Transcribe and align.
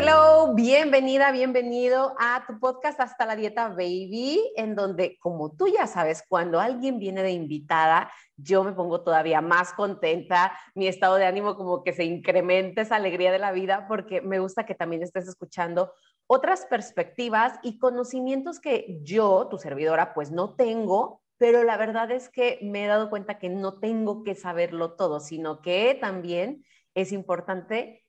Hello, 0.00 0.54
bienvenida, 0.54 1.32
bienvenido 1.32 2.14
a 2.20 2.44
tu 2.46 2.60
podcast 2.60 3.00
Hasta 3.00 3.26
la 3.26 3.34
Dieta 3.34 3.70
Baby, 3.70 4.40
en 4.54 4.76
donde, 4.76 5.18
como 5.18 5.56
tú 5.56 5.66
ya 5.66 5.88
sabes, 5.88 6.22
cuando 6.28 6.60
alguien 6.60 7.00
viene 7.00 7.20
de 7.24 7.32
invitada, 7.32 8.08
yo 8.36 8.62
me 8.62 8.74
pongo 8.74 9.02
todavía 9.02 9.40
más 9.40 9.72
contenta, 9.72 10.56
mi 10.76 10.86
estado 10.86 11.16
de 11.16 11.26
ánimo 11.26 11.56
como 11.56 11.82
que 11.82 11.92
se 11.92 12.04
incrementa 12.04 12.82
esa 12.82 12.94
alegría 12.94 13.32
de 13.32 13.40
la 13.40 13.50
vida, 13.50 13.86
porque 13.88 14.20
me 14.20 14.38
gusta 14.38 14.64
que 14.64 14.76
también 14.76 15.02
estés 15.02 15.26
escuchando 15.26 15.92
otras 16.28 16.64
perspectivas 16.66 17.58
y 17.64 17.80
conocimientos 17.80 18.60
que 18.60 19.00
yo, 19.02 19.48
tu 19.50 19.58
servidora, 19.58 20.14
pues 20.14 20.30
no 20.30 20.54
tengo, 20.54 21.22
pero 21.38 21.64
la 21.64 21.76
verdad 21.76 22.12
es 22.12 22.28
que 22.28 22.60
me 22.62 22.84
he 22.84 22.86
dado 22.86 23.10
cuenta 23.10 23.40
que 23.40 23.48
no 23.48 23.80
tengo 23.80 24.22
que 24.22 24.36
saberlo 24.36 24.94
todo, 24.94 25.18
sino 25.18 25.60
que 25.60 25.98
también 26.00 26.64
es 26.94 27.10
importante 27.10 28.04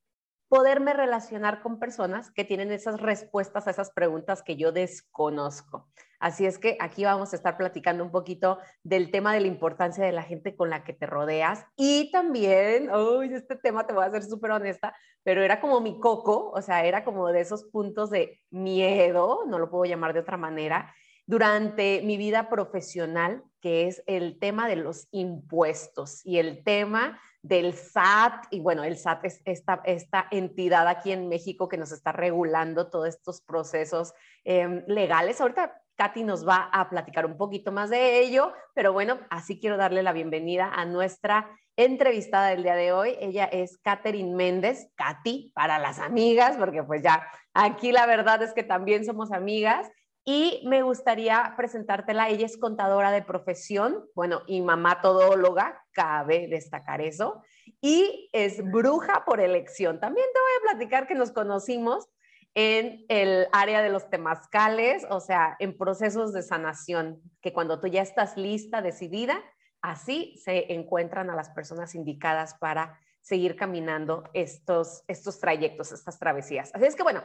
poderme 0.49 0.93
relacionar 0.93 1.61
con 1.61 1.79
personas 1.79 2.31
que 2.31 2.43
tienen 2.43 2.71
esas 2.71 2.99
respuestas 2.99 3.67
a 3.67 3.71
esas 3.71 3.91
preguntas 3.91 4.41
que 4.41 4.57
yo 4.57 4.71
desconozco. 4.71 5.87
Así 6.19 6.45
es 6.45 6.57
que 6.57 6.75
aquí 6.81 7.05
vamos 7.05 7.31
a 7.31 7.35
estar 7.37 7.55
platicando 7.55 8.03
un 8.03 8.11
poquito 8.11 8.57
del 8.83 9.11
tema 9.11 9.33
de 9.33 9.39
la 9.39 9.47
importancia 9.47 10.03
de 10.03 10.11
la 10.11 10.23
gente 10.23 10.55
con 10.55 10.69
la 10.69 10.83
que 10.83 10.91
te 10.91 11.05
rodeas 11.05 11.65
y 11.77 12.11
también, 12.11 12.91
uy, 12.91 13.33
este 13.33 13.55
tema 13.55 13.87
te 13.87 13.93
voy 13.93 14.03
a 14.03 14.11
ser 14.11 14.23
súper 14.23 14.51
honesta, 14.51 14.93
pero 15.23 15.43
era 15.43 15.61
como 15.61 15.79
mi 15.79 15.99
coco, 15.99 16.49
o 16.49 16.61
sea, 16.61 16.83
era 16.83 17.05
como 17.05 17.29
de 17.29 17.41
esos 17.41 17.65
puntos 17.65 18.09
de 18.09 18.41
miedo, 18.49 19.45
no 19.47 19.59
lo 19.59 19.69
puedo 19.69 19.85
llamar 19.85 20.13
de 20.13 20.19
otra 20.19 20.35
manera, 20.35 20.93
durante 21.25 22.01
mi 22.01 22.17
vida 22.17 22.49
profesional, 22.49 23.43
que 23.61 23.87
es 23.87 24.03
el 24.07 24.39
tema 24.39 24.67
de 24.67 24.77
los 24.77 25.07
impuestos 25.11 26.25
y 26.25 26.39
el 26.39 26.63
tema 26.63 27.21
del 27.41 27.73
SAT, 27.73 28.47
y 28.51 28.59
bueno, 28.59 28.83
el 28.83 28.97
SAT 28.97 29.25
es 29.25 29.41
esta, 29.45 29.81
esta 29.85 30.27
entidad 30.31 30.87
aquí 30.87 31.11
en 31.11 31.29
México 31.29 31.69
que 31.69 31.77
nos 31.77 31.91
está 31.91 32.11
regulando 32.11 32.89
todos 32.89 33.07
estos 33.07 33.41
procesos 33.41 34.13
em, 34.43 34.83
legales. 34.87 35.39
Ahorita 35.39 35.81
Katy 35.95 36.23
nos 36.23 36.47
va 36.47 36.69
a 36.71 36.89
platicar 36.89 37.25
un 37.25 37.37
poquito 37.37 37.71
más 37.71 37.89
de 37.89 38.19
ello, 38.19 38.53
pero 38.73 38.93
bueno, 38.93 39.19
así 39.29 39.59
quiero 39.59 39.77
darle 39.77 40.03
la 40.03 40.13
bienvenida 40.13 40.71
a 40.73 40.85
nuestra 40.85 41.49
entrevistada 41.75 42.49
del 42.49 42.63
día 42.63 42.75
de 42.75 42.91
hoy. 42.91 43.15
Ella 43.19 43.45
es 43.45 43.77
Catherine 43.79 44.35
Méndez, 44.35 44.91
Katy, 44.95 45.51
para 45.53 45.79
las 45.79 45.99
amigas, 45.99 46.57
porque 46.57 46.83
pues 46.83 47.01
ya 47.01 47.25
aquí 47.53 47.91
la 47.91 48.05
verdad 48.05 48.41
es 48.43 48.53
que 48.53 48.63
también 48.63 49.05
somos 49.05 49.31
amigas. 49.31 49.89
Y 50.31 50.61
me 50.63 50.83
gustaría 50.83 51.55
presentártela. 51.57 52.29
Ella 52.29 52.45
es 52.45 52.55
contadora 52.55 53.09
de 53.09 53.23
profesión, 53.23 54.05
bueno, 54.13 54.43
y 54.45 54.61
mamá 54.61 55.01
todóloga, 55.01 55.83
cabe 55.91 56.47
destacar 56.47 57.01
eso. 57.01 57.41
Y 57.81 58.29
es 58.31 58.63
bruja 58.63 59.25
por 59.25 59.39
elección. 59.39 59.99
También 59.99 60.27
te 60.31 60.39
voy 60.39 60.51
a 60.51 60.71
platicar 60.71 61.07
que 61.07 61.15
nos 61.15 61.31
conocimos 61.31 62.09
en 62.53 63.05
el 63.09 63.47
área 63.51 63.81
de 63.81 63.89
los 63.89 64.07
temazcales, 64.11 65.03
o 65.09 65.19
sea, 65.19 65.55
en 65.57 65.75
procesos 65.75 66.31
de 66.31 66.43
sanación, 66.43 67.23
que 67.41 67.51
cuando 67.51 67.79
tú 67.79 67.87
ya 67.87 68.03
estás 68.03 68.37
lista, 68.37 68.83
decidida, 68.83 69.43
así 69.81 70.35
se 70.45 70.71
encuentran 70.73 71.31
a 71.31 71.35
las 71.35 71.49
personas 71.49 71.95
indicadas 71.95 72.53
para 72.59 72.99
seguir 73.21 73.55
caminando 73.55 74.29
estos, 74.33 75.03
estos 75.07 75.39
trayectos, 75.39 75.91
estas 75.91 76.19
travesías. 76.19 76.69
Así 76.75 76.85
es 76.85 76.95
que 76.95 77.01
bueno, 77.01 77.23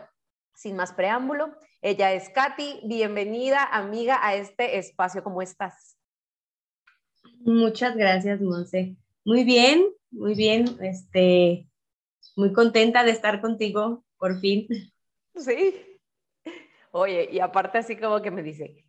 sin 0.55 0.77
más 0.77 0.93
preámbulo, 0.93 1.57
ella 1.83 2.13
es 2.13 2.31
Katy. 2.31 2.81
Bienvenida, 2.85 3.65
amiga, 3.65 4.19
a 4.27 4.35
este 4.35 4.79
espacio. 4.79 5.23
¿Cómo 5.23 5.43
estás? 5.43 5.97
Muchas 7.41 7.97
gracias, 7.97 8.41
Monse. 8.41 8.97
Muy 9.25 9.45
bien, 9.45 9.87
muy 10.11 10.35
bien. 10.35 10.65
Este, 10.81 11.69
muy 12.37 12.53
contenta 12.53 13.05
de 13.05 13.11
estar 13.11 13.41
contigo, 13.41 14.05
por 14.17 14.41
fin. 14.41 14.69
Sí. 15.37 15.99
Oye, 16.93 17.29
y 17.31 17.41
aparte 17.41 17.79
así 17.79 17.97
como 17.97 18.23
que 18.23 18.31
me 18.31 18.43
dice, 18.43 18.85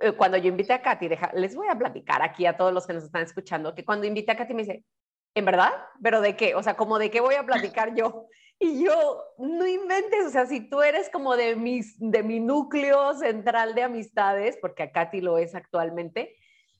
eh, 0.00 0.12
cuando 0.12 0.36
yo 0.36 0.48
invité 0.48 0.72
a 0.72 0.82
Katy, 0.82 1.08
deja, 1.08 1.30
les 1.34 1.54
voy 1.54 1.68
a 1.68 1.78
platicar 1.78 2.20
aquí 2.22 2.46
a 2.46 2.56
todos 2.56 2.74
los 2.74 2.86
que 2.86 2.94
nos 2.94 3.04
están 3.04 3.22
escuchando, 3.22 3.74
que 3.74 3.84
cuando 3.84 4.06
invité 4.06 4.32
a 4.32 4.36
Katy 4.36 4.54
me 4.54 4.62
dice, 4.62 4.84
¿en 5.38 5.44
verdad? 5.44 5.72
¿Pero 6.02 6.20
de 6.20 6.36
qué? 6.36 6.54
O 6.54 6.62
sea, 6.62 6.76
como 6.76 6.98
de 6.98 7.10
qué 7.10 7.20
voy 7.20 7.36
a 7.36 7.46
platicar 7.46 7.94
yo. 7.94 8.26
Y 8.60 8.84
yo, 8.84 9.22
no 9.38 9.68
inventes, 9.68 10.26
o 10.26 10.30
sea, 10.30 10.44
si 10.46 10.68
tú 10.68 10.82
eres 10.82 11.08
como 11.10 11.36
de, 11.36 11.54
mis, 11.54 11.94
de 12.00 12.24
mi 12.24 12.40
núcleo 12.40 13.14
central 13.14 13.76
de 13.76 13.84
amistades, 13.84 14.58
porque 14.60 14.82
a 14.82 14.90
Katy 14.90 15.20
lo 15.20 15.38
es 15.38 15.54
actualmente, 15.54 16.34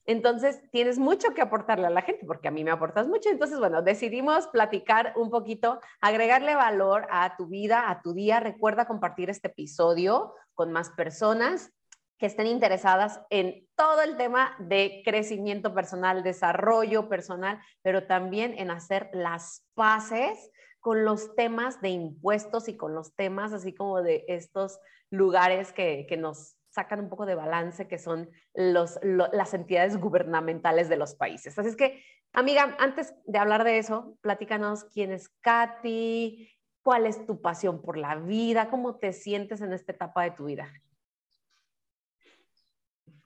entonces 0.04 0.60
tienes 0.72 0.98
mucho 0.98 1.34
que 1.34 1.41
aportarle 1.41 1.86
a 1.86 1.91
la 1.91 2.02
gente, 2.02 2.26
porque 2.26 2.48
a 2.48 2.50
mí 2.50 2.64
me 2.64 2.72
aportas 2.72 3.06
mucho. 3.06 3.28
Entonces, 3.30 3.60
bueno, 3.60 3.80
decidimos 3.82 4.48
platicar 4.48 5.12
un 5.14 5.30
poquito, 5.30 5.80
agregarle 6.00 6.56
valor 6.56 7.06
a 7.12 7.36
tu 7.36 7.47
vida, 7.47 7.91
a 7.91 8.02
tu 8.02 8.12
día. 8.12 8.41
Recuerda 8.41 8.88
compartir 8.88 9.30
este 9.30 9.47
episodio 9.47 10.34
con 10.54 10.72
más 10.72 10.91
personas 10.91 11.70
que 12.18 12.26
estén 12.26 12.48
interesadas 12.48 13.20
en 13.30 13.66
todo 13.76 14.02
el 14.02 14.16
tema 14.16 14.56
de 14.58 15.02
crecimiento 15.04 15.72
personal, 15.72 16.22
desarrollo 16.22 17.08
personal, 17.08 17.60
pero 17.82 18.06
también 18.06 18.54
en 18.58 18.70
hacer 18.70 19.08
las 19.12 19.64
paces 19.74 20.50
con 20.80 21.04
los 21.04 21.34
temas 21.36 21.80
de 21.80 21.90
impuestos 21.90 22.68
y 22.68 22.76
con 22.76 22.94
los 22.94 23.14
temas 23.14 23.52
así 23.52 23.74
como 23.74 24.02
de 24.02 24.24
estos 24.28 24.80
lugares 25.10 25.72
que, 25.72 26.06
nos 26.18 26.56
sacan 26.70 27.00
un 27.00 27.08
poco 27.08 27.24
de 27.24 27.34
balance, 27.34 27.88
que 27.88 27.98
son 27.98 28.30
los, 28.54 28.98
las 29.02 29.54
entidades 29.54 29.96
gubernamentales 29.98 30.88
de 30.88 30.96
los 30.96 31.14
países. 31.14 31.58
Así 31.58 31.70
es 31.70 31.76
que, 31.76 32.02
amiga, 32.32 32.76
antes 32.78 33.14
de 33.26 33.38
hablar 33.38 33.64
de 33.64 33.78
eso, 33.78 34.16
platícanos 34.20 34.84
quién 34.84 35.12
es 35.12 35.28
Katy, 35.40 36.48
cuál 36.82 37.06
es 37.06 37.26
tu 37.26 37.40
pasión 37.40 37.80
por 37.80 37.96
la 37.96 38.16
vida, 38.16 38.70
cómo 38.70 38.96
te 38.96 39.12
sientes 39.12 39.60
en 39.60 39.72
esta 39.72 39.92
etapa 39.92 40.22
de 40.24 40.30
tu 40.32 40.44
vida. 40.44 40.72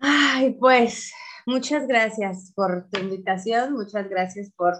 Ay, 0.05 0.55
pues 0.55 1.13
muchas 1.47 1.87
gracias 1.87 2.53
por 2.57 2.89
tu 2.91 2.99
invitación, 2.99 3.73
muchas 3.73 4.09
gracias 4.09 4.51
por 4.51 4.75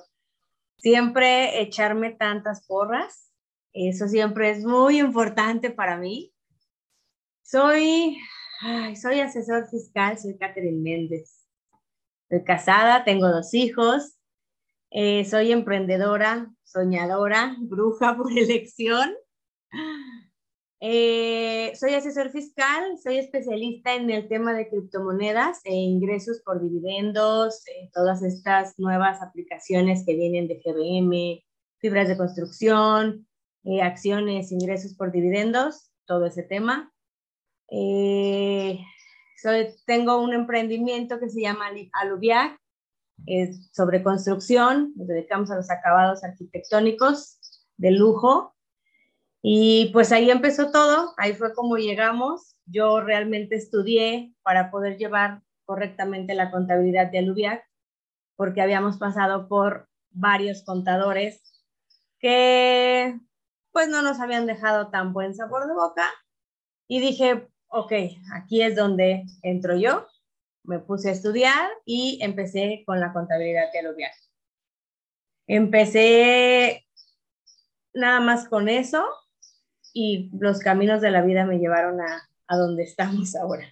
siempre 0.79 1.63
echarme 1.63 2.11
tantas 2.11 2.67
porras. 2.67 3.33
Eso 3.73 4.09
siempre 4.09 4.51
es 4.51 4.65
muy 4.65 4.99
importante 4.99 5.71
para 5.71 5.97
mí. 5.97 6.35
Soy, 7.41 8.19
soy 9.01 9.21
asesor 9.21 9.69
fiscal, 9.71 10.19
soy 10.19 10.37
Catherine 10.37 10.81
Méndez. 10.83 11.47
Estoy 12.29 12.45
casada, 12.45 13.05
tengo 13.05 13.29
dos 13.29 13.55
hijos, 13.55 14.19
eh, 14.91 15.25
soy 15.25 15.53
emprendedora, 15.53 16.53
soñadora, 16.65 17.55
bruja 17.61 18.17
por 18.17 18.37
elección. 18.37 19.15
Eh, 20.85 21.73
soy 21.77 21.95
asesor 21.95 22.31
fiscal, 22.31 22.99
soy 23.01 23.19
especialista 23.19 23.95
en 23.95 24.11
el 24.11 24.27
tema 24.27 24.53
de 24.53 24.69
criptomonedas 24.69 25.61
e 25.63 25.73
ingresos 25.73 26.43
por 26.45 26.61
dividendos, 26.61 27.63
eh, 27.69 27.89
todas 27.95 28.21
estas 28.25 28.77
nuevas 28.81 29.23
aplicaciones 29.23 30.03
que 30.05 30.17
vienen 30.17 30.49
de 30.49 30.57
GBM, 30.57 31.45
fibras 31.79 32.09
de 32.09 32.17
construcción, 32.17 33.29
eh, 33.63 33.81
acciones, 33.81 34.51
ingresos 34.51 34.95
por 34.97 35.13
dividendos, 35.13 35.93
todo 36.05 36.27
ese 36.27 36.43
tema. 36.43 36.93
Soy, 39.41 39.69
tengo 39.87 40.21
un 40.21 40.35
emprendimiento 40.35 41.21
que 41.21 41.29
se 41.29 41.43
llama 41.43 41.67
Aluviac, 41.93 42.59
es 43.27 43.71
sobre 43.73 44.03
construcción, 44.03 44.93
nos 44.97 45.07
dedicamos 45.07 45.49
a 45.53 45.55
los 45.55 45.71
acabados 45.71 46.25
arquitectónicos 46.25 47.39
de 47.77 47.93
lujo 47.93 48.53
y 49.43 49.91
pues 49.93 50.13
ahí 50.13 50.31
empezó 50.31 50.71
todo, 50.71 51.15
ahí 51.17 51.35
fue 51.35 51.53
como 51.53 51.77
llegamos. 51.77 52.55
Yo 52.65 53.01
realmente 53.01 53.57
estudié 53.57 54.33
para 54.43 54.71
poder 54.71 54.97
llevar 54.99 55.43
correctamente 55.65 56.35
la 56.35 56.53
contabilidad 56.53 57.11
de 57.11 57.19
Aluviac, 57.19 57.69
porque 58.37 58.63
habíamos 58.63 58.99
pasado 58.99 59.49
por 59.49 59.89
varios 60.11 60.63
contadores 60.63 61.43
que 62.21 63.19
pues 63.73 63.89
no 63.89 64.03
nos 64.03 64.21
habían 64.21 64.47
dejado 64.47 64.91
tan 64.91 65.13
buen 65.13 65.35
sabor 65.35 65.67
de 65.67 65.75
boca. 65.75 66.09
Y 66.87 67.01
dije, 67.01 67.49
ok, 67.67 67.93
aquí 68.35 68.63
es 68.63 68.77
donde 68.77 69.25
entro 69.43 69.77
yo. 69.77 70.07
Me 70.63 70.79
puse 70.79 71.09
a 71.09 71.13
estudiar 71.13 71.69
y 71.85 72.21
empecé 72.23 72.85
con 72.87 73.01
la 73.01 73.13
contabilidad 73.13 73.73
de 73.73 73.79
Aluviac. 73.81 74.15
Empecé 75.49 76.87
nada 77.93 78.21
más 78.21 78.49
con 78.49 78.69
eso 78.69 79.05
y 79.93 80.31
los 80.39 80.61
caminos 80.61 81.01
de 81.01 81.11
la 81.11 81.23
vida 81.23 81.45
me 81.45 81.59
llevaron 81.59 82.01
a, 82.01 82.29
a 82.47 82.57
donde 82.57 82.83
estamos 82.85 83.35
ahora. 83.41 83.67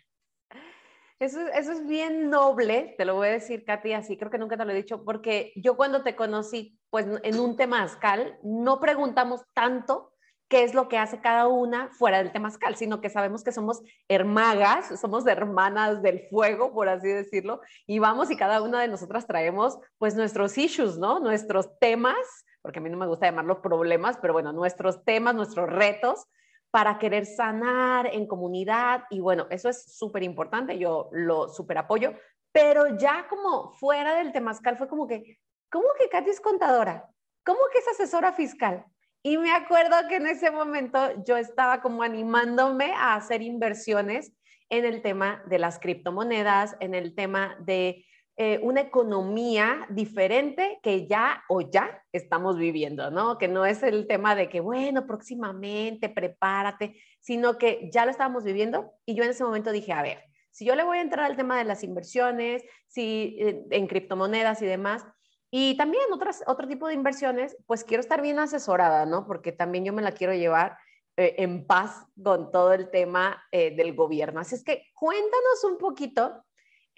Eso, 1.19 1.38
eso, 1.49 1.72
es 1.72 1.87
bien 1.87 2.31
noble, 2.31 2.94
te 2.96 3.05
lo 3.05 3.14
voy 3.14 3.28
a 3.28 3.32
decir, 3.32 3.64
Katy, 3.67 3.93
así 3.93 4.17
creo 4.17 4.31
que 4.31 4.38
nunca 4.38 4.56
te 4.56 4.64
lo 4.64 4.70
he 4.70 4.75
dicho, 4.75 5.05
porque 5.05 5.52
yo 5.55 5.76
cuando 5.76 6.02
te 6.02 6.17
conocí, 6.17 6.78
pues 6.88 7.06
en 7.22 7.38
un 7.38 7.56
temazcal, 7.56 8.38
no 8.43 8.81
preguntamos 8.81 9.43
tanto 9.52 10.14
qué 10.50 10.64
es 10.64 10.75
lo 10.75 10.88
que 10.88 10.99
hace 10.99 11.20
cada 11.20 11.46
una 11.46 11.88
fuera 11.90 12.19
del 12.19 12.32
temazcal, 12.32 12.75
sino 12.75 13.00
que 13.00 13.08
sabemos 13.08 13.44
que 13.44 13.52
somos 13.52 13.82
hermagas, 14.08 15.00
somos 15.00 15.25
hermanas 15.26 16.02
del 16.02 16.26
fuego, 16.28 16.72
por 16.72 16.88
así 16.88 17.06
decirlo, 17.06 17.61
y 17.87 18.00
vamos 18.00 18.31
y 18.32 18.37
cada 18.37 18.61
una 18.61 18.81
de 18.81 18.88
nosotras 18.88 19.28
traemos 19.28 19.78
pues 19.96 20.17
nuestros 20.17 20.58
issues, 20.58 20.99
¿no? 20.99 21.20
Nuestros 21.20 21.78
temas, 21.78 22.17
porque 22.62 22.78
a 22.78 22.82
mí 22.82 22.90
no 22.90 22.96
me 22.96 23.06
gusta 23.06 23.26
llamarlos 23.26 23.58
problemas, 23.58 24.18
pero 24.18 24.32
bueno, 24.32 24.52
nuestros 24.52 25.04
temas, 25.04 25.34
nuestros 25.34 25.68
retos, 25.68 26.26
para 26.70 26.98
querer 26.98 27.26
sanar 27.26 28.06
en 28.06 28.26
comunidad 28.26 29.04
y 29.10 29.20
bueno, 29.20 29.46
eso 29.50 29.68
es 29.68 29.96
súper 29.96 30.22
importante, 30.22 30.78
yo 30.78 31.08
lo 31.12 31.48
súper 31.48 31.78
apoyo, 31.78 32.14
pero 32.52 32.96
ya 32.96 33.26
como 33.28 33.72
fuera 33.72 34.14
del 34.14 34.32
temazcal 34.32 34.76
fue 34.76 34.88
como 34.88 35.06
que, 35.06 35.38
¿cómo 35.70 35.86
que 35.98 36.08
Katy 36.08 36.30
es 36.30 36.40
contadora? 36.40 37.08
¿Cómo 37.44 37.58
que 37.72 37.78
es 37.78 37.88
asesora 37.88 38.32
fiscal? 38.32 38.84
Y 39.22 39.36
me 39.36 39.52
acuerdo 39.52 39.96
que 40.08 40.16
en 40.16 40.26
ese 40.26 40.50
momento 40.50 40.98
yo 41.24 41.36
estaba 41.36 41.82
como 41.82 42.02
animándome 42.02 42.92
a 42.92 43.14
hacer 43.14 43.42
inversiones 43.42 44.32
en 44.70 44.84
el 44.84 45.02
tema 45.02 45.42
de 45.46 45.58
las 45.58 45.78
criptomonedas, 45.78 46.76
en 46.80 46.94
el 46.94 47.14
tema 47.14 47.56
de 47.60 48.04
eh, 48.37 48.59
una 48.62 48.81
economía 48.81 49.87
diferente 49.91 50.79
que 50.82 51.06
ya 51.06 51.43
o 51.49 51.61
ya 51.61 52.03
estamos 52.11 52.56
viviendo, 52.56 53.11
¿no? 53.11 53.37
Que 53.37 53.49
no 53.49 53.67
es 53.67 53.82
el 53.82 54.06
tema 54.06 54.35
de 54.35 54.49
que, 54.49 54.61
bueno, 54.61 55.06
próximamente, 55.06 56.09
prepárate, 56.09 56.97
sino 57.21 57.59
que 57.59 57.91
ya 57.93 58.06
lo 58.06 58.11
estábamos 58.11 58.44
viviendo 58.44 58.93
y 59.05 59.15
yo 59.15 59.25
en 59.25 59.31
ese 59.31 59.44
momento 59.44 59.73
dije, 59.73 59.93
a 59.93 60.03
ver, 60.03 60.23
si 60.50 60.65
yo 60.65 60.75
le 60.75 60.85
voy 60.85 60.99
a 60.99 61.03
entrar 61.03 61.27
al 61.27 61.37
tema 61.37 61.59
de 61.59 61.65
las 61.65 61.85
inversiones, 61.85 62.65
si 62.87 63.37
eh, 63.41 63.62
en 63.71 63.87
criptomonedas 63.87 64.62
y 64.62 64.67
demás, 64.67 65.05
y 65.50 65.77
también 65.77 66.05
otras, 66.11 66.43
otro 66.47 66.67
tipo 66.67 66.88
de 66.88 66.94
inversiones, 66.94 67.59
pues 67.67 67.85
quiero 67.85 68.00
estar 68.00 68.23
bien 68.23 68.38
asesorada, 68.38 69.05
¿no? 69.05 69.27
Porque 69.27 69.53
también 69.53 69.85
yo 69.85 69.93
me 69.93 70.00
la 70.00 70.12
quiero 70.12 70.32
llevar 70.32 70.79
eh, 71.19 71.35
en 71.38 71.67
paz 71.67 72.06
con 72.23 72.50
todo 72.50 72.73
el 72.73 72.91
tema 72.91 73.43
del 73.53 73.94
gobierno. 73.94 74.41
Así 74.41 74.55
es 74.55 74.65
que 74.65 74.87
cuéntanos 74.94 75.65
un 75.65 75.77
poquito 75.77 76.43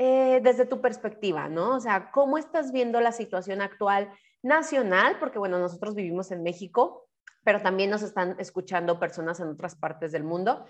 eh, 0.04 0.40
desde 0.42 0.66
tu 0.66 0.80
perspectiva, 0.80 1.48
¿no? 1.48 1.76
O 1.76 1.80
sea, 1.80 2.10
¿cómo 2.10 2.36
estás 2.36 2.72
viendo 2.72 3.00
la 3.00 3.12
situación 3.12 3.62
actual 3.62 4.12
nacional? 4.42 5.16
Porque, 5.20 5.38
bueno, 5.38 5.60
nosotros 5.60 5.94
vivimos 5.94 6.32
en 6.32 6.42
México, 6.42 7.08
pero 7.44 7.62
también 7.62 7.88
nos 7.88 8.02
están 8.02 8.34
escuchando 8.40 8.98
personas 8.98 9.38
en 9.38 9.50
otras 9.50 9.76
partes 9.76 10.10
del 10.10 10.24
mundo. 10.24 10.66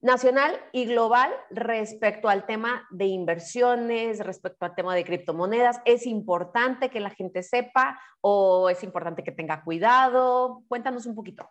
Nacional 0.00 0.58
y 0.72 0.86
global 0.86 1.32
respecto 1.50 2.28
al 2.28 2.44
tema 2.44 2.88
de 2.90 3.04
inversiones, 3.04 4.18
respecto 4.18 4.66
al 4.66 4.74
tema 4.74 4.96
de 4.96 5.04
criptomonedas. 5.04 5.80
¿Es 5.84 6.04
importante 6.04 6.90
que 6.90 6.98
la 6.98 7.10
gente 7.10 7.44
sepa 7.44 8.00
o 8.20 8.68
es 8.68 8.82
importante 8.82 9.22
que 9.22 9.30
tenga 9.30 9.62
cuidado? 9.62 10.64
Cuéntanos 10.66 11.06
un 11.06 11.14
poquito. 11.14 11.48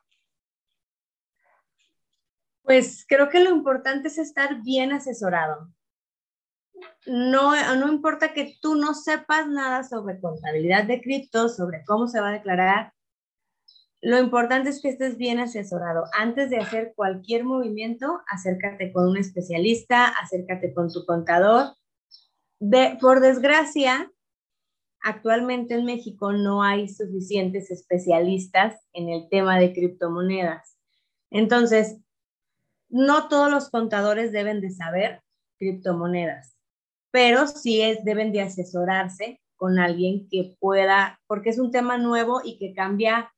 Pues 2.64 3.06
creo 3.08 3.30
que 3.30 3.40
lo 3.40 3.52
importante 3.52 4.10
es 4.10 4.18
estar 4.18 4.62
bien 4.64 4.92
asesorado 4.92 5.70
no, 7.06 7.76
no 7.76 7.92
importa 7.92 8.34
que 8.34 8.58
tú 8.62 8.76
no 8.76 8.94
sepas 8.94 9.48
nada 9.48 9.84
sobre 9.84 10.20
contabilidad 10.20 10.86
de 10.86 11.02
cripto, 11.02 11.50
sobre 11.50 11.84
cómo 11.86 12.08
se 12.08 12.20
va 12.20 12.30
a 12.30 12.34
declarar, 12.34 12.94
lo 14.02 14.18
importante 14.18 14.70
es 14.70 14.82
que 14.82 14.90
estés 14.90 15.18
bien 15.18 15.40
asesorado. 15.40 16.06
Antes 16.18 16.50
de 16.50 16.58
hacer 16.58 16.94
cualquier 16.96 17.44
movimiento, 17.44 18.22
acércate 18.28 18.92
con 18.92 19.08
un 19.08 19.18
especialista, 19.18 20.08
acércate 20.08 20.74
con 20.74 20.92
tu 20.92 21.06
contador. 21.06 21.76
De, 22.60 22.98
por 23.00 23.20
desgracia, 23.20 24.12
actualmente 25.02 25.76
en 25.76 25.86
México 25.86 26.34
no 26.34 26.64
hay 26.64 26.88
suficientes 26.88 27.70
especialistas 27.70 28.80
en 28.94 29.10
el 29.10 29.30
tema 29.30 29.60
de 29.60 29.72
criptomonedas. 29.72 30.78
Entonces, 31.30 31.98
no 32.90 33.28
todos 33.28 33.52
los 33.52 33.70
contadores 33.70 34.32
deben 34.32 34.62
de 34.62 34.72
saber 34.72 35.22
criptomonedas 35.58 36.56
pero 37.12 37.48
sí 37.48 37.82
es, 37.82 38.04
deben 38.04 38.32
de 38.32 38.42
asesorarse 38.42 39.40
con 39.56 39.78
alguien 39.78 40.28
que 40.30 40.56
pueda, 40.60 41.20
porque 41.28 41.52
es 41.52 41.60
un 41.60 41.72
tema 41.72 41.98
nuevo 41.98 42.42
y 42.44 42.58
que 42.58 42.74
cambia 42.74 43.32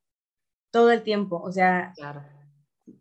todo 0.71 0.91
el 0.91 1.03
tiempo. 1.03 1.41
O 1.41 1.51
sea, 1.51 1.93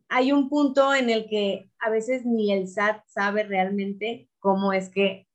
hay 0.09 0.33
un 0.33 0.49
punto 0.49 0.95
en 0.95 1.09
el 1.09 1.29
que 1.29 1.71
a 1.79 1.89
veces 1.89 2.25
ni 2.25 2.53
el 2.53 2.69
SAT 2.69 3.03
sabe 3.07 3.45
realmente 3.45 4.29
cómo 4.41 4.73
es 4.73 4.91
que 4.91 5.27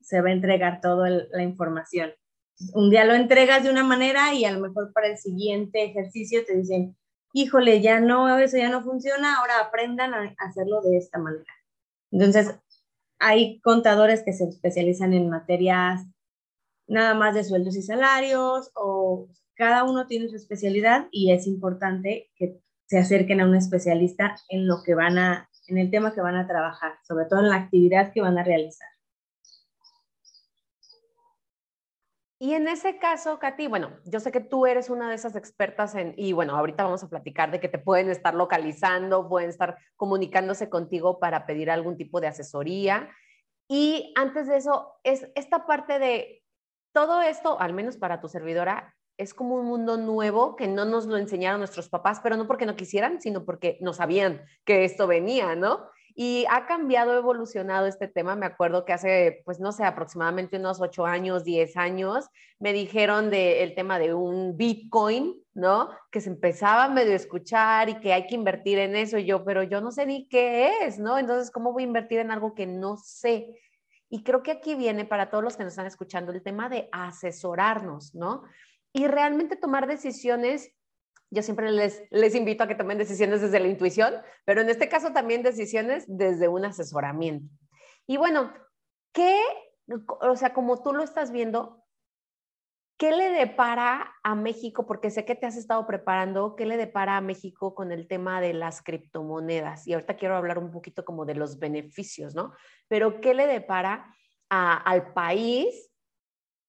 se 0.00 0.20
va 0.20 0.30
a 0.30 0.32
entregar 0.32 0.80
toda 0.80 1.08
la 1.08 1.42
información. 1.42 2.12
Un 2.72 2.90
día 2.90 3.04
lo 3.04 3.14
entregas 3.14 3.62
de 3.64 3.70
una 3.70 3.84
manera 3.84 4.32
y 4.32 4.44
a 4.44 4.52
lo 4.52 4.60
mejor 4.60 4.92
para 4.92 5.08
el 5.08 5.18
siguiente 5.18 5.84
ejercicio 5.84 6.44
te 6.44 6.56
dicen, 6.56 6.96
híjole, 7.32 7.80
ya 7.80 8.00
no, 8.00 8.38
eso 8.38 8.56
ya 8.56 8.68
no 8.68 8.82
funciona, 8.82 9.38
ahora 9.38 9.60
aprendan 9.60 10.14
a 10.14 10.34
hacerlo 10.38 10.80
de 10.82 10.96
esta 10.96 11.18
manera. 11.18 11.52
Entonces, 12.10 12.54
hay 13.26 13.58
contadores 13.60 14.22
que 14.22 14.34
se 14.34 14.44
especializan 14.44 15.14
en 15.14 15.30
materias 15.30 16.06
nada 16.86 17.14
más 17.14 17.34
de 17.34 17.42
sueldos 17.42 17.74
y 17.74 17.80
salarios 17.80 18.70
o 18.74 19.28
cada 19.54 19.84
uno 19.84 20.06
tiene 20.06 20.28
su 20.28 20.36
especialidad 20.36 21.08
y 21.10 21.32
es 21.32 21.46
importante 21.46 22.30
que 22.36 22.60
se 22.84 22.98
acerquen 22.98 23.40
a 23.40 23.46
un 23.46 23.54
especialista 23.54 24.36
en 24.50 24.66
lo 24.66 24.82
que 24.84 24.94
van 24.94 25.16
a, 25.16 25.48
en 25.68 25.78
el 25.78 25.90
tema 25.90 26.12
que 26.12 26.20
van 26.20 26.36
a 26.36 26.46
trabajar, 26.46 26.98
sobre 27.08 27.24
todo 27.24 27.40
en 27.40 27.48
la 27.48 27.56
actividad 27.56 28.12
que 28.12 28.20
van 28.20 28.36
a 28.36 28.44
realizar. 28.44 28.88
Y 32.44 32.52
en 32.52 32.68
ese 32.68 32.98
caso, 32.98 33.38
Katy, 33.38 33.68
bueno, 33.68 33.96
yo 34.04 34.20
sé 34.20 34.30
que 34.30 34.40
tú 34.40 34.66
eres 34.66 34.90
una 34.90 35.08
de 35.08 35.14
esas 35.14 35.34
expertas 35.34 35.94
en, 35.94 36.12
y 36.18 36.34
bueno, 36.34 36.54
ahorita 36.54 36.84
vamos 36.84 37.02
a 37.02 37.08
platicar 37.08 37.50
de 37.50 37.58
que 37.58 37.70
te 37.70 37.78
pueden 37.78 38.10
estar 38.10 38.34
localizando, 38.34 39.30
pueden 39.30 39.48
estar 39.48 39.78
comunicándose 39.96 40.68
contigo 40.68 41.18
para 41.18 41.46
pedir 41.46 41.70
algún 41.70 41.96
tipo 41.96 42.20
de 42.20 42.26
asesoría. 42.26 43.08
Y 43.66 44.12
antes 44.14 44.46
de 44.46 44.58
eso, 44.58 44.92
es 45.04 45.26
esta 45.36 45.64
parte 45.64 45.98
de 45.98 46.42
todo 46.92 47.22
esto, 47.22 47.58
al 47.58 47.72
menos 47.72 47.96
para 47.96 48.20
tu 48.20 48.28
servidora, 48.28 48.94
es 49.16 49.32
como 49.32 49.54
un 49.54 49.64
mundo 49.64 49.96
nuevo 49.96 50.54
que 50.54 50.68
no 50.68 50.84
nos 50.84 51.06
lo 51.06 51.16
enseñaron 51.16 51.60
nuestros 51.60 51.88
papás, 51.88 52.20
pero 52.22 52.36
no 52.36 52.46
porque 52.46 52.66
no 52.66 52.76
quisieran, 52.76 53.22
sino 53.22 53.46
porque 53.46 53.78
no 53.80 53.94
sabían 53.94 54.44
que 54.66 54.84
esto 54.84 55.06
venía, 55.06 55.54
¿no? 55.54 55.88
Y 56.16 56.46
ha 56.48 56.66
cambiado, 56.66 57.16
evolucionado 57.16 57.86
este 57.86 58.06
tema. 58.06 58.36
Me 58.36 58.46
acuerdo 58.46 58.84
que 58.84 58.92
hace, 58.92 59.42
pues 59.44 59.58
no 59.58 59.72
sé, 59.72 59.84
aproximadamente 59.84 60.58
unos 60.58 60.80
ocho 60.80 61.06
años, 61.06 61.42
diez 61.42 61.76
años, 61.76 62.26
me 62.60 62.72
dijeron 62.72 63.30
del 63.30 63.74
tema 63.74 63.98
de 63.98 64.14
un 64.14 64.56
Bitcoin, 64.56 65.34
¿no? 65.54 65.90
Que 66.12 66.20
se 66.20 66.30
empezaba 66.30 66.84
a 66.84 66.88
medio 66.88 67.14
escuchar 67.14 67.88
y 67.88 67.98
que 67.98 68.12
hay 68.12 68.26
que 68.28 68.36
invertir 68.36 68.78
en 68.78 68.94
eso. 68.94 69.18
Y 69.18 69.24
yo, 69.24 69.44
pero 69.44 69.64
yo 69.64 69.80
no 69.80 69.90
sé 69.90 70.06
ni 70.06 70.28
qué 70.28 70.84
es, 70.84 71.00
¿no? 71.00 71.18
Entonces, 71.18 71.50
¿cómo 71.50 71.72
voy 71.72 71.82
a 71.82 71.86
invertir 71.86 72.20
en 72.20 72.30
algo 72.30 72.54
que 72.54 72.66
no 72.66 72.96
sé? 72.96 73.60
Y 74.08 74.22
creo 74.22 74.44
que 74.44 74.52
aquí 74.52 74.76
viene 74.76 75.04
para 75.04 75.30
todos 75.30 75.42
los 75.42 75.56
que 75.56 75.64
nos 75.64 75.72
están 75.72 75.86
escuchando 75.86 76.30
el 76.30 76.44
tema 76.44 76.68
de 76.68 76.88
asesorarnos, 76.92 78.14
¿no? 78.14 78.44
Y 78.92 79.08
realmente 79.08 79.56
tomar 79.56 79.88
decisiones 79.88 80.70
yo 81.34 81.42
siempre 81.42 81.70
les, 81.70 82.02
les 82.10 82.34
invito 82.34 82.64
a 82.64 82.68
que 82.68 82.74
tomen 82.74 82.96
decisiones 82.96 83.40
desde 83.40 83.60
la 83.60 83.68
intuición, 83.68 84.14
pero 84.44 84.60
en 84.60 84.70
este 84.70 84.88
caso 84.88 85.12
también 85.12 85.42
decisiones 85.42 86.04
desde 86.06 86.48
un 86.48 86.64
asesoramiento. 86.64 87.52
Y 88.06 88.16
bueno, 88.16 88.52
¿qué, 89.12 89.36
o 90.20 90.36
sea, 90.36 90.54
como 90.54 90.82
tú 90.82 90.92
lo 90.92 91.02
estás 91.02 91.32
viendo, 91.32 91.84
¿qué 92.96 93.10
le 93.10 93.30
depara 93.30 94.14
a 94.22 94.34
México? 94.34 94.86
Porque 94.86 95.10
sé 95.10 95.24
que 95.24 95.34
te 95.34 95.46
has 95.46 95.56
estado 95.56 95.86
preparando, 95.86 96.54
¿qué 96.56 96.66
le 96.66 96.76
depara 96.76 97.16
a 97.16 97.20
México 97.20 97.74
con 97.74 97.90
el 97.90 98.06
tema 98.06 98.40
de 98.40 98.54
las 98.54 98.82
criptomonedas? 98.82 99.86
Y 99.86 99.94
ahorita 99.94 100.16
quiero 100.16 100.36
hablar 100.36 100.58
un 100.58 100.70
poquito 100.70 101.04
como 101.04 101.24
de 101.24 101.34
los 101.34 101.58
beneficios, 101.58 102.34
¿no? 102.34 102.52
Pero 102.88 103.20
¿qué 103.20 103.34
le 103.34 103.46
depara 103.46 104.14
al 104.48 105.12
país 105.14 105.90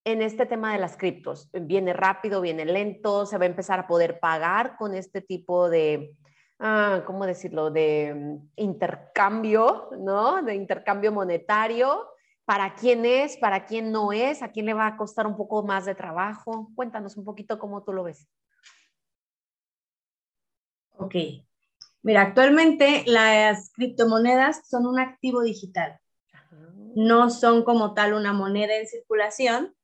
en 0.06 0.22
este 0.22 0.46
tema 0.46 0.72
de 0.72 0.80
las 0.80 0.96
criptos? 0.96 1.50
¿Viene 1.52 1.92
rápido, 1.92 2.40
viene 2.40 2.64
lento? 2.64 3.26
¿Se 3.26 3.38
va 3.38 3.44
a 3.44 3.48
empezar 3.48 3.80
a 3.80 3.88
poder 3.88 4.20
pagar 4.20 4.78
con 4.78 4.94
este 4.94 5.20
tipo 5.20 5.68
de, 5.68 6.16
ah, 6.60 7.04
¿cómo 7.06 7.26
decirlo?, 7.26 7.72
de 7.72 8.40
intercambio, 8.56 9.90
¿no? 10.00 10.44
De 10.44 10.56
intercambio 10.56 11.12
monetario. 11.12 12.08
¿Para 12.46 12.76
quién 12.76 13.04
es? 13.06 13.38
¿Para 13.38 13.66
quién 13.66 13.92
no 13.92 14.14
es? 14.14 14.44
¿A 14.44 14.52
quién 14.52 14.68
le 14.68 14.76
va 14.76 14.86
a 14.86 14.98
costar 14.98 15.26
un 15.26 15.36
poco 15.36 15.64
más 15.64 15.86
de 15.86 15.96
trabajo? 15.96 16.70
Cuéntanos 16.76 17.18
un 17.18 17.26
poquito 17.26 17.58
cómo 17.58 17.84
tú 17.84 17.92
lo 17.92 18.04
ves. 18.04 18.28
Ok. 20.98 21.16
Mira, 22.04 22.22
actualmente 22.22 23.04
las 23.08 23.72
criptomonedas 23.72 24.70
son 24.70 24.86
un 24.86 25.00
activo 25.00 25.42
digital. 25.42 26.00
No 26.96 27.32
son 27.32 27.64
como 27.64 27.96
tal 27.96 28.14
una 28.14 28.32
moneda 28.32 28.78
en 28.78 28.88
circulación, 28.88 29.76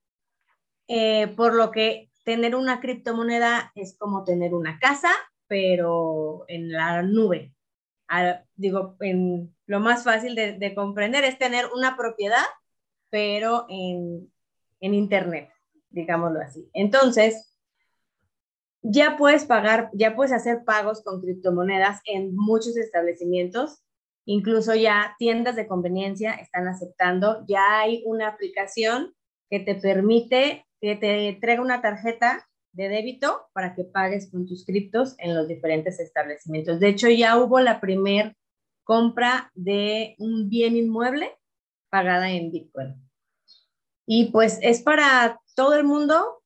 eh, 0.88 1.28
por 1.36 1.54
lo 1.54 1.72
que 1.72 2.10
tener 2.24 2.56
una 2.56 2.80
criptomoneda 2.80 3.72
es 3.76 3.98
como 3.98 4.24
tener 4.24 4.54
una 4.54 4.80
casa, 4.80 5.10
pero 5.48 6.46
en 6.48 6.72
la 6.72 7.02
nube. 7.02 7.54
digo, 8.56 8.98
lo 9.66 9.80
más 9.80 10.04
fácil 10.04 10.36
de, 10.36 10.74
comprender 10.76 11.24
es 11.24 11.38
tener 11.38 11.66
una 11.76 11.96
propiedad, 11.96 12.46
pero 13.10 13.66
en, 13.70 14.32
en 14.80 14.94
Internet, 14.94 15.50
digámoslo 15.90 16.40
así. 16.42 16.70
Entonces, 16.74 17.52
ya 18.82 19.18
puedes 19.18 19.46
pagar, 19.46 19.90
ya 19.94 20.16
puedes 20.16 20.32
hacer 20.32 20.64
pagos 20.66 21.04
con 21.04 21.22
criptomonedas 21.22 22.02
en 22.06 22.36
muchos 22.36 22.78
establecimientos, 22.78 23.84
incluso 24.26 24.76
ya 24.76 25.16
tiendas 25.20 25.56
de 25.56 25.68
conveniencia 25.68 26.34
están 26.34 26.68
aceptando, 26.68 27.46
ya 27.48 27.80
hay 27.80 28.04
una 28.06 28.28
aplicación 28.28 29.14
que 29.50 29.60
te 29.60 29.76
permite 29.76 30.66
que 30.82 30.96
te 30.96 31.30
entregue 31.30 31.62
una 31.62 31.82
tarjeta 31.82 32.50
de 32.74 32.90
débito 32.90 33.50
para 33.54 33.76
que 33.76 33.84
pagues 33.84 34.32
con 34.32 34.48
tus 34.48 34.66
criptos 34.66 35.16
en 35.20 35.36
los 35.36 35.48
diferentes 35.48 36.00
establecimientos. 36.00 36.80
De 36.80 36.90
hecho, 36.90 37.08
ya 37.10 37.38
hubo 37.38 37.60
la 37.60 37.80
primer 37.80 38.36
compra 38.84 39.52
de 39.54 40.16
un 40.18 40.50
bien 40.50 40.76
inmueble 40.76 41.38
pagada 41.90 42.32
en 42.32 42.52
Bitcoin. 42.52 42.96
Y 44.08 44.32
pues 44.32 44.58
es 44.62 44.82
para 44.82 45.40
todo 45.56 45.76
el 45.76 45.84
mundo. 45.84 46.42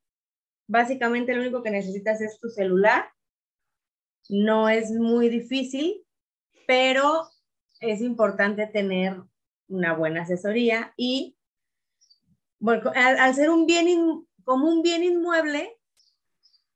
Básicamente 0.68 1.34
lo 1.34 1.42
único 1.42 1.63
que 1.63 1.72
necesitas 1.72 2.20
es 2.22 2.39
tu 2.39 2.50
celular. 2.50 3.06
No 4.27 4.68
es 4.68 4.92
muy 4.92 5.30
difícil, 5.30 6.04
pero 6.68 7.30
es 7.80 8.01
importante 8.01 8.68
tener 8.68 9.22
una 9.68 9.94
buena 9.94 10.24
asesoría 10.24 10.94
y 10.98 11.38
bueno, 12.60 12.92
al, 12.96 13.36
ser 13.36 13.50
un 13.50 13.65
bien 13.65 14.25
como 14.46 14.70
un 14.70 14.82
bien 14.82 15.04
inmueble, 15.04 15.78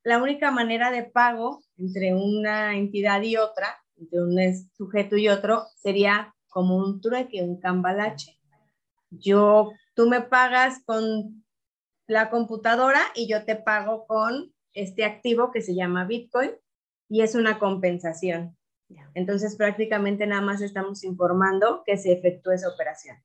la 0.04 0.22
única 0.22 0.52
manera 0.52 0.92
de 0.92 1.04
pago 1.04 1.64
entre 1.78 2.14
una 2.14 2.76
entidad 2.76 3.22
y 3.22 3.38
otra, 3.38 3.82
entre 3.96 4.22
un 4.22 4.38
sujeto 4.76 5.16
y 5.16 5.30
otro, 5.30 5.66
sería 5.76 6.36
como 6.48 6.78
un 6.78 7.00
trueque, 7.00 7.44
un 7.44 7.60
cambalache. 7.60 8.40
Yo, 9.12 9.72
tú 9.94 10.10
me 10.10 10.22
pagas 10.22 10.84
con 10.84 11.46
la 12.08 12.30
computadora 12.30 13.02
y 13.16 13.28
yo 13.28 13.46
te 13.46 13.56
pago 13.56 14.08
con 14.08 14.52
este 14.74 15.06
activo 15.06 15.52
que 15.52 15.62
se 15.62 15.76
llama 15.76 16.06
Bitcoin 16.06 16.52
y 17.08 17.22
es 17.22 17.36
una 17.36 17.60
compensación. 17.60 18.58
Entonces 19.14 19.56
prácticamente 19.56 20.26
nada 20.26 20.42
más 20.42 20.62
estamos 20.62 21.04
informando 21.04 21.84
que 21.86 21.98
se 21.98 22.12
efectúe 22.12 22.52
esa 22.52 22.70
operación. 22.70 23.18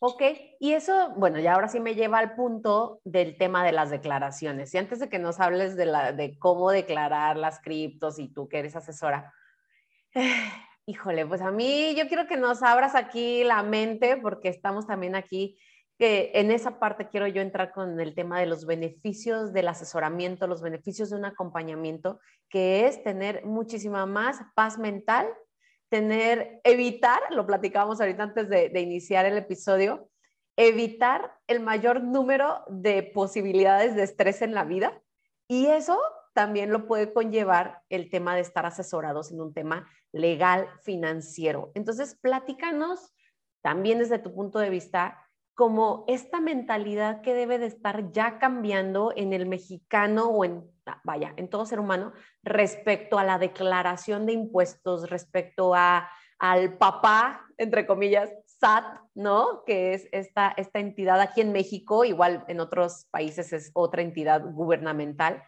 Ok, 0.00 0.22
y 0.60 0.74
eso, 0.74 1.12
bueno, 1.16 1.40
ya 1.40 1.54
ahora 1.54 1.66
sí 1.66 1.80
me 1.80 1.96
lleva 1.96 2.18
al 2.18 2.36
punto 2.36 3.00
del 3.04 3.36
tema 3.36 3.64
de 3.64 3.72
las 3.72 3.90
declaraciones. 3.90 4.72
Y 4.72 4.78
antes 4.78 5.00
de 5.00 5.08
que 5.08 5.18
nos 5.18 5.40
hables 5.40 5.76
de, 5.76 5.86
la, 5.86 6.12
de 6.12 6.38
cómo 6.38 6.70
declarar 6.70 7.36
las 7.36 7.60
criptos 7.60 8.20
y 8.20 8.28
tú 8.28 8.48
que 8.48 8.60
eres 8.60 8.76
asesora, 8.76 9.32
híjole, 10.86 11.26
pues 11.26 11.40
a 11.40 11.50
mí 11.50 11.96
yo 11.96 12.06
quiero 12.06 12.28
que 12.28 12.36
nos 12.36 12.62
abras 12.62 12.94
aquí 12.94 13.42
la 13.42 13.64
mente 13.64 14.16
porque 14.16 14.48
estamos 14.48 14.86
también 14.86 15.16
aquí, 15.16 15.58
que 15.98 16.30
en 16.34 16.52
esa 16.52 16.78
parte 16.78 17.08
quiero 17.08 17.26
yo 17.26 17.42
entrar 17.42 17.72
con 17.72 17.98
el 17.98 18.14
tema 18.14 18.38
de 18.38 18.46
los 18.46 18.66
beneficios 18.66 19.52
del 19.52 19.66
asesoramiento, 19.66 20.46
los 20.46 20.62
beneficios 20.62 21.10
de 21.10 21.16
un 21.16 21.24
acompañamiento, 21.24 22.20
que 22.48 22.86
es 22.86 23.02
tener 23.02 23.44
muchísima 23.44 24.06
más 24.06 24.38
paz 24.54 24.78
mental 24.78 25.26
tener, 25.88 26.60
evitar, 26.64 27.20
lo 27.30 27.46
platicábamos 27.46 28.00
ahorita 28.00 28.22
antes 28.22 28.48
de, 28.48 28.80
iniciar 28.80 29.26
el 29.26 29.36
episodio, 29.36 30.08
evitar 30.56 31.32
el 31.46 31.60
mayor 31.60 32.02
número 32.02 32.62
de 32.68 33.02
posibilidades 33.02 33.94
de 33.94 34.02
estrés 34.02 34.42
en 34.42 34.54
la 34.54 34.64
vida 34.64 35.00
y 35.48 35.66
eso 35.66 35.98
también 36.34 36.70
lo 36.70 36.86
puede 36.86 37.12
conllevar 37.12 37.82
el 37.88 38.10
tema 38.10 38.34
de 38.34 38.42
estar 38.42 38.66
asesorados 38.66 39.32
en 39.32 39.40
un 39.40 39.52
tema 39.52 39.88
legal 40.12 40.68
financiero. 40.82 41.72
Entonces, 41.74 42.16
platícanos 42.20 43.14
también 43.62 43.98
desde 43.98 44.18
tu 44.18 44.34
punto 44.34 44.58
de 44.58 44.70
vista 44.70 45.24
como 45.54 46.04
esta 46.06 46.40
mentalidad 46.40 47.20
que 47.20 47.34
debe 47.34 47.58
de 47.58 47.66
estar 47.66 48.12
ya 48.12 48.38
cambiando 48.38 49.12
en 49.16 49.32
el 49.32 49.46
mexicano 49.46 50.28
o 50.28 50.44
en, 50.44 50.70
vaya, 51.04 51.34
en 51.36 51.48
todo 51.48 51.66
ser 51.66 51.80
humano 51.80 52.12
respecto 52.42 53.18
a 53.18 53.24
la 53.24 53.38
declaración 53.38 54.26
de 54.26 54.32
impuestos, 54.32 55.10
respecto 55.10 55.74
a, 55.74 56.10
al 56.38 56.76
papá, 56.78 57.46
entre 57.56 57.86
comillas, 57.86 58.30
SAT, 58.46 58.84
¿no? 59.14 59.64
Que 59.64 59.94
es 59.94 60.08
esta, 60.12 60.54
esta 60.56 60.78
entidad 60.80 61.20
aquí 61.20 61.40
en 61.40 61.52
México, 61.52 62.04
igual 62.04 62.44
en 62.48 62.60
otros 62.60 63.06
países 63.10 63.52
es 63.52 63.70
otra 63.74 64.02
entidad 64.02 64.42
gubernamental. 64.44 65.42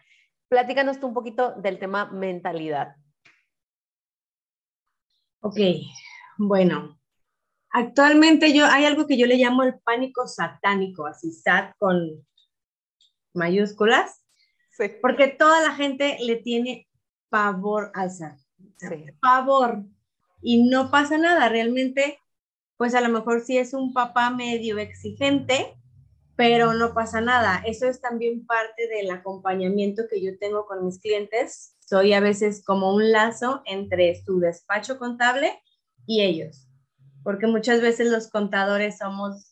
Platícanos 0.49 0.99
tú 0.99 1.07
un 1.07 1.13
poquito 1.13 1.53
del 1.53 1.79
tema 1.79 2.05
mentalidad. 2.11 2.95
Ok, 5.41 5.57
bueno, 6.37 7.01
Actualmente 7.73 8.53
yo, 8.53 8.65
hay 8.65 8.85
algo 8.85 9.07
que 9.07 9.17
yo 9.17 9.25
le 9.25 9.37
llamo 9.37 9.63
el 9.63 9.79
pánico 9.79 10.27
satánico, 10.27 11.05
así 11.05 11.31
SAT 11.31 11.73
con 11.77 12.27
mayúsculas, 13.33 14.20
porque 14.89 15.27
toda 15.27 15.61
la 15.61 15.73
gente 15.73 16.17
le 16.21 16.37
tiene 16.37 16.87
pavor 17.29 17.91
al 17.93 18.11
SAT. 18.11 18.37
Pavor. 19.19 19.83
Y 20.41 20.63
no 20.63 20.89
pasa 20.89 21.17
nada, 21.17 21.49
realmente, 21.49 22.19
pues 22.77 22.95
a 22.95 23.01
lo 23.01 23.09
mejor 23.09 23.41
sí 23.41 23.57
es 23.57 23.73
un 23.73 23.93
papá 23.93 24.31
medio 24.31 24.79
exigente, 24.79 25.77
pero 26.35 26.73
no 26.73 26.93
pasa 26.93 27.21
nada. 27.21 27.61
Eso 27.65 27.87
es 27.87 28.01
también 28.01 28.45
parte 28.45 28.87
del 28.87 29.11
acompañamiento 29.11 30.03
que 30.09 30.21
yo 30.21 30.37
tengo 30.39 30.65
con 30.65 30.83
mis 30.85 30.99
clientes. 30.99 31.75
Soy 31.79 32.13
a 32.13 32.19
veces 32.19 32.63
como 32.65 32.93
un 32.93 33.11
lazo 33.11 33.61
entre 33.65 34.15
su 34.23 34.39
despacho 34.39 34.97
contable 34.97 35.61
y 36.07 36.21
ellos 36.21 36.67
porque 37.23 37.47
muchas 37.47 37.81
veces 37.81 38.07
los 38.11 38.29
contadores 38.29 38.97
somos 38.97 39.50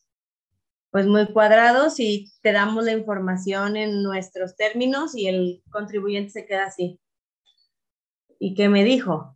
pues 0.92 1.06
muy 1.06 1.32
cuadrados 1.32 2.00
y 2.00 2.32
te 2.42 2.52
damos 2.52 2.84
la 2.84 2.94
información 2.94 3.78
en 3.78 4.02
nuestros 4.02 4.56
términos 4.56 5.16
y 5.16 5.28
el 5.28 5.64
contribuyente 5.70 6.32
se 6.32 6.46
queda 6.46 6.66
así. 6.66 7.00
¿Y 8.40 8.56
qué 8.56 8.70
me 8.70 8.84
dijo? 8.84 9.36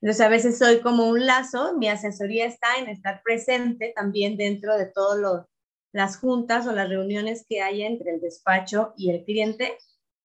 Entonces 0.00 0.24
a 0.24 0.28
veces 0.28 0.58
soy 0.58 0.80
como 0.80 1.08
un 1.08 1.26
lazo, 1.26 1.76
mi 1.76 1.88
asesoría 1.88 2.46
está 2.46 2.78
en 2.78 2.88
estar 2.88 3.22
presente 3.22 3.92
también 3.94 4.36
dentro 4.36 4.76
de 4.76 4.86
todas 4.86 5.46
las 5.92 6.16
juntas 6.18 6.66
o 6.66 6.72
las 6.72 6.88
reuniones 6.88 7.44
que 7.48 7.62
haya 7.62 7.86
entre 7.86 8.14
el 8.14 8.20
despacho 8.20 8.94
y 8.96 9.10
el 9.10 9.24
cliente 9.24 9.76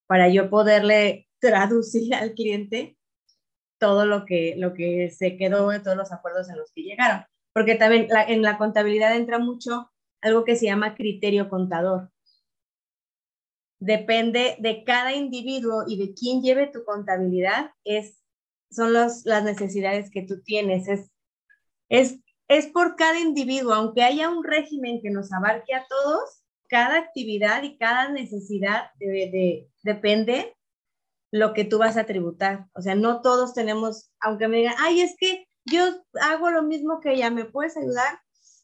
para 0.08 0.30
yo 0.30 0.50
poderle 0.50 1.28
traducir 1.40 2.14
al 2.16 2.34
cliente 2.34 2.98
todo 3.80 4.06
lo 4.06 4.26
que, 4.26 4.56
lo 4.58 4.74
que 4.74 5.10
se 5.10 5.36
quedó 5.38 5.70
de 5.70 5.80
todos 5.80 5.98
los 5.98 6.12
acuerdos 6.12 6.50
en 6.50 6.58
los 6.58 6.72
que 6.72 6.84
llegaron 6.84 7.26
porque 7.54 7.76
también 7.76 8.08
en 8.28 8.42
la 8.42 8.58
contabilidad 8.58 9.16
entra 9.16 9.40
mucho 9.40 9.92
algo 10.24 10.44
que 10.44 10.56
se 10.56 10.66
llama 10.66 10.96
criterio 10.96 11.50
contador. 11.50 12.10
Depende 13.80 14.56
de 14.60 14.84
cada 14.84 15.14
individuo 15.14 15.84
y 15.86 15.98
de 15.98 16.14
quién 16.14 16.42
lleve 16.42 16.68
tu 16.68 16.84
contabilidad, 16.86 17.72
es, 17.84 18.24
son 18.72 18.94
las 18.94 19.26
necesidades 19.44 20.10
que 20.10 20.24
tú 20.24 20.42
tienes. 20.42 20.88
Es, 20.88 21.12
es, 21.90 22.20
es 22.48 22.68
por 22.68 22.96
cada 22.96 23.20
individuo, 23.20 23.74
aunque 23.74 24.04
haya 24.04 24.30
un 24.30 24.44
régimen 24.44 25.02
que 25.02 25.10
nos 25.10 25.32
abarque 25.34 25.76
a 25.76 25.86
todos, 25.88 26.44
cada 26.70 26.98
actividad 26.98 27.62
y 27.64 27.78
cada 27.78 28.10
necesidad 28.10 28.92
de, 29.00 29.70
depende 29.84 30.56
lo 31.32 31.54
que 31.54 31.66
tú 31.66 31.78
vas 31.78 31.98
a 31.98 32.06
tributar. 32.06 32.68
O 32.74 32.82
sea, 32.82 32.96
no 32.96 33.22
todos 33.22 33.54
tenemos, 33.54 34.12
aunque 34.20 34.48
me 34.48 34.58
digan, 34.58 34.76
ay, 34.80 35.02
es 35.02 35.16
que 35.20 35.46
yo 35.66 35.84
hago 36.22 36.50
lo 36.50 36.64
mismo 36.64 37.00
que 37.02 37.14
ella, 37.14 37.30
¿me 37.30 37.46
puedes 37.46 37.76
ayudar? 37.76 38.20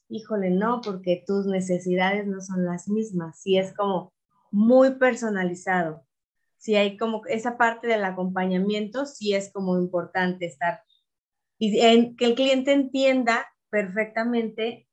Híjole, 0.10 0.50
no, 0.50 0.82
porque 0.82 1.24
tus 1.26 1.46
necesidades 1.46 2.28
no 2.28 2.42
son 2.42 2.66
las 2.66 2.90
mismas. 2.90 3.40
Sí, 3.42 3.58
es 3.58 3.74
como 3.74 4.12
muy 4.52 4.96
personalizado. 4.96 6.06
Sí, 6.58 6.76
hay 6.76 6.98
como 6.98 7.26
esa 7.28 7.58
parte 7.58 7.88
del 7.88 8.04
acompañamiento, 8.04 9.06
sí 9.06 9.34
es 9.34 9.52
como 9.54 9.78
importante 9.78 10.46
estar 10.46 10.82
y 11.60 11.80
en, 11.82 12.16
que 12.16 12.26
el 12.26 12.36
cliente 12.36 12.72
entienda 12.72 13.46
perfectamente 13.70 14.88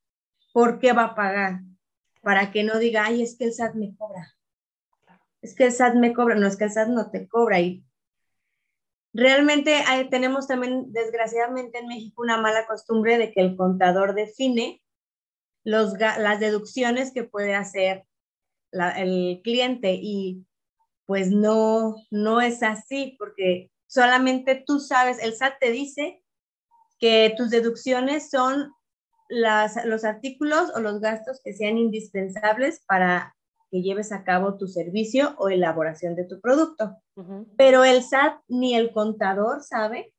por 0.53 0.81
qué 0.81 0.93
va 0.93 1.05
a 1.05 1.15
pagar, 1.15 1.61
para 2.23 2.51
que 2.51 2.65
no 2.65 2.79
diga, 2.79 3.07
ay, 3.07 3.23
es 3.23 3.39
que 3.39 3.45
el 3.45 3.53
SAT 3.53 3.75
me 3.77 3.97
cobra. 3.97 4.35
Es 5.41 5.55
que 5.55 5.67
el 5.67 5.73
SAT 5.73 5.95
me 5.95 6.13
cobra, 6.13 6.35
no 6.35 6.47
es 6.49 6.57
que 6.57 6.65
el 6.65 6.73
SAT 6.73 6.89
no 6.89 7.11
te 7.11 7.27
cobra 7.29 7.61
y 7.61 7.83
Realmente 9.19 9.83
tenemos 10.11 10.47
también, 10.47 10.93
desgraciadamente 10.93 11.79
en 11.79 11.87
México, 11.87 12.21
una 12.21 12.37
mala 12.37 12.67
costumbre 12.67 13.17
de 13.17 13.33
que 13.33 13.41
el 13.41 13.57
contador 13.57 14.15
define 14.15 14.83
los, 15.67 15.95
las 15.99 16.39
deducciones 16.39 17.13
que 17.13 17.25
puede 17.25 17.57
hacer 17.57 18.05
el 18.71 19.41
cliente 19.43 19.99
y 20.01 20.47
pues 21.07 21.31
no, 21.33 21.97
no 22.13 22.41
es 22.41 22.63
así 22.63 23.17
porque 23.19 23.73
solamente 23.89 24.63
tú 24.65 24.79
sabes, 24.79 25.21
el 25.21 25.35
SAT 25.35 25.55
te 25.59 25.73
dice 25.73 26.23
que 27.01 27.35
tus 27.37 27.51
deducciones 27.51 28.31
son 28.31 28.73
las, 29.29 29.85
los 29.85 30.05
artículos 30.05 30.71
o 30.77 30.81
los 30.81 31.01
gastos 31.01 31.41
que 31.43 31.53
sean 31.53 31.79
indispensables 31.79 32.85
para 32.87 33.35
que 33.69 33.83
lleves 33.83 34.13
a 34.13 34.23
cabo 34.23 34.57
tu 34.57 34.69
servicio 34.69 35.35
o 35.37 35.49
elaboración 35.49 36.15
de 36.15 36.27
tu 36.27 36.41
producto. 36.41 36.97
Pero 37.57 37.83
el 37.83 38.05
SAT 38.05 38.41
ni 38.47 38.77
el 38.77 38.93
contador 38.93 39.65
sabe 39.65 40.15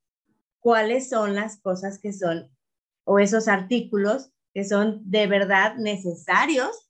cuáles 0.60 1.08
son 1.08 1.36
las 1.36 1.62
cosas 1.62 2.00
que 2.00 2.12
son 2.12 2.51
o 3.06 3.20
esos 3.20 3.48
artículos 3.48 4.34
que 4.58 4.66
son 4.66 5.04
de 5.04 5.28
verdad 5.28 5.76
necesarios 5.76 6.90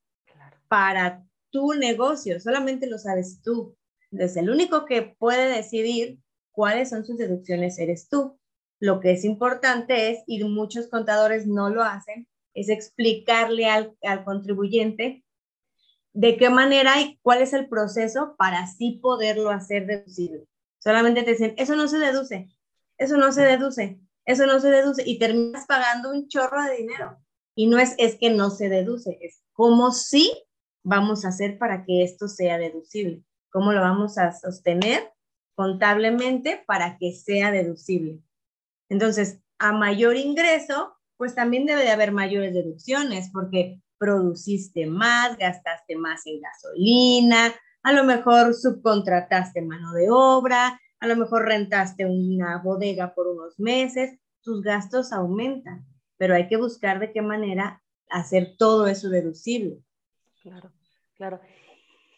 para 0.69 1.27
tu 1.49 1.73
negocio. 1.73 2.39
Solamente 2.39 2.87
lo 2.87 2.97
sabes 2.97 3.41
tú. 3.41 3.75
Entonces, 4.09 4.37
el 4.37 4.49
único 4.49 4.85
que 4.85 5.01
puede 5.01 5.53
decidir 5.53 6.17
cuáles 6.53 6.91
son 6.91 7.03
sus 7.03 7.17
deducciones 7.17 7.77
eres 7.77 8.07
tú. 8.07 8.39
Lo 8.79 9.01
que 9.01 9.11
es 9.11 9.25
importante 9.25 10.11
es, 10.11 10.19
y 10.27 10.41
muchos 10.45 10.87
contadores 10.87 11.45
no 11.45 11.69
lo 11.69 11.83
hacen, 11.83 12.29
es 12.53 12.69
explicarle 12.69 13.65
al, 13.65 13.97
al 14.01 14.23
contribuyente 14.23 15.25
de 16.13 16.37
qué 16.37 16.49
manera 16.49 17.01
y 17.01 17.19
cuál 17.21 17.41
es 17.41 17.51
el 17.51 17.67
proceso 17.67 18.35
para 18.37 18.59
así 18.59 19.01
poderlo 19.03 19.49
hacer 19.49 19.87
deducible. 19.87 20.47
Solamente 20.79 21.23
te 21.23 21.31
dicen, 21.31 21.53
eso 21.57 21.75
no 21.75 21.89
se 21.89 21.97
deduce, 21.97 22.47
eso 22.97 23.17
no 23.17 23.33
se 23.33 23.41
deduce, 23.41 23.99
eso 24.23 24.45
no 24.45 24.61
se 24.61 24.69
deduce 24.69 25.03
y 25.05 25.19
terminas 25.19 25.65
pagando 25.65 26.11
un 26.11 26.29
chorro 26.29 26.63
de 26.63 26.77
dinero. 26.77 27.17
Y 27.57 27.65
no 27.65 27.79
es, 27.79 27.95
es 27.97 28.17
que 28.19 28.29
no 28.29 28.51
se 28.51 28.69
deduce, 28.69 29.17
es 29.19 29.41
como 29.51 29.91
si 29.91 30.31
vamos 30.83 31.25
a 31.25 31.29
hacer 31.29 31.57
para 31.57 31.83
que 31.83 32.03
esto 32.03 32.27
sea 32.27 32.59
deducible, 32.59 33.23
cómo 33.49 33.73
lo 33.73 33.81
vamos 33.81 34.19
a 34.19 34.31
sostener 34.31 35.11
contablemente 35.55 36.63
para 36.67 36.99
que 36.99 37.13
sea 37.13 37.49
deducible. 37.51 38.21
Entonces, 38.89 39.39
a 39.57 39.71
mayor 39.71 40.17
ingreso, 40.17 40.95
pues 41.17 41.33
también 41.33 41.65
debe 41.65 41.81
de 41.81 41.89
haber 41.89 42.11
mayores 42.11 42.53
deducciones 42.53 43.31
porque 43.33 43.81
produciste 43.97 44.85
más, 44.85 45.35
gastaste 45.35 45.95
más 45.95 46.27
en 46.27 46.39
gasolina, 46.39 47.55
a 47.81 47.91
lo 47.91 48.03
mejor 48.03 48.53
subcontrataste 48.53 49.63
mano 49.63 49.93
de 49.93 50.11
obra, 50.11 50.79
a 50.99 51.07
lo 51.07 51.15
mejor 51.15 51.45
rentaste 51.45 52.05
una 52.05 52.61
bodega 52.61 53.15
por 53.15 53.25
unos 53.25 53.59
meses, 53.59 54.19
tus 54.43 54.61
gastos 54.61 55.11
aumentan, 55.11 55.87
pero 56.17 56.35
hay 56.35 56.47
que 56.47 56.57
buscar 56.57 56.99
de 56.99 57.11
qué 57.11 57.21
manera 57.21 57.81
hacer 58.09 58.55
todo 58.57 58.87
eso 58.87 59.09
deducible. 59.09 59.77
Claro, 60.41 60.71
claro. 61.15 61.39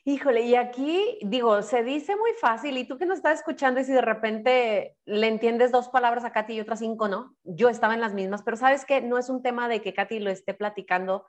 Híjole, 0.06 0.42
y 0.42 0.56
aquí 0.56 1.20
digo, 1.22 1.62
se 1.62 1.84
dice 1.84 2.16
muy 2.16 2.32
fácil, 2.40 2.78
y 2.78 2.86
tú 2.86 2.98
que 2.98 3.06
nos 3.06 3.18
estás 3.18 3.40
escuchando 3.40 3.80
y 3.80 3.84
si 3.84 3.92
de 3.92 4.02
repente 4.02 4.96
le 5.06 5.28
entiendes 5.28 5.72
dos 5.72 5.90
palabras 5.90 6.24
a 6.24 6.32
Katy 6.32 6.54
y 6.54 6.62
otras 6.62 6.80
cinco 6.80 7.08
no, 7.08 7.36
yo 7.44 7.70
estaba 7.70 7.94
en 7.94 8.02
las 8.02 8.14
mismas, 8.14 8.42
pero 8.42 8.58
sabes 8.58 8.86
que 8.86 9.02
no 9.02 9.18
es 9.18 9.30
un 9.30 9.44
tema 9.44 9.68
de 9.68 9.82
que 9.82 9.94
Katy 9.94 10.20
lo 10.20 10.32
esté 10.32 10.54
platicando, 10.54 11.28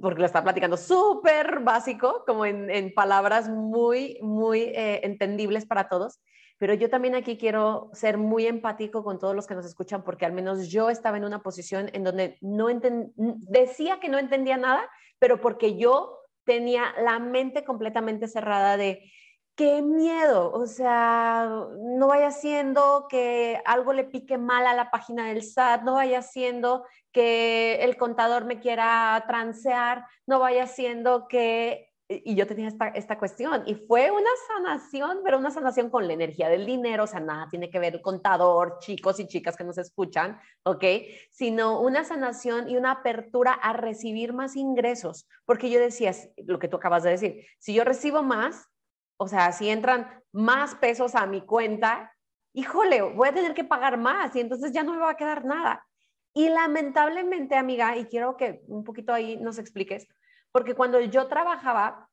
porque 0.00 0.20
lo 0.20 0.26
está 0.26 0.42
platicando 0.42 0.76
súper 0.76 1.60
básico, 1.60 2.22
como 2.26 2.44
en, 2.44 2.92
palabras 2.94 3.48
muy, 3.48 4.18
muy 4.20 4.60
eh, 4.60 5.00
entendibles 5.04 5.66
para 5.66 5.88
todos, 5.88 6.20
pero 6.62 6.74
yo 6.74 6.88
también 6.88 7.16
aquí 7.16 7.36
quiero 7.36 7.90
ser 7.92 8.18
muy 8.18 8.46
empático 8.46 9.02
con 9.02 9.18
todos 9.18 9.34
los 9.34 9.48
que 9.48 9.56
nos 9.56 9.66
escuchan, 9.66 10.04
porque 10.04 10.26
al 10.26 10.32
menos 10.32 10.68
yo 10.68 10.90
estaba 10.90 11.16
en 11.16 11.24
una 11.24 11.42
posición 11.42 11.90
en 11.92 12.04
donde 12.04 12.38
no 12.40 12.68
decía 13.16 13.98
que 13.98 14.08
no 14.08 14.16
entendía 14.16 14.56
nada, 14.58 14.88
pero 15.18 15.40
porque 15.40 15.76
yo 15.76 16.20
tenía 16.44 16.94
la 17.02 17.18
mente 17.18 17.64
completamente 17.64 18.28
cerrada 18.28 18.76
de 18.76 19.10
qué 19.56 19.82
miedo, 19.82 20.52
o 20.52 20.66
sea, 20.66 21.50
no 21.80 22.06
vaya 22.06 22.30
siendo 22.30 23.08
que 23.08 23.60
algo 23.64 23.92
le 23.92 24.04
pique 24.04 24.38
mal 24.38 24.64
a 24.64 24.74
la 24.74 24.92
página 24.92 25.26
del 25.26 25.42
SAT, 25.42 25.82
no 25.82 25.94
vaya 25.94 26.22
siendo 26.22 26.86
que 27.10 27.82
el 27.82 27.96
contador 27.96 28.44
me 28.44 28.60
quiera 28.60 29.24
transear, 29.26 30.06
no 30.28 30.38
vaya 30.38 30.68
siendo 30.68 31.26
que 31.26 31.91
y 32.24 32.34
yo 32.34 32.46
tenía 32.46 32.68
esta, 32.68 32.88
esta, 32.88 33.18
cuestión 33.18 33.62
y 33.66 33.74
fue 33.74 34.10
una 34.10 34.30
sanación, 34.48 35.20
pero 35.24 35.38
una 35.38 35.50
sanación 35.50 35.90
con 35.90 36.06
la 36.06 36.12
energía 36.12 36.48
del 36.48 36.66
dinero, 36.66 37.04
o 37.04 37.06
sea, 37.06 37.20
nada 37.20 37.48
tiene 37.48 37.70
que 37.70 37.78
ver 37.78 38.00
contador, 38.02 38.78
chicos 38.80 39.20
y 39.20 39.26
chicas 39.26 39.56
que 39.56 39.64
nos 39.64 39.78
escuchan, 39.78 40.40
¿ok? 40.64 40.84
Sino 41.30 41.80
una 41.80 42.04
sanación 42.04 42.68
y 42.68 42.76
una 42.76 42.92
apertura 42.92 43.52
a 43.52 43.72
recibir 43.72 44.32
más 44.32 44.56
ingresos, 44.56 45.28
porque 45.44 45.70
yo 45.70 45.78
decía, 45.78 46.12
lo 46.44 46.58
que 46.58 46.68
tú 46.68 46.76
acabas 46.76 47.02
de 47.02 47.10
decir, 47.10 47.46
si 47.58 47.74
yo 47.74 47.84
recibo 47.84 48.22
más, 48.22 48.68
o 49.16 49.28
sea, 49.28 49.52
si 49.52 49.68
entran 49.68 50.22
más 50.32 50.74
pesos 50.74 51.14
a 51.14 51.26
mi 51.26 51.42
cuenta, 51.42 52.12
híjole, 52.54 53.02
voy 53.02 53.28
a 53.28 53.34
tener 53.34 53.54
que 53.54 53.64
pagar 53.64 53.98
más 53.98 54.34
y 54.36 54.40
entonces 54.40 54.72
ya 54.72 54.82
no 54.82 54.92
me 54.92 54.98
va 54.98 55.10
a 55.10 55.16
quedar 55.16 55.44
nada. 55.44 55.86
Y 56.34 56.48
lamentablemente, 56.48 57.56
amiga, 57.56 57.96
y 57.96 58.06
quiero 58.06 58.36
que 58.36 58.62
un 58.66 58.84
poquito 58.84 59.12
ahí 59.12 59.36
nos 59.36 59.58
expliques, 59.58 60.08
porque 60.50 60.74
cuando 60.74 61.00
yo 61.00 61.26
trabajaba 61.28 62.08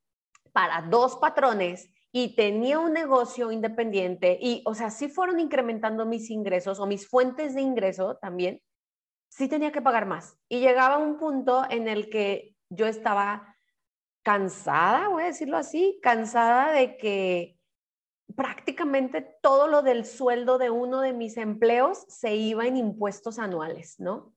para 0.52 0.82
dos 0.84 1.18
patrones 1.18 1.90
y 2.12 2.36
tenía 2.36 2.80
un 2.80 2.94
negocio 2.94 3.52
independiente 3.52 4.38
y, 4.42 4.64
o 4.66 4.74
sea, 4.74 4.90
sí 4.90 5.10
fueron 5.10 5.40
incrementando 5.40 6.06
mis 6.06 6.30
ingresos 6.30 6.80
o 6.80 6.88
mis 6.88 7.08
fuentes 7.08 7.54
de 7.54 7.62
ingreso 7.62 8.18
también, 8.18 8.62
sí 9.30 9.48
tenía 9.48 9.72
que 9.72 9.82
pagar 9.82 10.06
más. 10.06 10.38
Y 10.50 10.60
llegaba 10.60 10.98
un 10.98 11.18
punto 11.18 11.64
en 11.70 11.88
el 11.88 12.10
que 12.10 12.56
yo 12.70 12.88
estaba 12.88 13.56
cansada, 14.24 15.08
voy 15.08 15.24
a 15.24 15.28
decirlo 15.28 15.58
así, 15.58 16.00
cansada 16.02 16.72
de 16.72 16.98
que 16.98 17.58
prácticamente 18.36 19.22
todo 19.42 19.68
lo 19.68 19.82
del 19.82 20.06
sueldo 20.06 20.58
de 20.58 20.70
uno 20.70 21.02
de 21.02 21.14
mis 21.14 21.38
empleos 21.38 22.06
se 22.08 22.36
iba 22.36 22.66
en 22.66 22.78
impuestos 22.78 23.40
anuales, 23.40 24.00
¿no? 24.00 24.34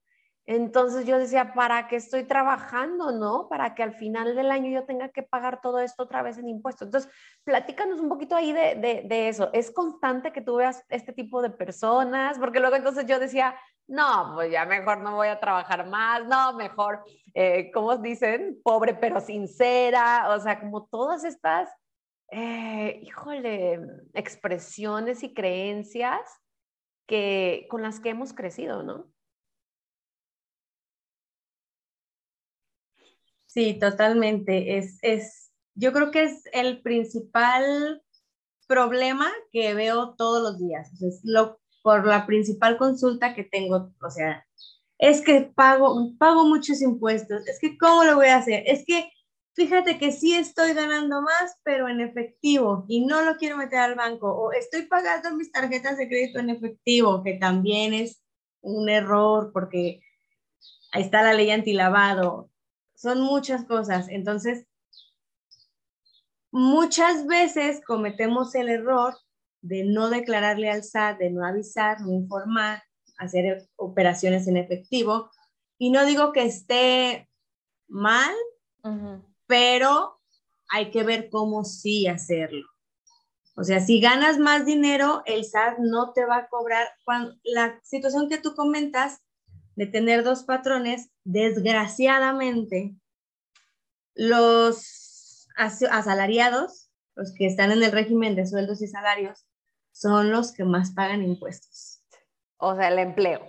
Entonces 0.54 1.06
yo 1.06 1.18
decía, 1.18 1.54
¿para 1.54 1.88
qué 1.88 1.96
estoy 1.96 2.24
trabajando, 2.24 3.10
no? 3.10 3.48
Para 3.48 3.74
que 3.74 3.82
al 3.82 3.94
final 3.94 4.36
del 4.36 4.50
año 4.50 4.70
yo 4.70 4.84
tenga 4.84 5.08
que 5.08 5.22
pagar 5.22 5.62
todo 5.62 5.78
esto 5.80 6.02
otra 6.02 6.22
vez 6.22 6.36
en 6.36 6.46
impuestos. 6.46 6.88
Entonces, 6.88 7.10
platícanos 7.42 8.00
un 8.00 8.10
poquito 8.10 8.36
ahí 8.36 8.52
de, 8.52 9.28
eso. 9.28 9.48
¿Es 9.54 9.70
constante 9.70 10.30
que 10.30 10.42
tú 10.42 10.56
veas 10.56 10.84
este 10.90 11.14
tipo 11.14 11.40
de 11.40 11.48
personas? 11.48 12.38
Porque 12.38 12.60
luego 12.60 12.76
entonces 12.76 13.06
yo 13.06 13.18
decía, 13.18 13.56
no, 13.86 14.32
pues 14.34 14.52
ya 14.52 14.66
mejor 14.66 14.98
no 15.00 15.16
voy 15.16 15.28
a 15.28 15.40
trabajar 15.40 15.88
más, 15.88 16.26
no, 16.26 16.52
mejor, 16.52 17.02
eh, 17.32 17.70
¿cómo 17.72 17.96
dicen? 17.96 18.60
Pobre 18.62 18.92
pero 18.94 19.20
sincera, 19.20 20.34
o 20.34 20.38
sea, 20.38 20.60
como 20.60 20.84
todas 20.86 21.24
estas, 21.24 21.70
eh, 22.30 23.00
híjole, 23.02 23.80
expresiones 24.12 25.22
y 25.22 25.32
creencias 25.32 26.20
que, 27.06 27.66
con 27.70 27.80
las 27.80 28.00
que 28.00 28.10
hemos 28.10 28.34
crecido, 28.34 28.82
¿no? 28.82 29.06
Sí, 33.52 33.78
totalmente. 33.78 34.78
Es, 34.78 34.98
es, 35.02 35.52
yo 35.74 35.92
creo 35.92 36.10
que 36.10 36.22
es 36.22 36.44
el 36.54 36.80
principal 36.80 38.02
problema 38.66 39.30
que 39.50 39.74
veo 39.74 40.14
todos 40.14 40.42
los 40.42 40.58
días. 40.58 40.90
Es 41.02 41.20
lo, 41.22 41.60
por 41.82 42.06
la 42.06 42.24
principal 42.26 42.78
consulta 42.78 43.34
que 43.34 43.44
tengo, 43.44 43.92
o 44.02 44.10
sea, 44.10 44.46
es 44.98 45.20
que 45.20 45.52
pago, 45.54 46.12
pago 46.18 46.46
muchos 46.46 46.80
impuestos, 46.80 47.46
es 47.46 47.58
que 47.60 47.76
¿cómo 47.76 48.04
lo 48.04 48.14
voy 48.16 48.28
a 48.28 48.36
hacer? 48.38 48.62
Es 48.66 48.84
que 48.86 49.10
fíjate 49.54 49.98
que 49.98 50.12
sí 50.12 50.34
estoy 50.34 50.72
ganando 50.72 51.20
más, 51.20 51.56
pero 51.62 51.88
en 51.88 52.00
efectivo 52.00 52.86
y 52.88 53.04
no 53.04 53.22
lo 53.22 53.36
quiero 53.36 53.58
meter 53.58 53.80
al 53.80 53.96
banco, 53.96 54.32
o 54.32 54.52
estoy 54.52 54.82
pagando 54.86 55.36
mis 55.36 55.52
tarjetas 55.52 55.98
de 55.98 56.08
crédito 56.08 56.38
en 56.38 56.50
efectivo, 56.50 57.22
que 57.22 57.34
también 57.34 57.92
es 57.92 58.22
un 58.62 58.88
error 58.88 59.50
porque 59.52 60.00
ahí 60.92 61.02
está 61.02 61.22
la 61.22 61.34
ley 61.34 61.50
antilavado 61.50 62.51
son 63.02 63.20
muchas 63.20 63.64
cosas. 63.64 64.06
Entonces, 64.08 64.64
muchas 66.52 67.26
veces 67.26 67.82
cometemos 67.84 68.54
el 68.54 68.68
error 68.68 69.18
de 69.60 69.84
no 69.84 70.08
declararle 70.08 70.70
al 70.70 70.84
SAT, 70.84 71.18
de 71.18 71.30
no 71.30 71.44
avisar, 71.44 72.00
no 72.00 72.12
informar, 72.12 72.82
hacer 73.18 73.68
operaciones 73.76 74.46
en 74.46 74.56
efectivo. 74.56 75.30
Y 75.78 75.90
no 75.90 76.04
digo 76.06 76.32
que 76.32 76.44
esté 76.44 77.28
mal, 77.88 78.32
pero 79.46 80.20
hay 80.70 80.90
que 80.92 81.02
ver 81.02 81.28
cómo 81.28 81.64
sí 81.64 82.06
hacerlo. 82.06 82.68
O 83.56 83.64
sea, 83.64 83.80
si 83.80 84.00
ganas 84.00 84.38
más 84.38 84.64
dinero, 84.64 85.22
el 85.26 85.44
SAT 85.44 85.78
no 85.78 86.12
te 86.12 86.24
va 86.24 86.36
a 86.36 86.48
cobrar. 86.48 86.88
Cuando, 87.04 87.34
la 87.42 87.80
situación 87.82 88.28
que 88.28 88.38
tú 88.38 88.54
comentas 88.54 89.20
de 89.76 89.86
tener 89.86 90.24
dos 90.24 90.44
patrones, 90.44 91.10
desgraciadamente, 91.24 92.94
los 94.14 95.48
asalariados, 95.56 96.90
los 97.14 97.32
que 97.34 97.46
están 97.46 97.72
en 97.72 97.82
el 97.82 97.92
régimen 97.92 98.36
de 98.36 98.46
sueldos 98.46 98.82
y 98.82 98.86
salarios, 98.86 99.46
son 99.92 100.30
los 100.30 100.52
que 100.52 100.64
más 100.64 100.92
pagan 100.92 101.22
impuestos. 101.22 102.02
O 102.56 102.74
sea, 102.74 102.88
el 102.88 102.98
empleo. 102.98 103.48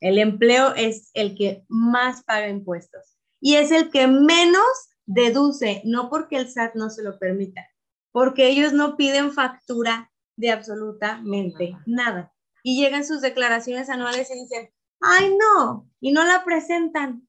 El 0.00 0.18
empleo 0.18 0.74
es 0.74 1.10
el 1.14 1.36
que 1.36 1.64
más 1.68 2.22
paga 2.22 2.48
impuestos 2.48 3.18
y 3.40 3.56
es 3.56 3.70
el 3.72 3.90
que 3.90 4.06
menos 4.06 4.66
deduce, 5.06 5.82
no 5.84 6.08
porque 6.10 6.36
el 6.36 6.48
SAT 6.48 6.74
no 6.74 6.90
se 6.90 7.02
lo 7.02 7.18
permita, 7.18 7.68
porque 8.12 8.48
ellos 8.48 8.72
no 8.72 8.96
piden 8.96 9.32
factura 9.32 10.12
de 10.36 10.50
absolutamente 10.50 11.76
nada. 11.86 12.32
Y 12.62 12.80
llegan 12.80 13.04
sus 13.04 13.20
declaraciones 13.20 13.88
anuales 13.88 14.30
y 14.30 14.40
dicen, 14.40 14.70
ay 15.00 15.36
no, 15.36 15.88
y 16.00 16.12
no 16.12 16.24
la 16.24 16.44
presentan. 16.44 17.28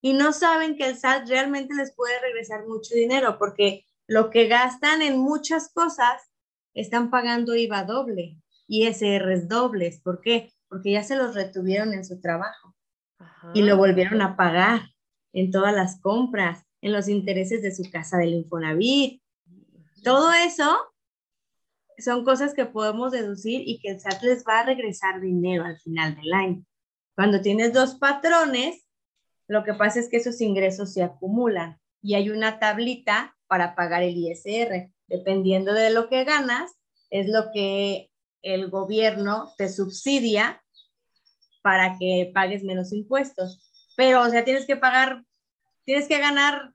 Y 0.00 0.14
no 0.14 0.32
saben 0.32 0.76
que 0.76 0.86
el 0.86 0.96
SAT 0.96 1.28
realmente 1.28 1.74
les 1.74 1.94
puede 1.94 2.18
regresar 2.20 2.66
mucho 2.66 2.94
dinero 2.94 3.38
porque 3.38 3.86
lo 4.08 4.30
que 4.30 4.48
gastan 4.48 5.00
en 5.00 5.18
muchas 5.18 5.72
cosas 5.72 6.22
están 6.74 7.10
pagando 7.10 7.54
IVA 7.54 7.84
doble 7.84 8.38
y 8.66 8.86
SRs 8.92 9.48
dobles. 9.48 10.00
¿Por 10.00 10.20
qué? 10.20 10.52
porque 10.72 10.92
ya 10.92 11.02
se 11.02 11.16
los 11.16 11.34
retuvieron 11.34 11.92
en 11.92 12.02
su 12.02 12.18
trabajo 12.18 12.74
y 13.52 13.60
lo 13.60 13.76
volvieron 13.76 14.22
a 14.22 14.38
pagar 14.38 14.80
en 15.34 15.50
todas 15.50 15.74
las 15.74 16.00
compras, 16.00 16.64
en 16.80 16.92
los 16.92 17.08
intereses 17.08 17.60
de 17.60 17.74
su 17.74 17.90
casa 17.90 18.16
del 18.16 18.32
Infonavit. 18.32 19.22
Todo 20.02 20.32
eso 20.32 20.91
son 22.02 22.24
cosas 22.24 22.54
que 22.54 22.66
podemos 22.66 23.12
deducir 23.12 23.62
y 23.66 23.78
que 23.78 23.90
el 23.90 24.00
SAT 24.00 24.22
les 24.22 24.44
va 24.44 24.60
a 24.60 24.66
regresar 24.66 25.20
dinero 25.20 25.64
al 25.64 25.78
final 25.78 26.14
del 26.16 26.32
año. 26.32 26.64
Cuando 27.14 27.40
tienes 27.40 27.72
dos 27.72 27.94
patrones, 27.96 28.86
lo 29.46 29.64
que 29.64 29.74
pasa 29.74 30.00
es 30.00 30.08
que 30.08 30.16
esos 30.16 30.40
ingresos 30.40 30.92
se 30.92 31.02
acumulan 31.02 31.78
y 32.02 32.14
hay 32.14 32.30
una 32.30 32.58
tablita 32.58 33.36
para 33.46 33.74
pagar 33.74 34.02
el 34.02 34.16
ISR. 34.16 34.90
Dependiendo 35.06 35.74
de 35.74 35.90
lo 35.90 36.08
que 36.08 36.24
ganas, 36.24 36.72
es 37.10 37.28
lo 37.28 37.50
que 37.52 38.10
el 38.40 38.70
gobierno 38.70 39.52
te 39.58 39.68
subsidia 39.68 40.62
para 41.62 41.96
que 41.98 42.30
pagues 42.34 42.64
menos 42.64 42.92
impuestos. 42.92 43.60
Pero, 43.96 44.22
o 44.22 44.28
sea, 44.28 44.44
tienes 44.44 44.66
que 44.66 44.76
pagar, 44.76 45.24
tienes 45.84 46.08
que 46.08 46.18
ganar 46.18 46.72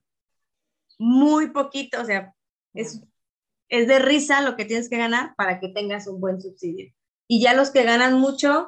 muy 1.00 1.50
poquito, 1.52 2.02
o 2.02 2.06
sea, 2.06 2.34
es, 2.74 3.02
es 3.70 3.88
de 3.88 4.00
risa 4.00 4.42
lo 4.42 4.56
que 4.56 4.66
tienes 4.66 4.90
que 4.90 4.98
ganar 4.98 5.36
para 5.36 5.60
que 5.60 5.70
tengas 5.70 6.08
un 6.08 6.20
buen 6.20 6.42
subsidio. 6.42 6.94
Y 7.28 7.42
ya 7.42 7.54
los 7.54 7.72
que 7.72 7.84
ganan 7.84 8.20
mucho, 8.20 8.68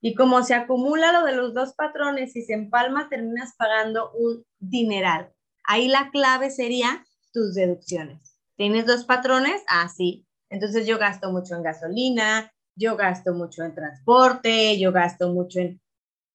y 0.00 0.14
como 0.14 0.42
se 0.42 0.54
acumula 0.54 1.12
lo 1.12 1.24
de 1.24 1.36
los 1.36 1.54
dos 1.54 1.74
patrones 1.74 2.34
y 2.34 2.42
se 2.42 2.54
empalma, 2.54 3.08
terminas 3.08 3.54
pagando 3.56 4.10
un 4.12 4.44
dineral. 4.58 5.32
Ahí 5.64 5.86
la 5.86 6.10
clave 6.10 6.50
sería 6.50 7.06
tus 7.32 7.54
deducciones. 7.54 8.36
¿Tienes 8.56 8.84
dos 8.86 9.04
patrones? 9.04 9.62
Ah, 9.68 9.88
sí. 9.88 10.26
Entonces 10.50 10.86
yo 10.86 10.98
gasto 10.98 11.30
mucho 11.30 11.54
en 11.54 11.62
gasolina, 11.62 12.52
yo 12.74 12.96
gasto 12.96 13.32
mucho 13.32 13.62
en 13.62 13.74
transporte, 13.74 14.78
yo 14.78 14.92
gasto 14.92 15.32
mucho 15.32 15.60
en 15.60 15.80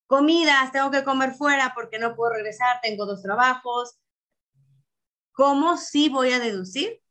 comidas, 0.07 0.71
tengo 0.71 0.89
que 0.89 1.03
comer 1.03 1.33
fuera 1.33 1.73
porque 1.75 1.99
no 1.99 2.15
puedo 2.15 2.33
regresar, 2.33 2.79
tengo 2.81 3.05
dos 3.05 3.21
trabajos. 3.21 3.99
¿Cómo 5.33 5.77
sí 5.77 6.09
voy 6.09 6.31
a 6.31 6.39
deducir? 6.39 7.01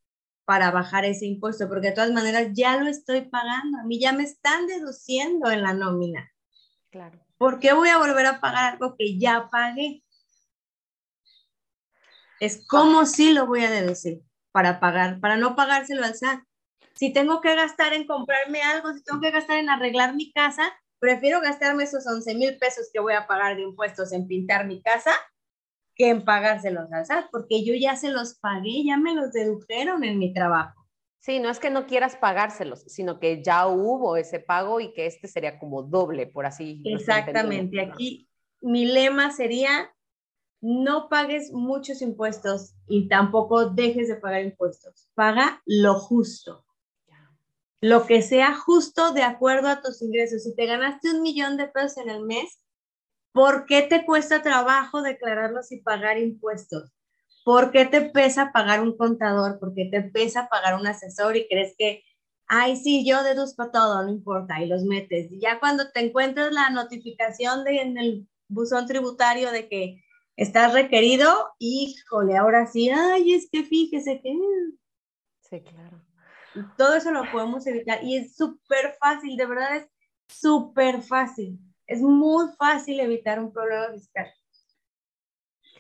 Para 0.46 0.70
bajar 0.70 1.04
ese 1.04 1.26
impuesto, 1.26 1.68
porque 1.68 1.88
de 1.88 1.94
todas 1.94 2.12
maneras 2.12 2.48
ya 2.54 2.76
lo 2.78 2.88
estoy 2.88 3.22
pagando, 3.22 3.78
a 3.78 3.84
mí 3.84 4.00
ya 4.00 4.12
me 4.12 4.22
están 4.22 4.66
deduciendo 4.66 5.50
en 5.50 5.62
la 5.62 5.74
nómina. 5.74 6.32
Claro. 6.90 7.18
¿Por 7.36 7.58
qué 7.58 7.72
voy 7.72 7.88
a 7.88 7.98
volver 7.98 8.24
a 8.26 8.40
pagar 8.40 8.72
algo 8.72 8.94
que 8.96 9.18
ya 9.18 9.48
pagué? 9.50 10.04
Es 12.38 12.64
como 12.66 13.06
si 13.06 13.32
lo 13.32 13.46
voy 13.46 13.64
a 13.64 13.70
deducir 13.70 14.22
para 14.52 14.78
pagar, 14.78 15.20
para 15.20 15.36
no 15.36 15.56
pagárselo 15.56 16.04
al 16.04 16.14
SAT. 16.14 16.40
Si 16.94 17.12
tengo 17.12 17.40
que 17.40 17.54
gastar 17.54 17.92
en 17.92 18.06
comprarme 18.06 18.62
algo, 18.62 18.92
si 18.92 19.02
tengo 19.02 19.20
que 19.20 19.32
gastar 19.32 19.58
en 19.58 19.68
arreglar 19.68 20.14
mi 20.14 20.32
casa, 20.32 20.72
prefiero 21.00 21.40
gastarme 21.40 21.84
esos 21.84 22.06
11 22.06 22.34
mil 22.36 22.56
pesos 22.58 22.88
que 22.92 23.00
voy 23.00 23.14
a 23.14 23.26
pagar 23.26 23.56
de 23.56 23.62
impuestos 23.62 24.12
en 24.12 24.28
pintar 24.28 24.66
mi 24.66 24.80
casa 24.80 25.12
que 25.96 26.10
en 26.10 26.24
pagárselos 26.24 26.92
al 26.92 27.06
SAT, 27.06 27.26
porque 27.32 27.64
yo 27.64 27.74
ya 27.74 27.96
se 27.96 28.10
los 28.10 28.34
pagué, 28.38 28.84
ya 28.84 28.98
me 28.98 29.14
los 29.14 29.32
dedujeron 29.32 30.04
en 30.04 30.18
mi 30.18 30.32
trabajo. 30.32 30.86
Sí, 31.20 31.40
no 31.40 31.48
es 31.48 31.58
que 31.58 31.70
no 31.70 31.86
quieras 31.86 32.14
pagárselos, 32.14 32.82
sino 32.86 33.18
que 33.18 33.42
ya 33.42 33.66
hubo 33.66 34.16
ese 34.16 34.38
pago 34.38 34.78
y 34.78 34.92
que 34.92 35.06
este 35.06 35.26
sería 35.26 35.58
como 35.58 35.82
doble, 35.82 36.26
por 36.26 36.46
así 36.46 36.82
Exactamente. 36.84 37.80
Aquí 37.80 38.28
mi 38.60 38.84
lema 38.84 39.32
sería, 39.32 39.92
no 40.60 41.08
pagues 41.08 41.50
muchos 41.52 42.02
impuestos 42.02 42.74
y 42.86 43.08
tampoco 43.08 43.70
dejes 43.70 44.08
de 44.08 44.16
pagar 44.16 44.42
impuestos. 44.42 45.08
Paga 45.14 45.62
lo 45.64 45.94
justo. 45.98 46.64
Lo 47.80 48.06
que 48.06 48.22
sea 48.22 48.54
justo 48.54 49.12
de 49.12 49.22
acuerdo 49.22 49.68
a 49.68 49.80
tus 49.80 50.02
ingresos. 50.02 50.44
Si 50.44 50.54
te 50.54 50.66
ganaste 50.66 51.10
un 51.10 51.22
millón 51.22 51.56
de 51.56 51.68
pesos 51.68 51.98
en 51.98 52.10
el 52.10 52.22
mes, 52.22 52.60
¿Por 53.36 53.66
qué 53.66 53.82
te 53.82 54.06
cuesta 54.06 54.42
trabajo 54.42 55.02
declararlos 55.02 55.70
y 55.70 55.82
pagar 55.82 56.16
impuestos? 56.16 56.90
¿Por 57.44 57.70
qué 57.70 57.84
te 57.84 58.00
pesa 58.00 58.50
pagar 58.50 58.80
un 58.80 58.96
contador? 58.96 59.58
¿Por 59.58 59.74
qué 59.74 59.90
te 59.90 60.00
pesa 60.00 60.48
pagar 60.48 60.74
un 60.74 60.86
asesor 60.86 61.36
y 61.36 61.46
crees 61.46 61.74
que, 61.76 62.02
ay, 62.46 62.76
sí, 62.76 63.06
yo 63.06 63.22
deduzco 63.22 63.70
todo, 63.70 64.02
no 64.02 64.08
importa, 64.08 64.62
y 64.62 64.66
los 64.66 64.84
metes? 64.84 65.30
Y 65.30 65.38
ya 65.38 65.60
cuando 65.60 65.90
te 65.90 66.00
encuentras 66.00 66.50
la 66.50 66.70
notificación 66.70 67.62
de, 67.64 67.82
en 67.82 67.98
el 67.98 68.26
buzón 68.48 68.86
tributario 68.86 69.50
de 69.50 69.68
que 69.68 70.02
estás 70.36 70.72
requerido, 70.72 71.30
híjole, 71.58 72.38
ahora 72.38 72.66
sí, 72.66 72.88
ay, 72.88 73.34
es 73.34 73.50
que 73.52 73.64
fíjese 73.64 74.22
que... 74.22 74.34
Sí, 75.42 75.60
claro. 75.60 76.00
Todo 76.78 76.94
eso 76.94 77.10
lo 77.10 77.30
podemos 77.30 77.66
evitar 77.66 78.02
y 78.02 78.16
es 78.16 78.34
súper 78.34 78.96
fácil, 78.98 79.36
de 79.36 79.44
verdad 79.44 79.76
es 79.76 79.88
súper 80.26 81.02
fácil. 81.02 81.60
Es 81.86 82.00
muy 82.00 82.46
fácil 82.58 83.00
evitar 83.00 83.38
un 83.38 83.52
problema 83.52 83.92
fiscal. 83.92 84.26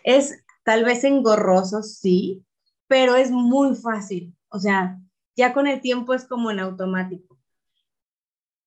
Es 0.04 0.44
tal 0.64 0.84
vez 0.84 1.04
engorroso, 1.04 1.82
sí, 1.82 2.44
pero 2.86 3.16
es 3.16 3.30
muy 3.30 3.74
fácil. 3.74 4.36
O 4.48 4.58
sea, 4.58 4.98
ya 5.36 5.52
con 5.52 5.66
el 5.66 5.80
tiempo 5.80 6.14
es 6.14 6.24
como 6.24 6.50
en 6.50 6.60
automático. 6.60 7.38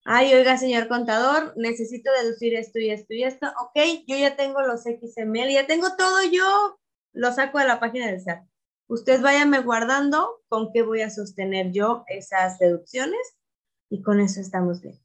Ay, 0.05 0.33
oiga, 0.33 0.57
señor 0.57 0.87
contador, 0.87 1.53
necesito 1.55 2.09
deducir 2.21 2.55
esto 2.55 2.79
y 2.79 2.89
esto 2.89 3.13
y 3.13 3.23
esto. 3.23 3.47
Ok, 3.61 4.03
yo 4.07 4.17
ya 4.17 4.35
tengo 4.35 4.61
los 4.61 4.83
XML, 4.83 5.51
ya 5.51 5.67
tengo 5.67 5.95
todo, 5.97 6.23
yo 6.31 6.79
lo 7.13 7.31
saco 7.33 7.59
de 7.59 7.67
la 7.67 7.79
página 7.79 8.07
del 8.07 8.21
SAT. 8.21 8.43
Usted 8.87 9.21
váyame 9.21 9.59
guardando 9.59 10.41
con 10.47 10.71
qué 10.71 10.81
voy 10.81 11.01
a 11.01 11.09
sostener 11.09 11.71
yo 11.71 12.05
esas 12.07 12.57
deducciones 12.59 13.37
y 13.89 14.01
con 14.01 14.19
eso 14.19 14.41
estamos 14.41 14.81
bien 14.81 14.99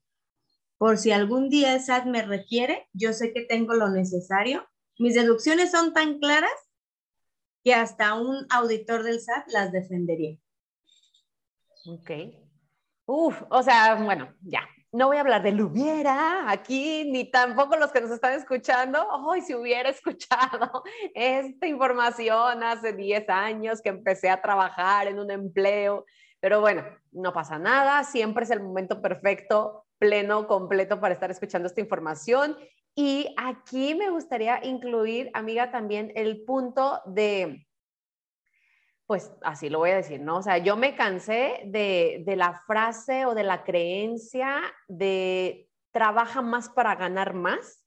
por 0.79 0.99
si 0.99 1.13
algún 1.13 1.49
día 1.49 1.75
el 1.75 1.81
SAT 1.81 2.07
me 2.07 2.23
requiere, 2.23 2.89
yo 2.93 3.13
sé 3.13 3.33
que 3.33 3.43
tengo 3.43 3.75
lo 3.75 3.89
necesario. 3.89 4.69
Mis 4.99 5.15
deducciones 5.15 5.71
son 5.71 5.93
tan 5.93 6.19
claras 6.19 6.51
que 7.63 7.75
hasta 7.75 8.15
un 8.15 8.47
auditor 8.51 9.03
del 9.03 9.21
SAT 9.21 9.47
las 9.49 9.73
defendería. 9.73 10.37
Ok. 11.87 12.11
Uf, 13.07 13.43
o 13.51 13.63
sea, 13.63 13.95
bueno, 13.97 14.35
ya. 14.43 14.61
No 14.93 15.09
voy 15.09 15.17
a 15.17 15.21
hablar 15.21 15.43
de 15.43 15.61
hubiera 15.61 16.49
aquí, 16.49 17.05
ni 17.11 17.29
tampoco 17.29 17.77
los 17.77 17.91
que 17.91 18.01
nos 18.01 18.13
están 18.13 18.35
escuchando. 18.35 19.05
Hoy 19.09 19.41
si 19.41 19.55
hubiera 19.55 19.89
escuchado 19.91 20.85
esta 21.15 21.67
información 21.67 22.63
hace 22.63 22.93
10 22.93 23.29
años 23.29 23.83
que 23.83 23.89
empecé 23.89 24.31
a 24.31 24.41
trabajar 24.41 25.09
en 25.09 25.19
un 25.19 25.31
empleo, 25.31 26.05
pero 26.41 26.61
bueno, 26.61 26.85
no 27.11 27.33
pasa 27.33 27.59
nada, 27.59 28.05
siempre 28.05 28.45
es 28.45 28.51
el 28.51 28.63
momento 28.63 29.03
perfecto 29.03 29.84
pleno, 30.05 30.47
completo 30.47 31.01
para 31.01 31.14
estar 31.14 31.31
escuchando 31.31 31.67
esta 31.67 31.81
información. 31.81 32.59
Y 32.95 33.35
aquí 33.38 33.95
me 33.95 34.11
gustaría 34.11 34.62
incluir, 34.62 35.31
amiga, 35.33 35.71
también 35.71 36.12
el 36.14 36.45
punto 36.45 37.01
de, 37.07 37.67
pues 39.07 39.33
así 39.40 39.71
lo 39.71 39.79
voy 39.79 39.90
a 39.90 39.97
decir, 39.97 40.21
¿no? 40.21 40.37
O 40.37 40.43
sea, 40.43 40.59
yo 40.59 40.77
me 40.77 40.95
cansé 40.95 41.62
de, 41.64 42.23
de 42.27 42.37
la 42.37 42.61
frase 42.67 43.25
o 43.25 43.35
de 43.35 43.45
la 43.45 43.64
creencia 43.64 44.61
de 44.88 45.71
trabaja 45.90 46.43
más 46.43 46.69
para 46.69 46.97
ganar 46.97 47.33
más, 47.33 47.83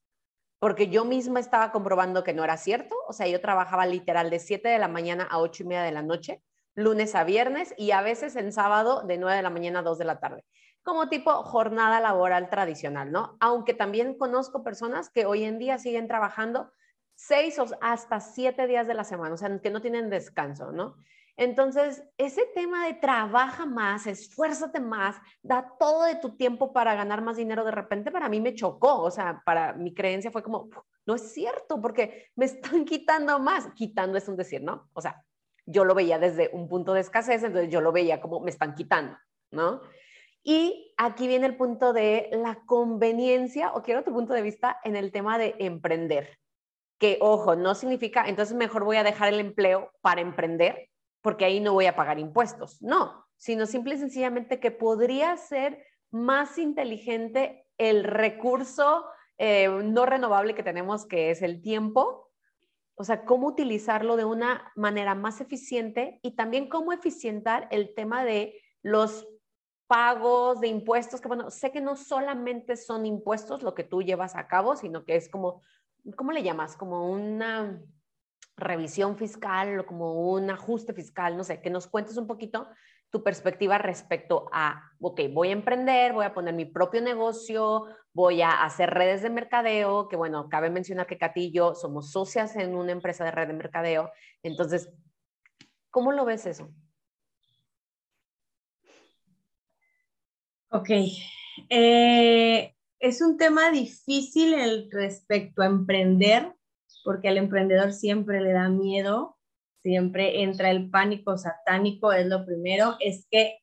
porque 0.58 0.88
yo 0.88 1.04
misma 1.04 1.38
estaba 1.38 1.70
comprobando 1.70 2.24
que 2.24 2.34
no 2.34 2.42
era 2.42 2.56
cierto. 2.56 2.96
O 3.06 3.12
sea, 3.12 3.28
yo 3.28 3.40
trabajaba 3.40 3.86
literal 3.86 4.28
de 4.28 4.40
7 4.40 4.68
de 4.68 4.78
la 4.80 4.88
mañana 4.88 5.22
a 5.30 5.38
8 5.38 5.62
y 5.62 5.66
media 5.66 5.82
de 5.82 5.92
la 5.92 6.02
noche, 6.02 6.42
lunes 6.74 7.14
a 7.14 7.22
viernes 7.22 7.74
y 7.78 7.92
a 7.92 8.02
veces 8.02 8.34
en 8.34 8.52
sábado 8.52 9.04
de 9.06 9.18
9 9.18 9.36
de 9.36 9.42
la 9.42 9.50
mañana 9.50 9.78
a 9.78 9.82
2 9.82 9.98
de 9.98 10.04
la 10.04 10.18
tarde 10.18 10.44
como 10.88 11.10
tipo 11.10 11.30
jornada 11.42 12.00
laboral 12.00 12.48
tradicional, 12.48 13.12
¿no? 13.12 13.36
Aunque 13.40 13.74
también 13.74 14.16
conozco 14.16 14.64
personas 14.64 15.10
que 15.10 15.26
hoy 15.26 15.44
en 15.44 15.58
día 15.58 15.76
siguen 15.76 16.08
trabajando 16.08 16.72
seis 17.14 17.58
o 17.58 17.66
hasta 17.82 18.20
siete 18.20 18.66
días 18.66 18.86
de 18.86 18.94
la 18.94 19.04
semana, 19.04 19.34
o 19.34 19.36
sea, 19.36 19.60
que 19.60 19.68
no 19.68 19.82
tienen 19.82 20.08
descanso, 20.08 20.72
¿no? 20.72 20.96
Entonces, 21.36 22.02
ese 22.16 22.46
tema 22.54 22.86
de 22.86 22.94
trabaja 22.94 23.66
más, 23.66 24.06
esfuérzate 24.06 24.80
más, 24.80 25.16
da 25.42 25.74
todo 25.78 26.04
de 26.04 26.14
tu 26.16 26.36
tiempo 26.38 26.72
para 26.72 26.94
ganar 26.94 27.20
más 27.20 27.36
dinero, 27.36 27.66
de 27.66 27.70
repente 27.70 28.10
para 28.10 28.30
mí 28.30 28.40
me 28.40 28.54
chocó, 28.54 29.02
o 29.02 29.10
sea, 29.10 29.42
para 29.44 29.74
mi 29.74 29.92
creencia 29.92 30.30
fue 30.30 30.42
como, 30.42 30.70
no 31.04 31.14
es 31.16 31.34
cierto, 31.34 31.82
porque 31.82 32.30
me 32.34 32.46
están 32.46 32.84
quitando 32.86 33.38
más, 33.40 33.68
quitando 33.74 34.16
es 34.16 34.26
un 34.26 34.36
decir, 34.36 34.62
¿no? 34.62 34.88
O 34.94 35.02
sea, 35.02 35.22
yo 35.66 35.84
lo 35.84 35.94
veía 35.94 36.18
desde 36.18 36.48
un 36.54 36.66
punto 36.66 36.94
de 36.94 37.00
escasez, 37.00 37.42
entonces 37.42 37.70
yo 37.70 37.82
lo 37.82 37.92
veía 37.92 38.22
como 38.22 38.40
me 38.40 38.50
están 38.50 38.74
quitando, 38.74 39.18
¿no? 39.50 39.82
Y 40.50 40.94
aquí 40.96 41.28
viene 41.28 41.44
el 41.44 41.58
punto 41.58 41.92
de 41.92 42.30
la 42.32 42.62
conveniencia, 42.64 43.70
o 43.74 43.82
quiero 43.82 44.02
tu 44.02 44.14
punto 44.14 44.32
de 44.32 44.40
vista 44.40 44.80
en 44.82 44.96
el 44.96 45.12
tema 45.12 45.36
de 45.36 45.54
emprender. 45.58 46.38
Que, 46.98 47.18
ojo, 47.20 47.54
no 47.54 47.74
significa, 47.74 48.26
entonces 48.26 48.56
mejor 48.56 48.84
voy 48.84 48.96
a 48.96 49.02
dejar 49.02 49.28
el 49.28 49.40
empleo 49.40 49.92
para 50.00 50.22
emprender, 50.22 50.88
porque 51.20 51.44
ahí 51.44 51.60
no 51.60 51.74
voy 51.74 51.84
a 51.84 51.94
pagar 51.94 52.18
impuestos. 52.18 52.80
No, 52.80 53.26
sino 53.36 53.66
simple 53.66 53.96
y 53.96 53.98
sencillamente 53.98 54.58
que 54.58 54.70
podría 54.70 55.36
ser 55.36 55.84
más 56.10 56.56
inteligente 56.56 57.66
el 57.76 58.04
recurso 58.04 59.04
eh, 59.36 59.68
no 59.68 60.06
renovable 60.06 60.54
que 60.54 60.62
tenemos, 60.62 61.04
que 61.04 61.30
es 61.30 61.42
el 61.42 61.60
tiempo. 61.60 62.30
O 62.94 63.04
sea, 63.04 63.26
cómo 63.26 63.48
utilizarlo 63.48 64.16
de 64.16 64.24
una 64.24 64.72
manera 64.76 65.14
más 65.14 65.42
eficiente 65.42 66.20
y 66.22 66.36
también 66.36 66.70
cómo 66.70 66.94
eficientar 66.94 67.68
el 67.70 67.94
tema 67.94 68.24
de 68.24 68.58
los 68.80 69.26
pagos 69.88 70.60
de 70.60 70.68
impuestos, 70.68 71.20
que 71.20 71.28
bueno, 71.28 71.50
sé 71.50 71.72
que 71.72 71.80
no 71.80 71.96
solamente 71.96 72.76
son 72.76 73.06
impuestos 73.06 73.62
lo 73.62 73.74
que 73.74 73.84
tú 73.84 74.02
llevas 74.02 74.36
a 74.36 74.46
cabo, 74.46 74.76
sino 74.76 75.04
que 75.04 75.16
es 75.16 75.28
como, 75.28 75.62
¿cómo 76.14 76.30
le 76.30 76.42
llamas? 76.42 76.76
Como 76.76 77.10
una 77.10 77.82
revisión 78.56 79.16
fiscal 79.16 79.80
o 79.80 79.86
como 79.86 80.30
un 80.30 80.50
ajuste 80.50 80.92
fiscal, 80.92 81.36
no 81.36 81.42
sé, 81.42 81.60
que 81.62 81.70
nos 81.70 81.86
cuentes 81.86 82.16
un 82.16 82.26
poquito 82.26 82.68
tu 83.10 83.22
perspectiva 83.22 83.78
respecto 83.78 84.50
a, 84.52 84.82
ok, 85.00 85.22
voy 85.32 85.48
a 85.48 85.52
emprender, 85.52 86.12
voy 86.12 86.26
a 86.26 86.34
poner 86.34 86.54
mi 86.54 86.66
propio 86.66 87.00
negocio, 87.00 87.86
voy 88.12 88.42
a 88.42 88.62
hacer 88.62 88.90
redes 88.90 89.22
de 89.22 89.30
mercadeo, 89.30 90.08
que 90.08 90.16
bueno, 90.16 90.50
cabe 90.50 90.68
mencionar 90.68 91.06
que 91.06 91.16
Katy 91.16 91.46
y 91.46 91.52
yo 91.52 91.74
somos 91.74 92.12
socias 92.12 92.54
en 92.56 92.74
una 92.74 92.92
empresa 92.92 93.24
de 93.24 93.30
red 93.30 93.46
de 93.46 93.54
mercadeo. 93.54 94.10
Entonces, 94.42 94.92
¿cómo 95.90 96.12
lo 96.12 96.26
ves 96.26 96.44
eso? 96.44 96.70
Ok. 100.70 100.90
Eh, 101.70 102.74
es 103.00 103.22
un 103.22 103.36
tema 103.38 103.70
difícil 103.70 104.54
el 104.54 104.90
respecto 104.90 105.62
a 105.62 105.66
emprender, 105.66 106.52
porque 107.04 107.28
al 107.28 107.38
emprendedor 107.38 107.92
siempre 107.92 108.40
le 108.40 108.52
da 108.52 108.68
miedo, 108.68 109.38
siempre 109.82 110.42
entra 110.42 110.70
el 110.70 110.90
pánico 110.90 111.38
satánico, 111.38 112.12
es 112.12 112.26
lo 112.26 112.44
primero, 112.44 112.96
es 113.00 113.26
que 113.30 113.58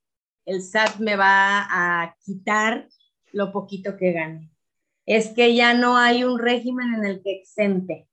el 0.46 0.62
SAT 0.62 1.00
me 1.00 1.16
va 1.16 1.68
a 1.70 2.16
quitar 2.26 2.88
lo 3.32 3.52
poquito 3.52 3.98
que 3.98 4.12
gane. 4.14 4.52
Es 5.06 5.30
que 5.30 5.56
ya 5.56 5.74
no 5.76 5.98
hay 5.98 6.24
un 6.24 6.40
régimen 6.40 6.96
en 6.96 7.06
el 7.06 7.22
que 7.22 7.34
exente. 7.34 8.08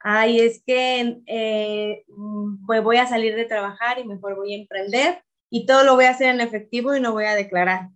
Ay, 0.00 0.40
es 0.40 0.62
que 0.66 1.22
eh, 1.26 2.04
voy 2.08 2.96
a 2.98 3.06
salir 3.06 3.34
de 3.34 3.46
trabajar 3.46 3.98
y 3.98 4.04
mejor 4.04 4.36
voy 4.36 4.54
a 4.54 4.58
emprender 4.58 5.22
y 5.50 5.66
todo 5.66 5.84
lo 5.84 5.94
voy 5.94 6.04
a 6.04 6.10
hacer 6.10 6.28
en 6.34 6.40
efectivo 6.40 6.94
y 6.94 7.00
no 7.00 7.12
voy 7.12 7.24
a 7.24 7.34
declarar. 7.34 7.90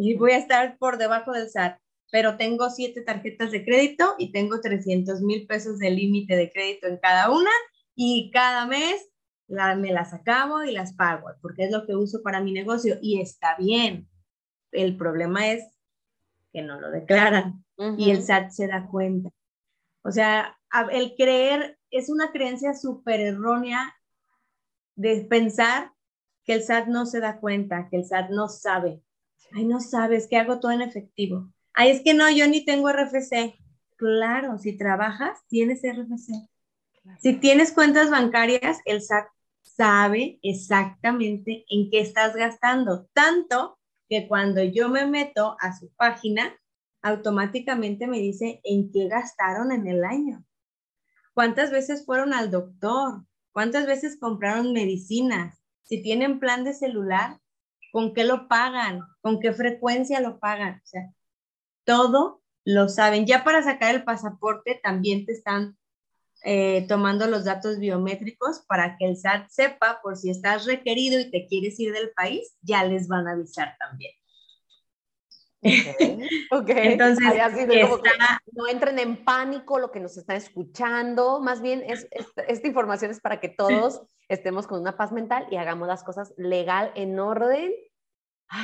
Y 0.00 0.14
voy 0.14 0.32
a 0.32 0.38
estar 0.38 0.78
por 0.78 0.98
debajo 0.98 1.32
del 1.32 1.48
SAT 1.48 1.78
pero 2.10 2.36
tengo 2.36 2.70
siete 2.70 3.02
tarjetas 3.02 3.50
de 3.50 3.64
crédito 3.64 4.14
y 4.18 4.32
tengo 4.32 4.60
300 4.60 5.20
mil 5.20 5.46
pesos 5.46 5.78
de 5.78 5.90
límite 5.90 6.36
de 6.36 6.50
crédito 6.50 6.86
en 6.86 6.98
cada 6.98 7.30
una 7.30 7.50
y 7.94 8.30
cada 8.32 8.66
mes 8.66 9.08
me 9.48 9.92
las 9.92 10.12
acabo 10.12 10.62
y 10.62 10.72
las 10.72 10.94
pago 10.94 11.28
porque 11.40 11.64
es 11.64 11.72
lo 11.72 11.86
que 11.86 11.96
uso 11.96 12.22
para 12.22 12.40
mi 12.40 12.52
negocio 12.52 12.96
y 13.00 13.20
está 13.20 13.56
bien. 13.56 14.08
El 14.72 14.96
problema 14.96 15.48
es 15.48 15.64
que 16.52 16.62
no 16.62 16.80
lo 16.80 16.90
declaran 16.90 17.64
y 17.96 18.10
el 18.10 18.22
SAT 18.22 18.50
se 18.50 18.66
da 18.66 18.86
cuenta. 18.86 19.30
O 20.02 20.10
sea, 20.10 20.58
el 20.92 21.14
creer 21.16 21.78
es 21.90 22.10
una 22.10 22.30
creencia 22.30 22.74
súper 22.74 23.20
errónea 23.20 23.94
de 24.96 25.24
pensar 25.28 25.92
que 26.44 26.54
el 26.54 26.62
SAT 26.62 26.86
no 26.86 27.06
se 27.06 27.20
da 27.20 27.38
cuenta, 27.38 27.88
que 27.88 27.96
el 27.96 28.04
SAT 28.04 28.30
no 28.30 28.48
sabe. 28.48 29.02
Ay, 29.52 29.64
no 29.64 29.80
sabes 29.80 30.26
que 30.28 30.36
hago 30.36 30.60
todo 30.60 30.72
en 30.72 30.82
efectivo. 30.82 31.52
Ay, 31.72 31.90
es 31.90 32.02
que 32.02 32.14
no, 32.14 32.30
yo 32.30 32.46
ni 32.48 32.64
tengo 32.64 32.90
RFC. 32.90 33.58
Claro, 33.96 34.58
si 34.58 34.76
trabajas, 34.76 35.38
tienes 35.48 35.82
RFC. 35.82 36.48
Si 37.18 37.34
tienes 37.34 37.72
cuentas 37.72 38.10
bancarias, 38.10 38.78
el 38.84 39.02
SAT 39.02 39.26
sabe 39.62 40.38
exactamente 40.42 41.64
en 41.68 41.90
qué 41.90 42.00
estás 42.00 42.34
gastando. 42.34 43.08
Tanto 43.12 43.78
que 44.08 44.28
cuando 44.28 44.62
yo 44.62 44.88
me 44.88 45.06
meto 45.06 45.56
a 45.60 45.76
su 45.76 45.90
página, 45.94 46.56
automáticamente 47.02 48.06
me 48.06 48.18
dice 48.18 48.60
en 48.64 48.90
qué 48.92 49.08
gastaron 49.08 49.72
en 49.72 49.86
el 49.86 50.04
año. 50.04 50.44
¿Cuántas 51.32 51.70
veces 51.70 52.04
fueron 52.04 52.34
al 52.34 52.50
doctor? 52.50 53.24
¿Cuántas 53.52 53.86
veces 53.86 54.18
compraron 54.18 54.72
medicinas? 54.72 55.58
Si 55.82 56.02
tienen 56.02 56.40
plan 56.40 56.64
de 56.64 56.74
celular, 56.74 57.38
¿con 57.92 58.14
qué 58.14 58.24
lo 58.24 58.48
pagan? 58.48 59.00
¿Con 59.20 59.40
qué 59.40 59.52
frecuencia 59.52 60.20
lo 60.20 60.38
pagan? 60.38 60.80
O 60.82 60.86
sea, 60.86 61.12
todo 61.84 62.42
lo 62.64 62.88
saben. 62.88 63.26
Ya 63.26 63.44
para 63.44 63.62
sacar 63.62 63.94
el 63.94 64.04
pasaporte 64.04 64.80
también 64.82 65.26
te 65.26 65.32
están 65.32 65.76
eh, 66.42 66.86
tomando 66.88 67.26
los 67.26 67.44
datos 67.44 67.78
biométricos 67.78 68.60
para 68.66 68.96
que 68.96 69.06
el 69.06 69.16
SAT 69.16 69.48
sepa 69.48 70.00
por 70.02 70.16
si 70.16 70.30
estás 70.30 70.64
requerido 70.64 71.20
y 71.20 71.30
te 71.30 71.46
quieres 71.46 71.78
ir 71.78 71.92
del 71.92 72.10
país, 72.12 72.56
ya 72.62 72.84
les 72.84 73.08
van 73.08 73.28
a 73.28 73.32
avisar 73.32 73.76
también. 73.78 74.12
Ok, 76.50 76.70
Entonces, 76.70 77.24
no 78.52 78.66
entren 78.66 78.98
en 78.98 79.24
pánico 79.24 79.78
lo 79.78 79.90
que 79.90 80.00
nos 80.00 80.16
están 80.16 80.36
escuchando, 80.36 81.40
más 81.40 81.60
bien 81.60 81.82
es, 81.86 82.08
esta 82.48 82.66
información 82.66 83.10
es 83.10 83.20
para 83.20 83.40
que 83.40 83.48
todos 83.48 84.02
estemos 84.28 84.66
con 84.66 84.80
una 84.80 84.96
paz 84.96 85.12
mental 85.12 85.46
y 85.50 85.56
hagamos 85.56 85.88
las 85.88 86.02
cosas 86.02 86.32
legal, 86.36 86.92
en 86.94 87.18
orden 87.18 87.72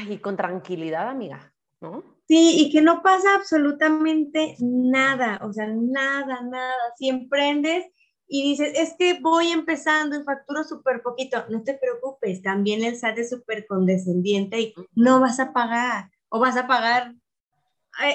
y 0.08 0.18
con 0.18 0.36
tranquilidad, 0.36 1.08
amiga, 1.08 1.52
¿no? 1.80 2.02
Sí, 2.28 2.54
y 2.58 2.72
que 2.72 2.80
no 2.80 3.02
pasa 3.02 3.36
absolutamente 3.36 4.56
nada, 4.60 5.38
o 5.42 5.52
sea, 5.52 5.68
nada, 5.68 6.40
nada. 6.42 6.74
Si 6.96 7.08
emprendes 7.08 7.86
y 8.26 8.42
dices, 8.42 8.72
es 8.76 8.94
que 8.98 9.20
voy 9.20 9.48
empezando 9.48 10.18
y 10.18 10.24
facturo 10.24 10.64
súper 10.64 11.02
poquito, 11.02 11.44
no 11.48 11.62
te 11.62 11.74
preocupes, 11.74 12.42
también 12.42 12.82
el 12.84 12.96
SAT 12.96 13.18
es 13.18 13.30
súper 13.30 13.66
condescendiente 13.66 14.60
y 14.60 14.74
no 14.96 15.20
vas 15.20 15.38
a 15.38 15.52
pagar, 15.52 16.10
o 16.28 16.38
vas 16.40 16.56
a 16.56 16.66
pagar, 16.66 17.14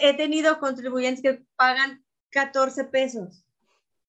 he 0.02 0.16
tenido 0.16 0.60
contribuyentes 0.60 1.22
que 1.22 1.44
pagan 1.56 2.04
14 2.30 2.86
pesos 2.86 3.44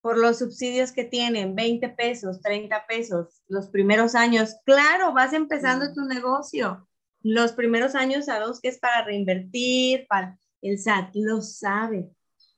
por 0.01 0.19
los 0.19 0.41
subsidios 0.41 0.91
que 0.91 1.05
tienen, 1.05 1.55
20 1.55 1.89
pesos, 1.91 2.41
30 2.41 2.87
pesos, 2.87 3.43
los 3.49 3.69
primeros 3.69 4.15
años. 4.15 4.57
Claro, 4.65 5.13
vas 5.13 5.33
empezando 5.33 5.95
tu 5.95 6.05
negocio. 6.05 6.89
Los 7.23 7.53
primeros 7.53 7.95
años 7.95 8.25
sabemos 8.25 8.61
que 8.61 8.69
es 8.69 8.79
para 8.79 9.05
reinvertir, 9.05 10.07
para 10.09 10.39
el 10.61 10.79
SAT 10.79 11.15
lo 11.15 11.41
sabe, 11.41 12.11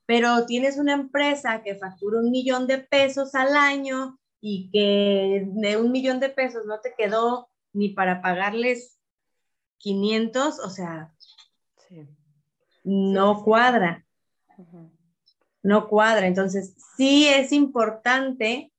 pero 0.05 0.45
tienes 0.45 0.77
una 0.77 0.93
empresa 0.93 1.61
que 1.63 1.75
factura 1.75 2.19
un 2.19 2.31
millón 2.31 2.67
de 2.67 2.79
pesos 2.79 3.35
al 3.35 3.55
año 3.55 4.19
y 4.41 4.69
que 4.71 5.43
de 5.47 5.77
un 5.77 5.91
millón 5.91 6.19
de 6.19 6.29
pesos 6.29 6.65
no 6.65 6.79
te 6.79 6.93
quedó 6.97 7.49
ni 7.73 7.89
para 7.89 8.21
pagarles 8.21 8.99
500, 9.77 10.59
o 10.59 10.69
sea, 10.69 11.13
no 12.83 13.43
cuadra. 13.43 14.05
No 15.63 15.87
cuadra. 15.87 16.27
Entonces, 16.27 16.75
sí 16.95 17.27
es 17.27 17.51
importante 17.51 18.71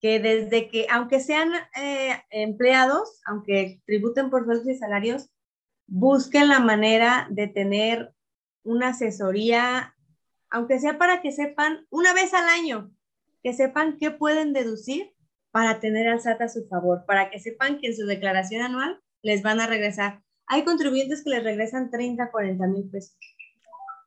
que 0.00 0.20
desde 0.20 0.68
que, 0.68 0.86
aunque 0.90 1.20
sean 1.20 1.50
eh, 1.76 2.22
empleados, 2.30 3.20
aunque 3.26 3.80
tributen 3.84 4.30
por 4.30 4.44
sueldos 4.44 4.68
y 4.68 4.78
salarios, 4.78 5.28
busquen 5.86 6.48
la 6.48 6.60
manera 6.60 7.26
de 7.30 7.48
tener 7.48 8.12
una 8.62 8.88
asesoría, 8.88 9.96
aunque 10.50 10.78
sea 10.78 10.98
para 10.98 11.20
que 11.20 11.32
sepan 11.32 11.86
una 11.90 12.14
vez 12.14 12.32
al 12.34 12.48
año, 12.48 12.92
que 13.42 13.52
sepan 13.52 13.96
qué 13.98 14.10
pueden 14.10 14.52
deducir 14.52 15.12
para 15.50 15.80
tener 15.80 16.08
al 16.08 16.20
SAT 16.20 16.42
a 16.42 16.48
su 16.48 16.68
favor, 16.68 17.04
para 17.06 17.30
que 17.30 17.40
sepan 17.40 17.78
que 17.80 17.88
en 17.88 17.96
su 17.96 18.06
declaración 18.06 18.62
anual 18.62 19.00
les 19.22 19.42
van 19.42 19.60
a 19.60 19.66
regresar. 19.66 20.22
Hay 20.48 20.64
contribuyentes 20.64 21.22
que 21.22 21.30
les 21.30 21.44
regresan 21.44 21.90
30, 21.90 22.30
40 22.30 22.66
mil 22.66 22.88
pesos. 22.90 23.16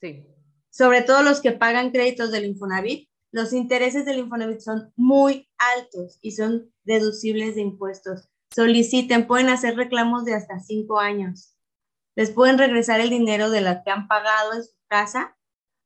Sí. 0.01 0.25
Sobre 0.69 1.01
todo 1.01 1.21
los 1.21 1.41
que 1.41 1.51
pagan 1.51 1.91
créditos 1.91 2.31
del 2.31 2.45
Infonavit, 2.45 3.09
los 3.31 3.53
intereses 3.53 4.05
del 4.05 4.19
Infonavit 4.19 4.59
son 4.59 4.91
muy 4.95 5.49
altos 5.57 6.17
y 6.21 6.31
son 6.31 6.71
deducibles 6.83 7.55
de 7.55 7.61
impuestos. 7.61 8.29
Soliciten, 8.53 9.27
pueden 9.27 9.49
hacer 9.49 9.75
reclamos 9.75 10.25
de 10.25 10.33
hasta 10.33 10.59
cinco 10.59 10.99
años. 10.99 11.55
Les 12.15 12.31
pueden 12.31 12.57
regresar 12.57 12.99
el 12.99 13.09
dinero 13.09 13.49
de 13.49 13.61
lo 13.61 13.71
que 13.83 13.91
han 13.91 14.07
pagado 14.07 14.53
en 14.53 14.63
su 14.63 14.75
casa, 14.87 15.37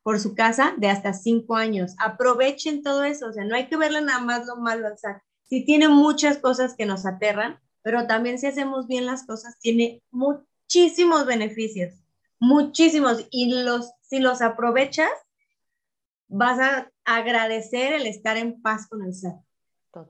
por 0.02 0.20
su 0.20 0.34
casa, 0.34 0.74
de 0.78 0.90
hasta 0.90 1.14
cinco 1.14 1.56
años. 1.56 1.96
Aprovechen 2.00 2.82
todo 2.82 3.04
eso, 3.04 3.28
o 3.28 3.34
sea, 3.34 3.44
no 3.46 3.56
hay 3.56 3.68
que 3.68 3.78
verle 3.78 4.02
nada 4.02 4.20
más 4.20 4.48
lo 4.48 4.56
malo 4.56 4.88
al 4.88 4.98
SAT. 4.98 5.22
Sí 5.44 5.64
tiene 5.64 5.88
muchas 5.88 6.40
cosas 6.40 6.76
que 6.76 6.88
nos 6.88 7.06
aterran, 7.06 7.60
pero 7.86 8.08
también 8.08 8.40
si 8.40 8.48
hacemos 8.48 8.88
bien 8.88 9.06
las 9.06 9.28
cosas, 9.28 9.60
tiene 9.60 10.02
muchísimos 10.10 11.28
beneficios, 11.28 11.94
muchísimos. 12.40 13.28
Y 13.30 13.62
los, 13.62 13.92
si 14.02 14.18
los 14.18 14.42
aprovechas, 14.42 15.12
vas 16.28 16.60
a 16.60 16.92
agradecer 17.04 17.94
el 17.94 18.08
estar 18.08 18.38
en 18.38 18.60
paz 18.64 18.88
con 18.88 19.04
el 19.06 19.14
SAT 19.14 19.36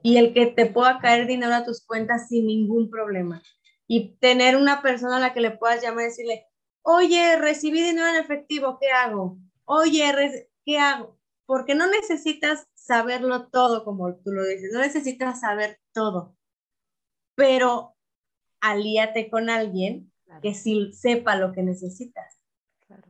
y 0.03 0.15
el 0.15 0.33
que 0.33 0.45
te 0.45 0.67
pueda 0.67 0.99
caer 0.99 1.27
dinero 1.27 1.53
a 1.53 1.65
tus 1.65 1.85
cuentas 1.85 2.29
sin 2.29 2.47
ningún 2.47 2.89
problema. 2.89 3.43
Y 3.87 4.15
tener 4.21 4.55
una 4.55 4.81
persona 4.81 5.17
a 5.17 5.19
la 5.19 5.33
que 5.33 5.41
le 5.41 5.51
puedas 5.51 5.83
llamar 5.83 6.03
y 6.05 6.07
decirle, 6.07 6.45
oye, 6.81 7.35
recibí 7.35 7.83
dinero 7.83 8.07
en 8.07 8.15
efectivo, 8.15 8.77
¿qué 8.79 8.89
hago? 8.89 9.37
Oye, 9.65 10.47
¿qué 10.63 10.79
hago? 10.79 11.19
Porque 11.45 11.75
no 11.75 11.87
necesitas 11.87 12.67
saberlo 12.73 13.49
todo, 13.49 13.83
como 13.83 14.15
tú 14.15 14.31
lo 14.31 14.45
dices, 14.45 14.71
no 14.71 14.79
necesitas 14.79 15.41
saber 15.41 15.77
todo, 15.91 16.34
pero 17.35 17.95
alíate 18.61 19.29
con 19.29 19.49
alguien 19.49 20.11
que 20.41 20.53
sí 20.53 20.91
sepa 20.93 21.35
lo 21.35 21.51
que 21.51 21.63
necesitas. 21.63 22.39
Claro. 22.87 23.03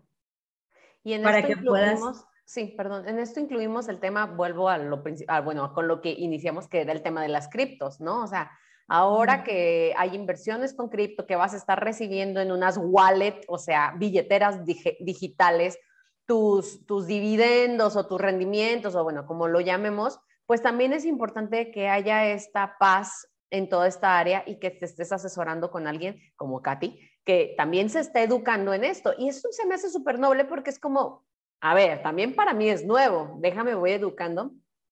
Y 1.04 1.14
en 1.14 1.24
para 1.24 1.46
que 1.46 1.58
puedas 1.58 2.00
Sí, 2.48 2.76
perdón. 2.78 3.08
En 3.08 3.18
esto 3.18 3.40
incluimos 3.40 3.88
el 3.88 4.00
tema, 4.00 4.28
vuelvo 4.28 4.70
a 4.70 4.78
lo 4.78 5.02
principal, 5.02 5.42
bueno, 5.44 5.74
con 5.74 5.88
lo 5.88 6.00
que 6.00 6.12
iniciamos, 6.12 6.68
que 6.68 6.82
era 6.82 6.92
el 6.92 7.02
tema 7.02 7.24
de 7.24 7.28
las 7.28 7.50
criptos, 7.50 8.00
¿no? 8.00 8.24
O 8.24 8.28
sea, 8.28 8.52
Ahora 8.88 9.44
que 9.44 9.94
hay 9.98 10.14
inversiones 10.14 10.76
con 10.76 10.90
cripto, 10.90 11.26
que 11.26 11.36
vas 11.36 11.54
a 11.54 11.58
estar 11.58 11.84
recibiendo 11.84 12.40
en 12.40 12.52
unas 12.52 12.78
wallet, 12.80 13.42
o 13.48 13.58
sea, 13.58 13.96
billeteras 13.98 14.64
digitales, 15.00 15.80
tus, 16.28 16.86
tus 16.86 17.08
dividendos 17.08 17.96
o 17.96 18.08
tus 18.08 18.22
rendimientos, 18.22 18.96
o 18.96 19.04
bueno, 19.04 19.26
como 19.26 19.48
lo 19.48 19.60
llamemos, 19.60 20.20
pues 20.46 20.62
también 20.62 20.94
es 20.94 21.06
importante 21.06 21.72
que 21.72 21.88
haya 21.90 22.28
esta 22.28 22.78
paz 22.80 23.28
en 23.50 23.70
toda 23.70 23.88
esta 23.88 24.18
área 24.18 24.44
y 24.46 24.60
que 24.60 24.72
te 24.72 24.86
estés 24.86 25.12
asesorando 25.12 25.72
con 25.72 25.88
alguien 25.88 26.20
como 26.36 26.62
Katy, 26.62 27.00
que 27.24 27.54
también 27.58 27.90
se 27.90 28.00
está 28.00 28.22
educando 28.22 28.74
en 28.74 28.84
esto. 28.84 29.14
Y 29.18 29.30
eso 29.30 29.48
se 29.52 29.66
me 29.66 29.76
hace 29.76 29.90
súper 29.90 30.20
noble 30.20 30.46
porque 30.46 30.70
es 30.70 30.80
como, 30.80 31.26
a 31.62 31.74
ver, 31.74 32.02
también 32.02 32.36
para 32.36 32.54
mí 32.54 32.70
es 32.70 32.86
nuevo, 32.86 33.38
déjame, 33.40 33.76
voy 33.76 33.92
educando 33.92 34.52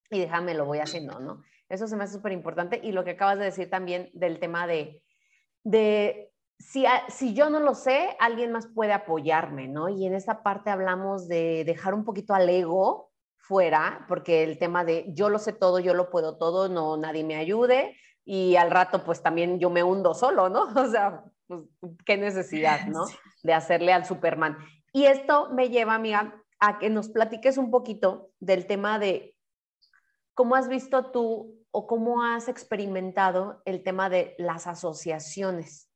y 0.10 0.20
déjame, 0.20 0.54
lo 0.54 0.66
voy 0.66 0.80
haciendo, 0.80 1.20
¿no? 1.20 1.42
Eso 1.70 1.88
se 1.88 1.96
me 1.96 2.04
hace 2.04 2.13
súper 2.13 2.32
importante. 2.32 2.80
Y 2.84 2.92
lo 2.92 3.04
que 3.04 3.12
acabas 3.12 3.39
de 3.39 3.46
decir 3.46 3.70
también 3.70 4.10
del 4.13 4.39
tema 4.39 4.68
de, 4.68 5.02
de 5.63 6.32
si, 6.60 6.86
si 7.10 7.34
yo 7.34 7.50
no 7.50 7.60
lo 7.60 7.74
sé, 7.74 8.16
alguien 8.20 8.52
más 8.52 8.68
puede 8.68 8.94
apoyarme, 8.94 9.68
¿no? 9.68 9.89
Y 9.89 10.06
en 10.06 10.13
esta 10.13 10.44
parte 10.44 10.70
hablamos 10.70 11.28
de 11.28 11.63
dejar 11.66 11.94
un 11.94 12.06
poquito 12.06 12.34
al 12.34 12.50
ego 12.50 13.12
fuera, 13.38 14.06
porque 14.08 14.44
el 14.44 14.58
tema 14.58 14.86
de 14.86 15.06
yo 15.10 15.30
lo 15.30 15.38
sé 15.39 15.52
todo, 15.52 15.80
yo 15.80 15.94
lo 15.94 16.10
puedo 16.10 16.38
todo, 16.38 16.70
no, 16.70 16.96
nadie 16.96 17.24
me 17.24 17.36
ayude, 17.36 17.98
y 18.26 18.56
al 18.56 18.72
rato 18.72 19.04
pues 19.04 19.22
también 19.22 19.60
yo 19.60 19.70
me 19.70 19.84
hundo 19.84 20.14
solo, 20.14 20.50
¿no? 20.50 20.66
O 20.76 20.88
sea, 20.88 21.24
pues, 21.48 21.62
qué 22.06 22.18
necesidad, 22.18 22.88
¿no? 22.88 23.06
De 23.44 23.54
hacerle 23.54 23.94
al 23.94 24.06
Superman. 24.06 24.58
Y 24.92 25.06
esto 25.06 25.50
me 25.52 25.70
lleva, 25.70 25.96
amiga, 25.96 26.42
a 26.60 26.80
que 26.80 26.90
nos 26.90 27.10
platiques 27.10 27.58
un 27.58 27.72
poquito 27.72 28.32
del 28.40 28.68
tema 28.68 29.00
de 29.00 29.36
cómo 30.34 30.56
has 30.56 30.68
visto 30.68 31.12
tú 31.12 31.60
o 31.72 31.88
cómo 31.88 32.24
has 32.24 32.48
experimentado 32.48 33.62
el 33.66 33.84
tema 33.84 34.10
de 34.10 34.36
las 34.38 34.68
asociaciones, 34.68 35.90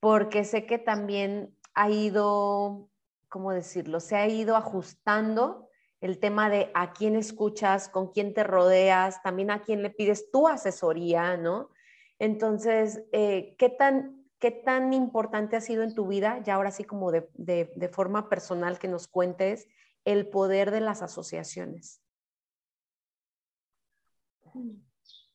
porque 0.00 0.44
sé 0.44 0.64
que 0.64 0.78
también 0.78 1.56
ha 1.74 1.90
ido, 1.90 2.88
¿cómo 3.28 3.52
decirlo? 3.52 4.00
Se 4.00 4.16
ha 4.16 4.28
ido 4.28 4.56
ajustando 4.56 5.67
el 6.00 6.18
tema 6.18 6.48
de 6.48 6.70
a 6.74 6.92
quién 6.92 7.16
escuchas, 7.16 7.88
con 7.88 8.12
quién 8.12 8.34
te 8.34 8.44
rodeas, 8.44 9.22
también 9.22 9.50
a 9.50 9.62
quién 9.62 9.82
le 9.82 9.90
pides 9.90 10.30
tu 10.30 10.46
asesoría, 10.46 11.36
¿no? 11.36 11.70
Entonces, 12.18 13.04
eh, 13.12 13.54
¿qué, 13.58 13.68
tan, 13.68 14.24
¿qué 14.38 14.50
tan 14.50 14.92
importante 14.92 15.56
ha 15.56 15.60
sido 15.60 15.82
en 15.82 15.94
tu 15.94 16.06
vida, 16.06 16.40
ya 16.44 16.54
ahora 16.54 16.70
sí 16.70 16.84
como 16.84 17.10
de, 17.10 17.28
de 17.34 17.88
forma 17.88 18.28
personal 18.28 18.78
que 18.78 18.88
nos 18.88 19.08
cuentes, 19.08 19.68
el 20.04 20.28
poder 20.28 20.70
de 20.70 20.80
las 20.80 21.02
asociaciones? 21.02 22.00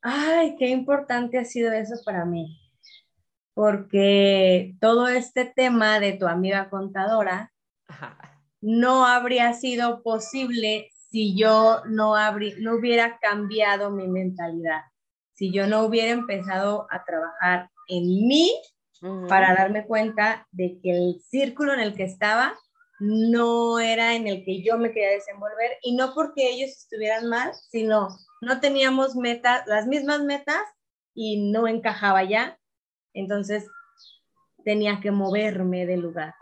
Ay, 0.01 0.55
qué 0.57 0.67
importante 0.67 1.37
ha 1.37 1.45
sido 1.45 1.71
eso 1.71 1.95
para 2.05 2.25
mí, 2.25 2.59
porque 3.53 4.75
todo 4.81 5.07
este 5.07 5.45
tema 5.45 5.99
de 5.99 6.13
tu 6.13 6.27
amiga 6.27 6.69
contadora 6.69 7.53
no 8.63 9.05
habría 9.05 9.53
sido 9.53 10.01
posible 10.03 10.89
si 11.11 11.37
yo 11.37 11.81
no, 11.85 12.15
no 12.15 12.75
hubiera 12.75 13.19
cambiado 13.19 13.91
mi 13.91 14.07
mentalidad, 14.07 14.81
si 15.33 15.51
yo 15.51 15.67
no 15.67 15.83
hubiera 15.83 16.11
empezado 16.11 16.87
a 16.89 17.03
trabajar 17.03 17.69
en 17.89 18.03
mí 18.25 18.51
para 19.27 19.53
darme 19.53 19.85
cuenta 19.85 20.47
de 20.51 20.79
que 20.81 20.91
el 20.91 21.21
círculo 21.29 21.73
en 21.73 21.81
el 21.81 21.93
que 21.93 22.05
estaba 22.05 22.55
no 22.99 23.79
era 23.79 24.15
en 24.15 24.27
el 24.27 24.45
que 24.45 24.63
yo 24.63 24.77
me 24.77 24.93
quería 24.93 25.09
desenvolver 25.09 25.71
y 25.81 25.97
no 25.97 26.13
porque 26.13 26.49
ellos 26.49 26.69
estuvieran 26.69 27.27
mal, 27.27 27.51
sino 27.69 28.07
no 28.39 28.61
teníamos 28.61 29.17
metas, 29.17 29.67
las 29.67 29.87
mismas 29.87 30.23
metas 30.23 30.61
y 31.13 31.51
no 31.51 31.67
encajaba 31.67 32.23
ya. 32.23 32.57
Entonces 33.13 33.67
tenía 34.63 35.01
que 35.01 35.11
moverme 35.11 35.85
del 35.85 35.99
lugar. 35.99 36.33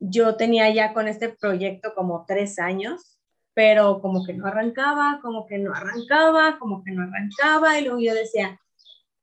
Yo 0.00 0.36
tenía 0.36 0.72
ya 0.72 0.92
con 0.92 1.06
este 1.06 1.28
proyecto 1.28 1.94
como 1.94 2.24
tres 2.26 2.58
años, 2.58 3.18
pero 3.54 4.00
como 4.00 4.24
que 4.24 4.32
no 4.32 4.46
arrancaba, 4.46 5.20
como 5.22 5.46
que 5.46 5.58
no 5.58 5.74
arrancaba, 5.74 6.58
como 6.58 6.82
que 6.82 6.92
no 6.92 7.02
arrancaba. 7.02 7.78
Y 7.78 7.84
luego 7.84 8.00
yo 8.00 8.14
decía, 8.14 8.58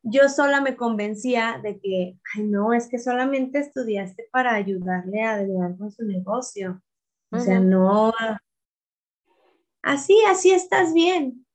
yo 0.04 0.30
sola 0.30 0.62
me 0.62 0.76
convencía 0.76 1.60
de 1.62 1.80
que, 1.80 2.20
ay, 2.36 2.44
no, 2.44 2.74
es 2.74 2.88
que 2.88 3.00
solamente 3.00 3.60
estudiaste 3.60 4.28
para 4.32 4.54
ayudarle 4.54 5.24
a 5.24 5.36
ayudar 5.36 5.78
con 5.78 5.92
su 5.92 6.04
negocio. 6.04 6.82
O 7.32 7.40
sea, 7.40 7.60
no, 7.60 8.14
así, 9.82 10.18
así 10.30 10.52
estás 10.52 10.94
bien. 10.94 11.46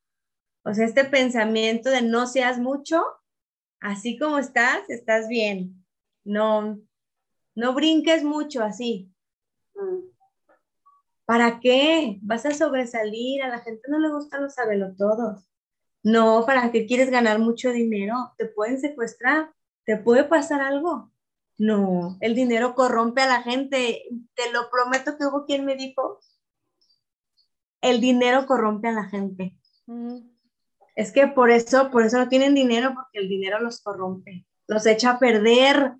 O 0.64 0.74
sea, 0.74 0.84
este 0.84 1.04
pensamiento 1.04 1.90
de 1.90 2.02
no 2.02 2.26
seas 2.26 2.58
mucho, 2.58 3.04
así 3.80 4.18
como 4.18 4.38
estás, 4.38 4.88
estás 4.88 5.28
bien. 5.28 5.84
No, 6.24 6.78
no 7.54 7.74
brinques 7.74 8.22
mucho 8.22 8.62
así. 8.62 9.11
¿Para 11.32 11.60
qué? 11.60 12.18
Vas 12.20 12.44
a 12.44 12.52
sobresalir, 12.52 13.42
a 13.42 13.48
la 13.48 13.60
gente 13.60 13.88
no 13.88 13.98
le 13.98 14.10
gustan 14.10 14.42
los 14.42 14.54
todos. 14.98 15.48
No, 16.02 16.44
¿para 16.44 16.70
qué 16.70 16.84
quieres 16.84 17.08
ganar 17.08 17.38
mucho 17.38 17.72
dinero? 17.72 18.34
Te 18.36 18.44
pueden 18.44 18.78
secuestrar, 18.78 19.50
te 19.86 19.96
puede 19.96 20.24
pasar 20.24 20.60
algo. 20.60 21.10
No, 21.56 22.18
el 22.20 22.34
dinero 22.34 22.74
corrompe 22.74 23.22
a 23.22 23.28
la 23.28 23.42
gente. 23.42 24.02
Te 24.34 24.52
lo 24.52 24.68
prometo 24.70 25.16
que 25.16 25.24
hubo 25.24 25.46
quien 25.46 25.64
me 25.64 25.74
dijo, 25.74 26.20
el 27.80 28.02
dinero 28.02 28.44
corrompe 28.46 28.88
a 28.88 28.92
la 28.92 29.04
gente. 29.04 29.56
Mm. 29.86 30.18
Es 30.96 31.12
que 31.12 31.28
por 31.28 31.50
eso, 31.50 31.90
por 31.90 32.04
eso 32.04 32.18
no 32.18 32.28
tienen 32.28 32.54
dinero, 32.54 32.92
porque 32.94 33.20
el 33.20 33.30
dinero 33.30 33.58
los 33.58 33.80
corrompe, 33.80 34.46
los 34.66 34.84
echa 34.84 35.12
a 35.12 35.18
perder. 35.18 35.94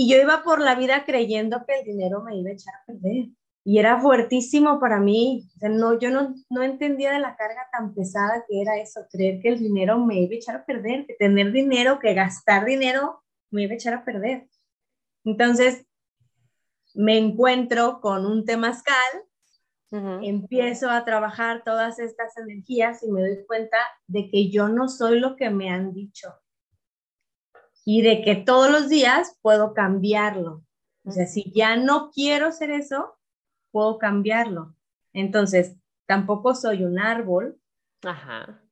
Y 0.00 0.08
yo 0.08 0.16
iba 0.16 0.42
por 0.42 0.62
la 0.62 0.76
vida 0.76 1.04
creyendo 1.04 1.62
que 1.66 1.78
el 1.78 1.84
dinero 1.84 2.22
me 2.22 2.34
iba 2.34 2.48
a 2.48 2.54
echar 2.54 2.72
a 2.72 2.86
perder 2.86 3.26
y 3.62 3.78
era 3.80 4.00
fuertísimo 4.00 4.80
para 4.80 4.98
mí. 4.98 5.46
O 5.56 5.58
sea, 5.58 5.68
no, 5.68 5.98
yo 5.98 6.08
no, 6.08 6.34
no 6.48 6.62
entendía 6.62 7.12
de 7.12 7.18
la 7.18 7.36
carga 7.36 7.68
tan 7.70 7.92
pesada 7.92 8.42
que 8.48 8.62
era 8.62 8.78
eso, 8.78 9.02
creer 9.12 9.42
que 9.42 9.50
el 9.50 9.58
dinero 9.58 9.98
me 9.98 10.22
iba 10.22 10.32
a 10.32 10.36
echar 10.38 10.56
a 10.56 10.64
perder, 10.64 11.04
que 11.04 11.16
tener 11.18 11.52
dinero, 11.52 11.98
que 11.98 12.14
gastar 12.14 12.64
dinero 12.64 13.22
me 13.50 13.64
iba 13.64 13.72
a 13.72 13.74
echar 13.74 13.92
a 13.92 14.02
perder. 14.02 14.48
Entonces, 15.26 15.84
me 16.94 17.18
encuentro 17.18 18.00
con 18.00 18.24
un 18.24 18.46
temazcal, 18.46 18.94
empiezo 20.22 20.88
a 20.88 21.04
trabajar 21.04 21.62
todas 21.62 21.98
estas 21.98 22.38
energías 22.38 23.02
y 23.02 23.10
me 23.10 23.20
doy 23.20 23.44
cuenta 23.46 23.76
de 24.06 24.30
que 24.30 24.50
yo 24.50 24.68
no 24.68 24.88
soy 24.88 25.20
lo 25.20 25.36
que 25.36 25.50
me 25.50 25.68
han 25.68 25.92
dicho 25.92 26.32
y 27.84 28.02
de 28.02 28.22
que 28.22 28.36
todos 28.36 28.70
los 28.70 28.88
días 28.88 29.36
puedo 29.42 29.74
cambiarlo. 29.74 30.64
O 31.04 31.12
sea, 31.12 31.26
si 31.26 31.50
ya 31.52 31.76
no 31.76 32.10
quiero 32.10 32.52
ser 32.52 32.70
eso, 32.70 33.18
puedo 33.70 33.98
cambiarlo. 33.98 34.74
Entonces, 35.12 35.76
tampoco 36.06 36.54
soy 36.54 36.84
un 36.84 36.98
árbol. 36.98 37.58
Ajá. 38.02 38.62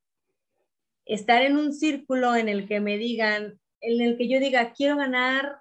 Estar 1.05 1.43
en 1.43 1.57
un 1.57 1.73
círculo 1.73 2.37
en 2.37 2.49
el 2.49 2.69
que 2.69 2.81
me 2.81 2.99
digan, 2.99 3.59
en 3.81 4.01
el 4.01 4.19
que 4.19 4.29
yo 4.29 4.41
diga, 4.41 4.73
quiero 4.73 4.97
ganar 4.97 5.61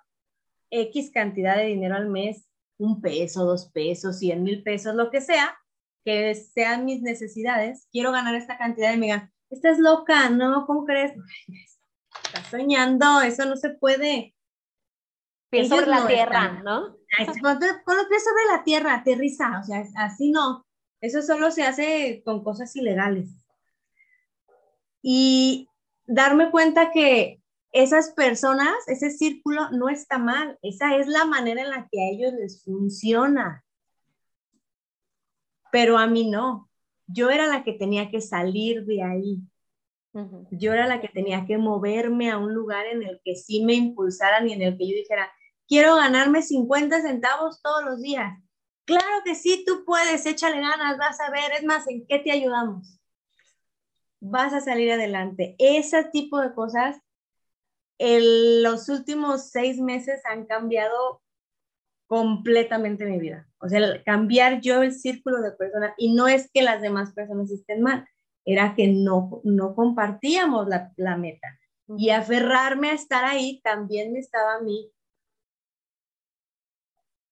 X 0.70 1.12
cantidad 1.12 1.56
de 1.56 1.68
dinero 1.68 1.96
al 1.96 2.10
mes, 2.10 2.48
un 2.78 3.02
peso, 3.02 3.46
dos 3.46 3.70
pesos, 3.72 4.20
cien 4.20 4.44
mil 4.44 4.62
pesos, 4.64 4.94
lo 4.96 5.10
que 5.10 5.22
sea, 5.22 5.58
que 6.04 6.36
sean 6.36 6.86
mis 6.86 7.02
necesidades, 7.02 7.88
quiero 7.92 8.12
ganar 8.12 8.36
esta 8.36 8.58
cantidad 8.58 8.94
y 8.94 8.98
me 8.98 9.06
digan, 9.08 9.32
estás 9.50 9.80
loca, 9.80 10.30
¿no? 10.30 10.66
¿Cómo 10.66 10.86
crees? 10.86 11.14
Estás 12.26 12.48
soñando, 12.50 13.22
eso 13.22 13.46
no 13.46 13.56
se 13.56 13.70
puede. 13.70 14.36
Pies 15.50 15.70
sobre 15.70 15.88
la 15.88 16.06
tierra, 16.08 16.62
¿no? 16.64 16.98
Cuando, 17.42 17.66
los 17.66 18.08
pies 18.10 18.24
sobre 18.24 18.46
la 18.52 18.64
tierra, 18.64 18.96
aterriza, 18.96 19.60
o 19.62 19.64
sea, 19.64 19.86
así 19.96 20.30
no. 20.30 20.66
Eso 21.00 21.22
solo 21.22 21.52
se 21.52 21.64
hace 21.64 22.22
con 22.26 22.44
cosas 22.44 22.76
ilegales. 22.76 23.30
Y 25.02 25.70
darme 26.06 26.52
cuenta 26.52 26.92
que 26.92 27.42
esas 27.72 28.12
personas, 28.12 28.76
ese 28.88 29.12
círculo 29.12 29.70
no 29.72 29.90
está 29.90 30.18
mal, 30.18 30.58
esa 30.62 30.96
es 30.98 31.08
la 31.08 31.26
manera 31.26 31.62
en 31.62 31.70
la 31.70 31.88
que 31.92 32.02
a 32.02 32.10
ellos 32.10 32.34
les 32.34 32.64
funciona. 32.64 33.64
Pero 35.72 35.98
a 35.98 36.08
mí 36.08 36.30
no. 36.30 36.70
Yo 37.06 37.30
era 37.30 37.48
la 37.48 37.64
que 37.64 37.74
tenía 37.74 38.10
que 38.10 38.22
salir 38.22 38.86
de 38.86 39.04
ahí. 39.04 39.42
Yo 40.52 40.74
era 40.74 40.88
la 40.88 41.00
que 41.00 41.10
tenía 41.10 41.46
que 41.46 41.58
moverme 41.58 42.32
a 42.32 42.38
un 42.38 42.54
lugar 42.54 42.88
en 42.88 43.04
el 43.04 43.22
que 43.24 43.36
sí 43.36 43.64
me 43.64 43.74
impulsaran 43.74 44.48
y 44.50 44.54
en 44.54 44.64
el 44.64 44.78
que 44.78 44.90
yo 44.90 44.96
dijera, 44.96 45.32
quiero 45.68 45.96
ganarme 45.96 46.42
50 46.42 47.02
centavos 47.02 47.62
todos 47.62 47.84
los 47.84 48.02
días. 48.02 48.34
Claro 48.86 49.22
que 49.26 49.36
sí, 49.36 49.64
tú 49.68 49.84
puedes, 49.86 50.26
échale 50.26 50.62
ganas, 50.62 50.98
vas 50.98 51.20
a 51.20 51.30
ver, 51.30 51.52
es 51.58 51.64
más, 51.66 51.88
¿en 51.88 52.08
qué 52.08 52.20
te 52.20 52.32
ayudamos? 52.32 53.00
Vas 54.20 54.54
a 54.54 54.62
salir 54.62 54.92
adelante. 54.92 55.56
Ese 55.60 56.06
tipo 56.06 56.40
de 56.40 56.54
cosas, 56.54 56.98
en 58.00 58.64
los 58.64 58.90
últimos 58.90 59.50
seis 59.52 59.78
meses 59.78 60.22
han 60.26 60.46
cambiado 60.46 61.22
completamente 62.08 63.06
mi 63.06 63.20
vida. 63.20 63.48
O 63.60 63.68
sea, 63.68 64.02
cambiar 64.04 64.62
yo 64.62 64.82
el 64.82 64.94
círculo 64.94 65.42
de 65.42 65.52
personas, 65.52 65.94
y 65.98 66.14
no 66.14 66.28
es 66.28 66.50
que 66.52 66.62
las 66.62 66.82
demás 66.82 67.14
personas 67.14 67.52
estén 67.52 67.82
mal, 67.82 68.08
era 68.48 68.76
que 68.76 68.88
no, 68.88 69.42
no 69.44 69.76
compartíamos 69.76 70.70
la, 70.70 70.94
la 70.96 71.18
meta. 71.18 71.60
Y 71.98 72.12
aferrarme 72.12 72.92
a 72.92 72.94
estar 72.94 73.26
ahí 73.26 73.60
también 73.62 74.14
me 74.14 74.20
estaba 74.20 74.56
a 74.56 74.62
mí 74.62 74.90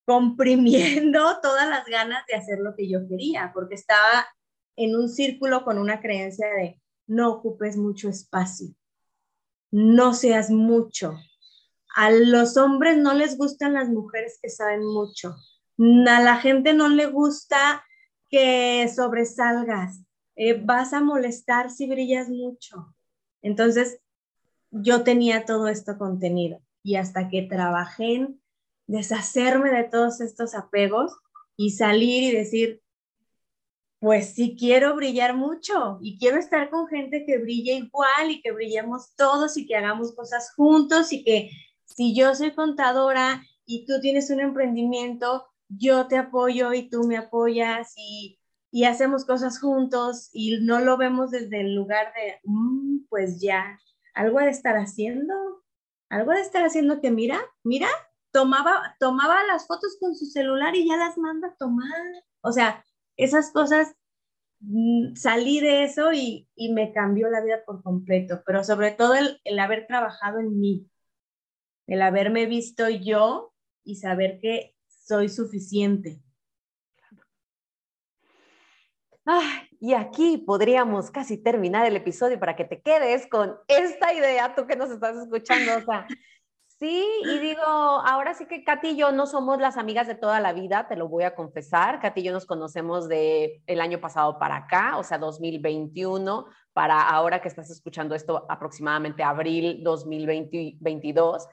comprimiendo 0.06 1.40
todas 1.42 1.70
las 1.70 1.86
ganas 1.86 2.26
de 2.28 2.36
hacer 2.36 2.60
lo 2.60 2.76
que 2.76 2.90
yo 2.90 3.08
quería, 3.08 3.52
porque 3.54 3.76
estaba 3.76 4.28
en 4.76 4.94
un 4.96 5.08
círculo 5.08 5.64
con 5.64 5.78
una 5.78 6.02
creencia 6.02 6.48
de 6.48 6.82
no 7.08 7.32
ocupes 7.32 7.78
mucho 7.78 8.10
espacio, 8.10 8.76
no 9.72 10.14
seas 10.14 10.50
mucho. 10.50 11.18
A 11.96 12.12
los 12.12 12.58
hombres 12.58 12.98
no 12.98 13.14
les 13.14 13.38
gustan 13.38 13.74
las 13.74 13.88
mujeres 13.88 14.38
que 14.42 14.50
saben 14.50 14.86
mucho. 14.86 15.34
A 15.80 16.22
la 16.22 16.38
gente 16.38 16.74
no 16.74 16.90
le 16.90 17.06
gusta 17.06 17.86
que 18.30 18.86
sobresalgas. 18.94 20.05
Eh, 20.36 20.60
vas 20.62 20.94
a 20.94 21.02
molestar 21.02 21.72
si 21.72 21.88
brillas 21.88 22.30
mucho. 22.30 22.94
Entonces, 23.42 24.00
yo 24.72 25.04
tenía 25.04 25.46
todo 25.46 25.68
esto 25.68 25.98
contenido 25.98 26.62
y 26.84 26.96
hasta 26.96 27.30
que 27.30 27.44
trabajé 27.44 28.16
en 28.16 28.42
deshacerme 28.88 29.72
de 29.72 29.86
todos 29.86 30.22
estos 30.22 30.56
apegos 30.56 31.14
y 31.56 31.72
salir 31.72 32.24
y 32.24 32.36
decir, 32.36 32.82
pues 34.00 34.36
sí 34.36 34.56
quiero 34.60 34.96
brillar 34.96 35.36
mucho 35.36 35.98
y 36.02 36.20
quiero 36.20 36.38
estar 36.38 36.70
con 36.70 36.88
gente 36.88 37.26
que 37.26 37.38
brille 37.38 37.76
igual 37.76 38.30
y 38.30 38.42
que 38.42 38.52
brillemos 38.52 39.16
todos 39.16 39.58
y 39.58 39.66
que 39.66 39.76
hagamos 39.76 40.14
cosas 40.14 40.54
juntos 40.54 41.14
y 41.14 41.24
que 41.24 41.50
si 41.86 42.14
yo 42.14 42.36
soy 42.36 42.54
contadora 42.54 43.42
y 43.66 43.86
tú 43.86 44.00
tienes 44.02 44.30
un 44.30 44.42
emprendimiento, 44.42 45.46
yo 45.70 46.08
te 46.08 46.18
apoyo 46.18 46.74
y 46.74 46.90
tú 46.90 47.06
me 47.06 47.18
apoyas 47.18 47.94
y, 47.98 48.38
hacemos 48.84 49.24
cosas 49.26 49.60
juntos 49.60 50.30
y 50.34 50.60
no 50.60 50.82
lo 50.82 50.98
vemos 50.98 51.32
desde 51.32 51.62
el 51.62 51.74
lugar 51.74 52.14
de, 52.14 52.40
mm, 52.44 53.06
pues 53.10 53.40
ya, 53.40 53.80
algo 54.14 54.40
de 54.40 54.50
estar 54.50 54.76
haciendo, 54.76 55.34
algo 56.10 56.32
de 56.34 56.42
estar 56.42 56.64
haciendo 56.64 57.00
que 57.00 57.10
mira, 57.10 57.40
mira, 57.64 57.88
tomaba, 58.32 58.98
tomaba 59.00 59.44
las 59.46 59.66
fotos 59.66 59.98
con 59.98 60.14
su 60.14 60.26
celular 60.26 60.76
y 60.76 60.88
ya 60.88 60.98
las 60.98 61.18
manda 61.18 61.48
a 61.48 61.56
tomar. 61.56 62.02
O 62.42 62.52
sea, 62.52 62.84
esas 63.16 63.52
cosas, 63.52 63.96
mm, 64.60 65.16
salí 65.16 65.62
de 65.62 65.86
eso 65.86 66.12
y, 66.12 66.50
me 66.74 66.92
cambió 66.92 67.30
la 67.30 67.42
vida 67.42 67.64
por 67.66 67.82
completo, 67.82 68.44
pero 68.46 68.64
sobre 68.64 68.92
todo 68.92 69.16
el, 69.16 69.40
el 69.46 69.60
haber 69.60 69.88
trabajado 69.88 70.40
en 70.40 70.60
mí, 70.60 70.90
el 71.88 72.02
haberme 72.02 72.46
visto 72.46 72.90
yo 72.90 73.54
y 73.86 73.96
saber 73.98 74.40
que 74.42 74.76
soy 74.88 75.30
suficiente. 75.30 76.25
Y 79.80 79.94
aquí 79.94 80.38
podríamos 80.38 81.12
casi 81.12 81.38
terminar 81.38 81.86
el 81.86 81.96
episodio 81.96 82.40
para 82.40 82.56
que 82.56 82.66
te 82.66 82.82
quedes 82.82 83.28
con 83.28 83.56
esta 83.68 84.14
idea, 84.14 84.56
tú 84.56 84.68
que 84.68 84.76
nos 84.76 84.90
estás 84.90 85.18
escuchando. 85.18 85.78
O 85.78 85.82
sea, 85.82 86.08
Sí, 86.78 87.08
y 87.24 87.40
digo, 87.40 87.64
ahora 87.64 88.34
sí 88.34 88.48
que 88.48 88.66
Katy 88.66 88.90
y 88.90 88.96
yo 88.98 89.14
no 89.14 89.28
somos 89.28 89.60
las 89.60 89.78
amigas 89.78 90.08
de 90.08 90.16
toda 90.16 90.42
la 90.42 90.52
vida, 90.52 90.90
te 90.90 90.98
lo 90.98 91.08
voy 91.08 91.24
a 91.24 91.34
confesar. 91.34 92.02
Katy 92.02 92.20
y 92.20 92.24
yo 92.26 92.34
nos 92.34 92.46
conocemos 92.46 93.08
de 93.08 93.62
el 93.66 93.80
año 93.80 94.02
pasado 94.02 94.38
para 94.40 94.58
acá, 94.58 94.98
o 94.98 95.04
sea, 95.04 95.18
2021, 95.18 96.46
para 96.74 97.02
ahora 97.02 97.42
que 97.42 97.48
estás 97.48 97.70
escuchando 97.70 98.14
esto, 98.14 98.46
aproximadamente 98.50 99.24
abril 99.24 99.84
2022. 99.84 101.48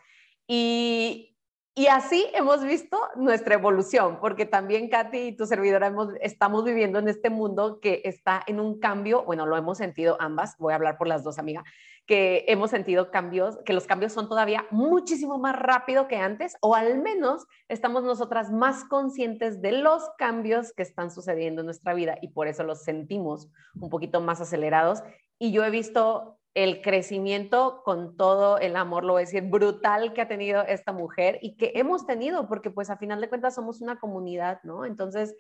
Y, 0.49 1.32
y 1.75 1.87
así 1.87 2.27
hemos 2.35 2.63
visto 2.65 2.99
nuestra 3.17 3.55
evolución, 3.55 4.19
porque 4.21 4.45
también 4.45 4.91
Katy 4.91 5.19
y 5.19 5.37
tu 5.37 5.47
servidora 5.47 5.91
estamos 6.21 6.65
viviendo 6.65 6.99
en 6.99 7.09
este 7.09 7.31
mundo 7.31 7.81
que 7.81 8.03
está 8.05 8.43
en 8.47 8.61
un 8.61 8.79
cambio, 8.79 9.25
bueno, 9.25 9.47
lo 9.47 9.57
hemos 9.57 9.79
sentido 9.79 10.19
ambas, 10.21 10.57
voy 10.59 10.75
a 10.75 10.77
hablar 10.77 10.99
por 10.99 11.09
las 11.09 11.25
dos 11.25 11.39
amigas, 11.39 11.65
que 12.07 12.45
hemos 12.49 12.71
sentido 12.71 13.11
cambios, 13.11 13.59
que 13.65 13.73
los 13.73 13.87
cambios 13.87 14.13
son 14.13 14.29
todavía 14.29 14.67
muchísimo 14.71 15.39
más 15.39 15.57
rápido 15.57 16.09
que 16.09 16.17
antes, 16.17 16.57
o 16.61 16.75
al 16.75 17.01
menos 17.01 17.47
estamos 17.69 18.03
nosotras 18.05 18.51
más 18.51 18.85
conscientes 18.85 19.63
de 19.63 19.73
los 19.73 20.03
cambios 20.19 20.75
que 20.75 20.83
están 20.83 21.11
sucediendo 21.11 21.63
en 21.63 21.67
nuestra 21.67 21.95
vida 21.95 22.19
y 22.21 22.29
por 22.29 22.49
eso 22.49 22.65
los 22.65 22.83
sentimos 22.83 23.49
un 23.81 23.89
poquito 23.89 24.21
más 24.21 24.43
acelerados. 24.43 25.03
Y 25.39 25.53
yo 25.53 25.65
he 25.65 25.71
visto 25.71 26.39
el 26.55 26.83
crecimiento 26.83 27.83
con 27.85 28.17
todo 28.17 28.59
el 28.59 28.77
amor, 28.77 29.05
lo 29.05 29.15
voy 29.15 29.23
a 29.23 29.27
decir, 29.27 29.43
brutal 29.43 30.13
que 30.13 30.21
ha 30.21 30.29
tenido 30.29 30.63
esta 30.63 30.93
mujer 30.93 31.39
y 31.43 31.57
que 31.57 31.73
hemos 31.75 32.07
tenido, 32.07 32.47
porque 32.49 32.71
pues 32.71 32.91
a 32.91 32.99
final 32.99 33.21
de 33.21 33.29
cuentas 33.29 33.55
somos 33.55 33.81
una 33.81 33.99
comunidad, 33.99 34.61
¿no? 34.63 34.85
Entonces, 34.85 35.35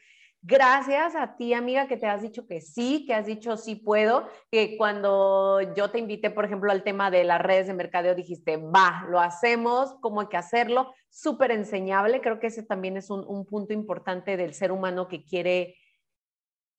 Gracias 0.44 1.14
a 1.14 1.36
ti, 1.36 1.54
amiga, 1.54 1.86
que 1.86 1.96
te 1.96 2.08
has 2.08 2.20
dicho 2.20 2.48
que 2.48 2.60
sí, 2.60 3.06
que 3.06 3.14
has 3.14 3.26
dicho 3.26 3.56
sí 3.56 3.76
puedo, 3.76 4.26
que 4.50 4.76
cuando 4.76 5.60
yo 5.76 5.92
te 5.92 6.00
invité, 6.00 6.30
por 6.30 6.44
ejemplo, 6.44 6.72
al 6.72 6.82
tema 6.82 7.12
de 7.12 7.22
las 7.22 7.40
redes 7.40 7.68
de 7.68 7.74
mercadeo, 7.74 8.16
dijiste, 8.16 8.56
va, 8.56 9.06
lo 9.08 9.20
hacemos, 9.20 9.94
cómo 10.00 10.20
hay 10.20 10.26
que 10.26 10.36
hacerlo, 10.36 10.92
súper 11.10 11.52
enseñable. 11.52 12.20
Creo 12.20 12.40
que 12.40 12.48
ese 12.48 12.64
también 12.64 12.96
es 12.96 13.08
un, 13.08 13.24
un, 13.24 13.46
punto 13.46 13.72
importante 13.72 14.36
del 14.36 14.52
ser 14.52 14.72
humano 14.72 15.06
que 15.06 15.24
quiere, 15.24 15.76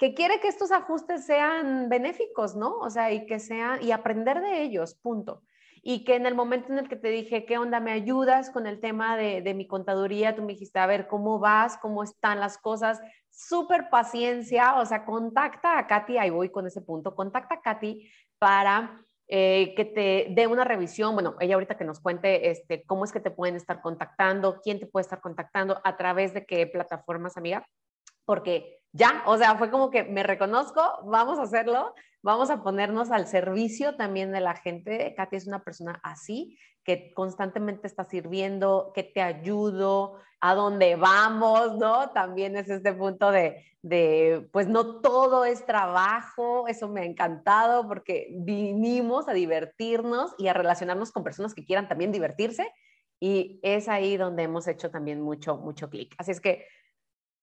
que 0.04 0.14
quiere 0.14 0.42
que 0.42 0.50
estos 0.50 0.74
ajustes 0.74 1.26
sean 1.26 1.88
benéficos, 1.88 2.58
¿no? 2.58 2.78
O 2.80 2.90
sea, 2.90 3.14
y 3.14 3.26
que 3.26 3.40
sean, 3.40 3.82
y 3.82 3.94
aprender 3.94 4.42
de 4.42 4.62
ellos, 4.62 4.96
punto 4.96 5.44
y 5.86 6.06
que 6.06 6.16
en 6.16 6.26
el 6.26 6.34
momento 6.34 6.72
en 6.72 6.80
el 6.80 6.88
que 6.88 6.96
te 6.96 7.10
dije, 7.10 7.46
¿qué 7.46 7.58
onda? 7.58 7.82
¿Me 7.82 7.92
ayudas 7.92 8.50
con 8.50 8.68
el 8.68 8.80
tema 8.80 9.18
de, 9.18 9.42
de, 9.42 9.54
mi 9.54 9.68
contaduría? 9.68 10.34
Tú 10.34 10.42
me 10.42 10.54
dijiste, 10.54 10.80
a 10.80 10.88
ver, 10.88 11.08
¿cómo 11.08 11.40
vas? 11.40 11.78
¿Cómo 11.78 12.04
están 12.04 12.40
las 12.40 12.58
cosas? 12.58 13.02
súper 13.30 13.90
paciencia, 13.90 14.80
o 14.80 14.86
sea, 14.86 15.06
contacta 15.06 15.78
a 15.80 15.88
Katy, 15.88 16.18
ahí 16.18 16.30
voy 16.30 16.50
con 16.50 16.68
ese 16.68 16.82
punto, 16.82 17.16
contacta 17.16 17.56
a 17.56 17.62
Katy 17.62 18.08
para 18.38 19.04
eh, 19.28 19.74
que 19.76 19.86
te 19.86 20.28
dé 20.30 20.46
una 20.46 20.64
revisión, 20.64 21.16
bueno, 21.16 21.36
ella 21.40 21.56
ahorita 21.56 21.76
que 21.76 21.84
nos 21.84 22.00
cuente 22.00 22.52
este, 22.52 22.84
cómo 22.84 23.06
es 23.06 23.12
que 23.12 23.20
te 23.20 23.32
pueden 23.32 23.56
estar 23.56 23.82
contactando, 23.82 24.62
quién 24.62 24.80
te 24.80 24.86
puede 24.86 25.02
estar 25.02 25.20
contactando, 25.20 25.82
a 25.84 25.98
través 25.98 26.34
de 26.34 26.46
qué 26.46 26.68
plataformas, 26.68 27.36
amiga, 27.38 27.66
porque 28.26 28.83
ya, 28.94 29.24
o 29.26 29.38
sea, 29.38 29.56
fue 29.58 29.70
como 29.70 29.90
que 29.90 30.04
me 30.04 30.24
reconozco, 30.24 30.82
vamos 31.06 31.40
a 31.40 31.44
hacerlo, 31.44 31.94
vamos 32.22 32.50
a 32.50 32.64
ponernos 32.64 33.12
al 33.12 33.28
servicio 33.28 33.96
también 33.96 34.32
de 34.32 34.40
la 34.40 34.56
gente. 34.56 35.14
Katy 35.18 35.36
es 35.36 35.48
una 35.48 35.64
persona 35.64 36.00
así, 36.04 36.58
que 36.84 37.14
constantemente 37.14 37.88
está 37.88 38.04
sirviendo, 38.04 38.92
que 38.94 39.04
te 39.04 39.22
ayudo, 39.22 40.20
a 40.40 40.56
dónde 40.56 40.98
vamos, 40.98 41.78
¿no? 41.78 42.10
También 42.12 42.58
es 42.58 42.70
este 42.70 42.92
punto 42.94 43.32
de, 43.32 43.66
de, 43.82 44.46
pues 44.52 44.68
no 44.68 45.00
todo 45.00 45.46
es 45.46 45.66
trabajo, 45.66 46.68
eso 46.68 46.90
me 46.90 47.00
ha 47.02 47.06
encantado 47.06 47.88
porque 47.88 48.28
vinimos 48.32 49.30
a 49.30 49.34
divertirnos 49.34 50.36
y 50.38 50.50
a 50.50 50.54
relacionarnos 50.54 51.14
con 51.14 51.24
personas 51.24 51.54
que 51.54 51.64
quieran 51.64 51.88
también 51.88 52.12
divertirse 52.12 52.70
y 53.22 53.62
es 53.64 53.88
ahí 53.88 54.18
donde 54.18 54.44
hemos 54.44 54.68
hecho 54.68 54.92
también 54.92 55.22
mucho, 55.22 55.56
mucho 55.56 55.90
clic. 55.90 56.14
Así 56.18 56.32
es 56.32 56.42
que 56.42 56.68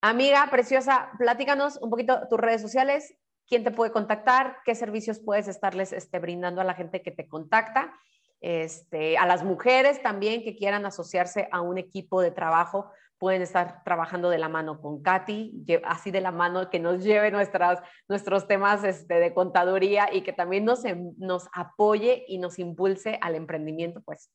Amiga 0.03 0.47
preciosa, 0.51 1.11
platícanos 1.19 1.77
un 1.77 1.91
poquito 1.91 2.27
tus 2.29 2.41
redes 2.41 2.63
sociales, 2.63 3.15
quién 3.47 3.65
te 3.65 3.71
puede 3.71 3.93
contactar, 3.93 4.57
qué 4.65 4.75
servicios 4.75 5.21
puedes 5.21 5.47
estarles 5.47 5.93
este, 5.93 6.19
brindando 6.19 6.63
a 6.63 6.65
la 6.65 6.73
gente 6.73 7.03
que 7.03 7.11
te 7.11 7.29
contacta, 7.29 7.93
este, 8.41 9.19
a 9.19 9.27
las 9.27 9.45
mujeres 9.45 10.03
también 10.03 10.43
que 10.43 10.57
quieran 10.57 10.87
asociarse 10.87 11.49
a 11.53 11.61
un 11.61 11.77
equipo 11.77 12.23
de 12.23 12.31
trabajo, 12.31 12.91
pueden 13.19 13.43
estar 13.43 13.85
trabajando 13.85 14.31
de 14.31 14.39
la 14.39 14.49
mano 14.49 14.81
con 14.81 15.03
Katy, 15.03 15.67
así 15.85 16.11
de 16.11 16.23
la 16.23 16.33
mano 16.33 16.71
que 16.71 16.79
nos 16.79 17.05
lleve 17.05 17.31
nuestras, 17.31 17.83
nuestros 18.09 18.49
temas 18.49 18.83
este, 18.83 19.17
de 19.17 19.35
contaduría 19.35 20.09
y 20.11 20.23
que 20.23 20.33
también 20.33 20.65
nos, 20.65 20.87
em, 20.87 21.13
nos 21.19 21.47
apoye 21.53 22.25
y 22.27 22.39
nos 22.39 22.59
impulse 22.59 23.19
al 23.21 23.35
emprendimiento, 23.35 24.01
pues 24.01 24.31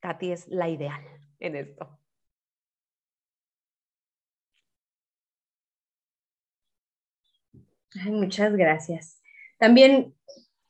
Katy 0.00 0.32
es 0.32 0.48
la 0.48 0.68
ideal 0.68 1.00
en 1.38 1.54
esto. 1.54 2.03
Muchas 8.06 8.54
gracias. 8.56 9.20
También 9.58 10.14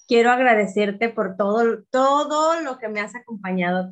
quiero 0.06 0.30
agradecerte 0.30 1.08
por 1.08 1.36
todo, 1.36 1.84
todo 1.90 2.60
lo 2.60 2.78
que 2.78 2.88
me 2.88 3.00
has 3.00 3.14
acompañado 3.14 3.90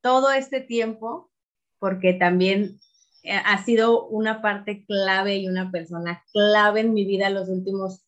todo 0.00 0.32
este 0.32 0.60
tiempo, 0.60 1.30
porque 1.78 2.14
también 2.14 2.80
eh, 3.22 3.40
ha 3.44 3.62
sido 3.62 4.06
una 4.08 4.42
parte 4.42 4.84
clave 4.84 5.36
y 5.36 5.48
una 5.48 5.70
persona 5.70 6.24
clave 6.32 6.80
en 6.80 6.94
mi 6.94 7.04
vida 7.04 7.30
los 7.30 7.48
últimos 7.48 8.04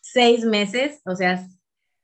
seis 0.00 0.44
meses. 0.44 1.00
O 1.04 1.14
sea, 1.14 1.46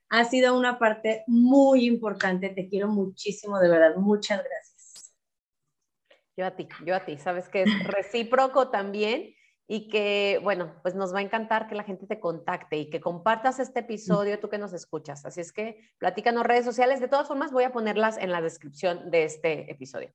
ha 0.09 0.25
sido 0.25 0.57
una 0.57 0.79
parte 0.79 1.23
muy 1.27 1.85
importante. 1.85 2.49
Te 2.49 2.69
quiero 2.69 2.87
muchísimo, 2.87 3.59
de 3.59 3.69
verdad. 3.69 3.95
Muchas 3.95 4.43
gracias. 4.43 5.13
Yo 6.35 6.45
a 6.45 6.51
ti, 6.51 6.67
yo 6.85 6.95
a 6.95 7.05
ti. 7.05 7.17
Sabes 7.17 7.49
que 7.49 7.63
es 7.63 7.87
recíproco 7.87 8.69
también 8.69 9.35
y 9.67 9.87
que, 9.87 10.39
bueno, 10.43 10.73
pues 10.81 10.95
nos 10.95 11.13
va 11.13 11.19
a 11.19 11.23
encantar 11.23 11.67
que 11.67 11.75
la 11.75 11.83
gente 11.83 12.05
te 12.05 12.19
contacte 12.19 12.77
y 12.77 12.89
que 12.89 12.99
compartas 12.99 13.59
este 13.59 13.81
episodio, 13.81 14.39
tú 14.39 14.49
que 14.49 14.57
nos 14.57 14.73
escuchas. 14.73 15.25
Así 15.25 15.41
es 15.41 15.53
que 15.53 15.91
platícanos 15.97 16.45
redes 16.45 16.65
sociales. 16.65 16.99
De 16.99 17.07
todas 17.07 17.27
formas, 17.27 17.51
voy 17.51 17.63
a 17.63 17.71
ponerlas 17.71 18.17
en 18.17 18.31
la 18.31 18.41
descripción 18.41 19.09
de 19.09 19.23
este 19.23 19.71
episodio. 19.71 20.13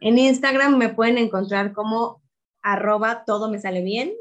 En 0.00 0.18
Instagram 0.18 0.76
me 0.76 0.90
pueden 0.90 1.18
encontrar 1.18 1.72
como 1.72 2.22
arroba 2.62 3.24
todo 3.24 3.50
me 3.50 3.60
sale 3.60 3.82
bien. 3.82 4.14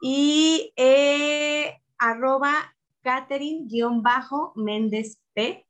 y 0.00 0.72
eh, 0.76 1.80
arroba 1.98 2.54
Catherine-Méndez 3.02 5.18
P 5.32 5.66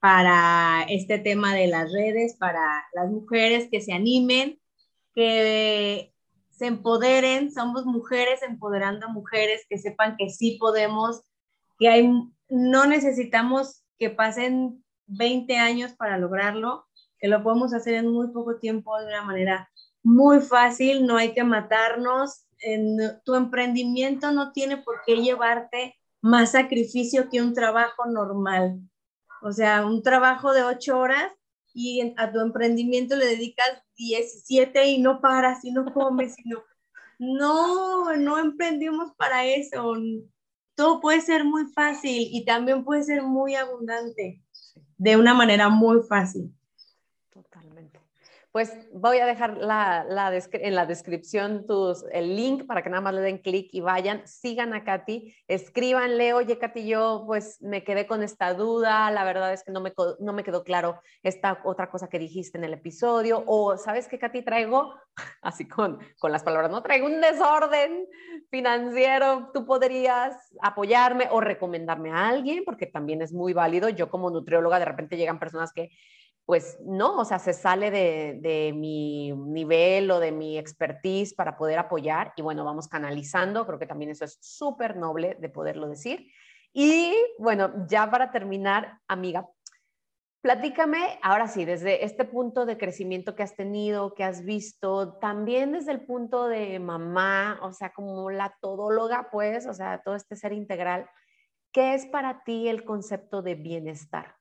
para 0.00 0.84
este 0.88 1.18
tema 1.18 1.54
de 1.54 1.66
las 1.66 1.92
redes, 1.92 2.36
para 2.36 2.84
las 2.92 3.10
mujeres 3.10 3.68
que 3.70 3.80
se 3.80 3.92
animen, 3.92 4.60
que 5.14 6.12
se 6.50 6.66
empoderen, 6.66 7.52
somos 7.52 7.84
mujeres 7.84 8.42
empoderando 8.42 9.06
a 9.06 9.12
mujeres, 9.12 9.64
que 9.68 9.78
sepan 9.78 10.16
que 10.16 10.30
sí 10.30 10.56
podemos, 10.58 11.22
que 11.78 11.88
hay, 11.88 12.10
no 12.48 12.86
necesitamos 12.86 13.82
que 13.98 14.10
pasen 14.10 14.84
20 15.06 15.56
años 15.56 15.92
para 15.92 16.18
lograrlo, 16.18 16.86
que 17.18 17.28
lo 17.28 17.42
podemos 17.42 17.74
hacer 17.74 17.94
en 17.94 18.08
muy 18.08 18.28
poco 18.32 18.58
tiempo 18.58 18.98
de 18.98 19.06
una 19.06 19.24
manera 19.24 19.68
muy 20.02 20.40
fácil, 20.40 21.06
no 21.06 21.16
hay 21.16 21.34
que 21.34 21.44
matarnos, 21.44 22.46
tu 23.24 23.34
emprendimiento 23.34 24.32
no 24.32 24.52
tiene 24.52 24.78
por 24.78 24.96
qué 25.06 25.16
llevarte 25.16 25.96
más 26.20 26.52
sacrificio 26.52 27.28
que 27.28 27.40
un 27.40 27.54
trabajo 27.54 28.06
normal. 28.06 28.80
O 29.42 29.52
sea, 29.52 29.86
un 29.86 30.02
trabajo 30.02 30.52
de 30.52 30.62
ocho 30.62 30.98
horas 30.98 31.32
y 31.72 32.14
a 32.16 32.32
tu 32.32 32.40
emprendimiento 32.40 33.16
le 33.16 33.26
dedicas 33.26 33.82
17 33.96 34.86
y 34.88 34.98
no 34.98 35.20
paras 35.20 35.64
y 35.64 35.70
no 35.70 35.92
comes, 35.92 36.34
sino 36.34 36.62
no, 37.18 38.16
no 38.16 38.38
emprendimos 38.38 39.12
para 39.16 39.44
eso. 39.44 39.94
Todo 40.74 41.00
puede 41.00 41.20
ser 41.20 41.44
muy 41.44 41.66
fácil 41.66 42.28
y 42.30 42.44
también 42.44 42.84
puede 42.84 43.02
ser 43.02 43.22
muy 43.22 43.54
abundante 43.54 44.42
de 44.96 45.16
una 45.16 45.34
manera 45.34 45.68
muy 45.68 46.02
fácil. 46.02 46.52
Pues 48.50 48.72
voy 48.92 49.18
a 49.18 49.26
dejar 49.26 49.58
en 49.60 50.74
la 50.74 50.86
descripción 50.86 51.66
tus, 51.66 52.04
el 52.12 52.34
link 52.34 52.66
para 52.66 52.82
que 52.82 52.88
nada 52.88 53.02
más 53.02 53.12
le 53.12 53.20
den 53.20 53.38
clic 53.38 53.68
y 53.72 53.80
vayan, 53.80 54.26
sigan 54.26 54.72
a 54.72 54.84
Katy, 54.84 55.34
escríbanle, 55.46 56.32
oye 56.32 56.58
Katy, 56.58 56.88
yo 56.88 57.24
pues 57.26 57.60
me 57.60 57.84
quedé 57.84 58.06
con 58.06 58.22
esta 58.22 58.54
duda, 58.54 59.10
la 59.10 59.24
verdad 59.24 59.52
es 59.52 59.64
que 59.64 59.70
no 59.70 59.82
me, 59.82 59.92
no 60.20 60.32
me 60.32 60.44
quedó 60.44 60.64
claro 60.64 60.98
esta 61.22 61.60
otra 61.64 61.90
cosa 61.90 62.08
que 62.08 62.18
dijiste 62.18 62.56
en 62.56 62.64
el 62.64 62.72
episodio, 62.72 63.44
o 63.46 63.76
sabes 63.76 64.08
qué 64.08 64.18
Katy 64.18 64.42
traigo, 64.42 64.94
así 65.42 65.68
con, 65.68 65.98
con 66.18 66.32
las 66.32 66.42
palabras, 66.42 66.70
no 66.70 66.82
traigo 66.82 67.06
un 67.06 67.20
desorden 67.20 68.06
financiero, 68.50 69.50
tú 69.52 69.66
podrías 69.66 70.34
apoyarme 70.62 71.28
o 71.30 71.40
recomendarme 71.40 72.12
a 72.12 72.28
alguien, 72.28 72.64
porque 72.64 72.86
también 72.86 73.20
es 73.20 73.32
muy 73.32 73.52
válido, 73.52 73.90
yo 73.90 74.08
como 74.08 74.30
nutrióloga 74.30 74.78
de 74.78 74.86
repente 74.86 75.18
llegan 75.18 75.38
personas 75.38 75.72
que 75.72 75.90
pues 76.48 76.78
no, 76.80 77.18
o 77.18 77.26
sea, 77.26 77.38
se 77.38 77.52
sale 77.52 77.90
de, 77.90 78.72
mi 78.74 79.32
nivel 79.32 80.10
o 80.10 80.18
de 80.18 80.32
mi 80.32 80.56
expertise 80.56 81.34
para 81.34 81.58
poder 81.58 81.78
apoyar 81.78 82.32
y 82.36 82.40
bueno, 82.40 82.64
vamos 82.64 82.88
canalizando, 82.88 83.66
creo 83.66 83.78
que 83.78 83.86
también 83.86 84.12
eso 84.12 84.24
es 84.24 84.38
súper 84.40 84.96
noble 84.96 85.36
de 85.38 85.50
poderlo 85.50 85.90
decir. 85.90 86.32
Y 86.72 87.14
bueno, 87.38 87.86
ya 87.86 88.10
para 88.10 88.30
terminar, 88.30 88.98
amiga, 89.08 89.46
platícame 90.40 91.18
ahora 91.22 91.48
sí, 91.48 91.66
desde 91.66 92.06
este 92.06 92.24
punto 92.24 92.64
de 92.64 92.78
crecimiento 92.78 93.34
que 93.34 93.42
has 93.42 93.54
tenido, 93.54 94.14
que 94.14 94.24
has 94.24 94.42
visto, 94.42 95.18
también 95.18 95.72
desde 95.72 95.92
el 95.92 96.06
punto 96.06 96.48
de 96.48 96.78
mamá, 96.78 97.60
o 97.60 97.72
sea, 97.74 97.92
como 97.92 98.30
la 98.30 98.56
todóloga, 98.62 99.28
pues, 99.30 99.66
o 99.66 99.74
sea, 99.74 100.00
todo 100.02 100.14
este 100.14 100.34
ser 100.34 100.54
integral, 100.54 101.10
¿qué 101.72 101.92
es 101.92 102.06
para 102.06 102.42
ti 102.42 102.68
el 102.68 102.86
concepto 102.86 103.42
de 103.42 103.54
bienestar? 103.54 104.37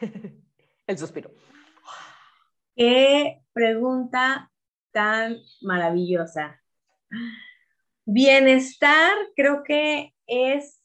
El 0.86 0.98
suspiro. 0.98 1.30
Qué 2.74 3.42
pregunta 3.52 4.50
tan 4.92 5.36
maravillosa. 5.60 6.60
Bienestar 8.04 9.12
creo 9.36 9.62
que 9.62 10.14
es 10.26 10.82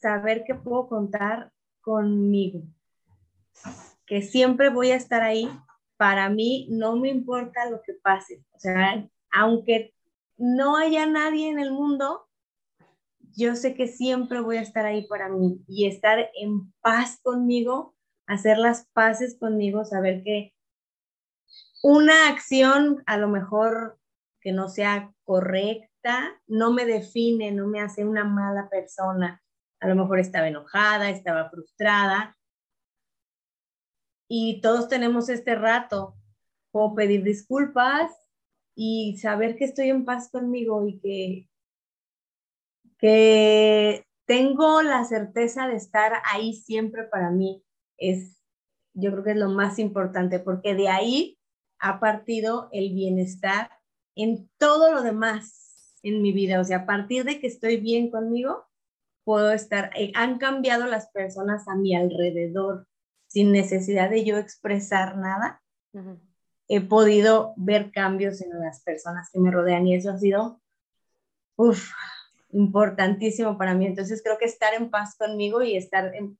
saber 0.00 0.44
que 0.44 0.54
puedo 0.54 0.88
contar 0.88 1.52
conmigo, 1.80 2.62
que 4.06 4.22
siempre 4.22 4.70
voy 4.70 4.90
a 4.90 4.96
estar 4.96 5.22
ahí. 5.22 5.48
Para 5.96 6.30
mí 6.30 6.66
no 6.70 6.96
me 6.96 7.10
importa 7.10 7.68
lo 7.68 7.82
que 7.82 7.92
pase. 7.92 8.42
O 8.52 8.58
sea, 8.58 9.06
aunque 9.30 9.94
no 10.38 10.76
haya 10.76 11.06
nadie 11.06 11.50
en 11.50 11.58
el 11.58 11.72
mundo, 11.72 12.26
yo 13.36 13.54
sé 13.54 13.74
que 13.74 13.86
siempre 13.86 14.40
voy 14.40 14.56
a 14.56 14.62
estar 14.62 14.86
ahí 14.86 15.06
para 15.06 15.28
mí 15.28 15.62
y 15.68 15.86
estar 15.86 16.30
en 16.34 16.72
paz 16.80 17.20
conmigo 17.22 17.94
hacer 18.30 18.58
las 18.58 18.86
paces 18.92 19.36
conmigo, 19.36 19.84
saber 19.84 20.22
que 20.22 20.54
una 21.82 22.28
acción 22.28 23.02
a 23.06 23.16
lo 23.16 23.26
mejor 23.26 23.98
que 24.40 24.52
no 24.52 24.68
sea 24.68 25.12
correcta 25.24 26.40
no 26.46 26.72
me 26.72 26.84
define, 26.84 27.50
no 27.50 27.66
me 27.66 27.80
hace 27.80 28.04
una 28.04 28.24
mala 28.24 28.68
persona. 28.70 29.42
A 29.80 29.88
lo 29.88 29.96
mejor 29.96 30.20
estaba 30.20 30.46
enojada, 30.46 31.10
estaba 31.10 31.50
frustrada. 31.50 32.38
Y 34.28 34.60
todos 34.60 34.88
tenemos 34.88 35.28
este 35.28 35.56
rato. 35.56 36.14
Puedo 36.70 36.94
pedir 36.94 37.24
disculpas 37.24 38.12
y 38.76 39.18
saber 39.18 39.56
que 39.56 39.64
estoy 39.64 39.90
en 39.90 40.04
paz 40.04 40.30
conmigo 40.30 40.86
y 40.86 41.00
que, 41.00 41.48
que 42.96 44.06
tengo 44.24 44.82
la 44.82 45.04
certeza 45.04 45.66
de 45.66 45.74
estar 45.74 46.12
ahí 46.32 46.54
siempre 46.54 47.02
para 47.02 47.30
mí 47.30 47.64
es, 48.00 48.36
yo 48.94 49.12
creo 49.12 49.22
que 49.22 49.30
es 49.32 49.36
lo 49.36 49.50
más 49.50 49.78
importante, 49.78 50.40
porque 50.40 50.74
de 50.74 50.88
ahí 50.88 51.38
ha 51.78 52.00
partido 52.00 52.68
el 52.72 52.92
bienestar 52.92 53.70
en 54.16 54.50
todo 54.58 54.92
lo 54.92 55.02
demás 55.02 55.98
en 56.02 56.22
mi 56.22 56.32
vida. 56.32 56.60
O 56.60 56.64
sea, 56.64 56.78
a 56.78 56.86
partir 56.86 57.24
de 57.24 57.40
que 57.40 57.46
estoy 57.46 57.76
bien 57.76 58.10
conmigo, 58.10 58.66
puedo 59.24 59.52
estar, 59.52 59.90
eh, 59.96 60.12
han 60.14 60.38
cambiado 60.38 60.86
las 60.86 61.10
personas 61.10 61.68
a 61.68 61.76
mi 61.76 61.94
alrededor 61.94 62.86
sin 63.28 63.52
necesidad 63.52 64.10
de 64.10 64.24
yo 64.24 64.38
expresar 64.38 65.16
nada. 65.16 65.62
He 66.68 66.80
podido 66.80 67.54
ver 67.56 67.92
cambios 67.92 68.40
en 68.42 68.58
las 68.58 68.82
personas 68.82 69.30
que 69.32 69.38
me 69.38 69.50
rodean 69.50 69.86
y 69.86 69.94
eso 69.94 70.10
ha 70.10 70.18
sido, 70.18 70.60
uff, 71.56 71.92
importantísimo 72.52 73.56
para 73.56 73.74
mí. 73.74 73.86
Entonces 73.86 74.22
creo 74.22 74.38
que 74.38 74.46
estar 74.46 74.74
en 74.74 74.90
paz 74.90 75.16
conmigo 75.16 75.62
y 75.62 75.76
estar 75.76 76.14
en, 76.14 76.38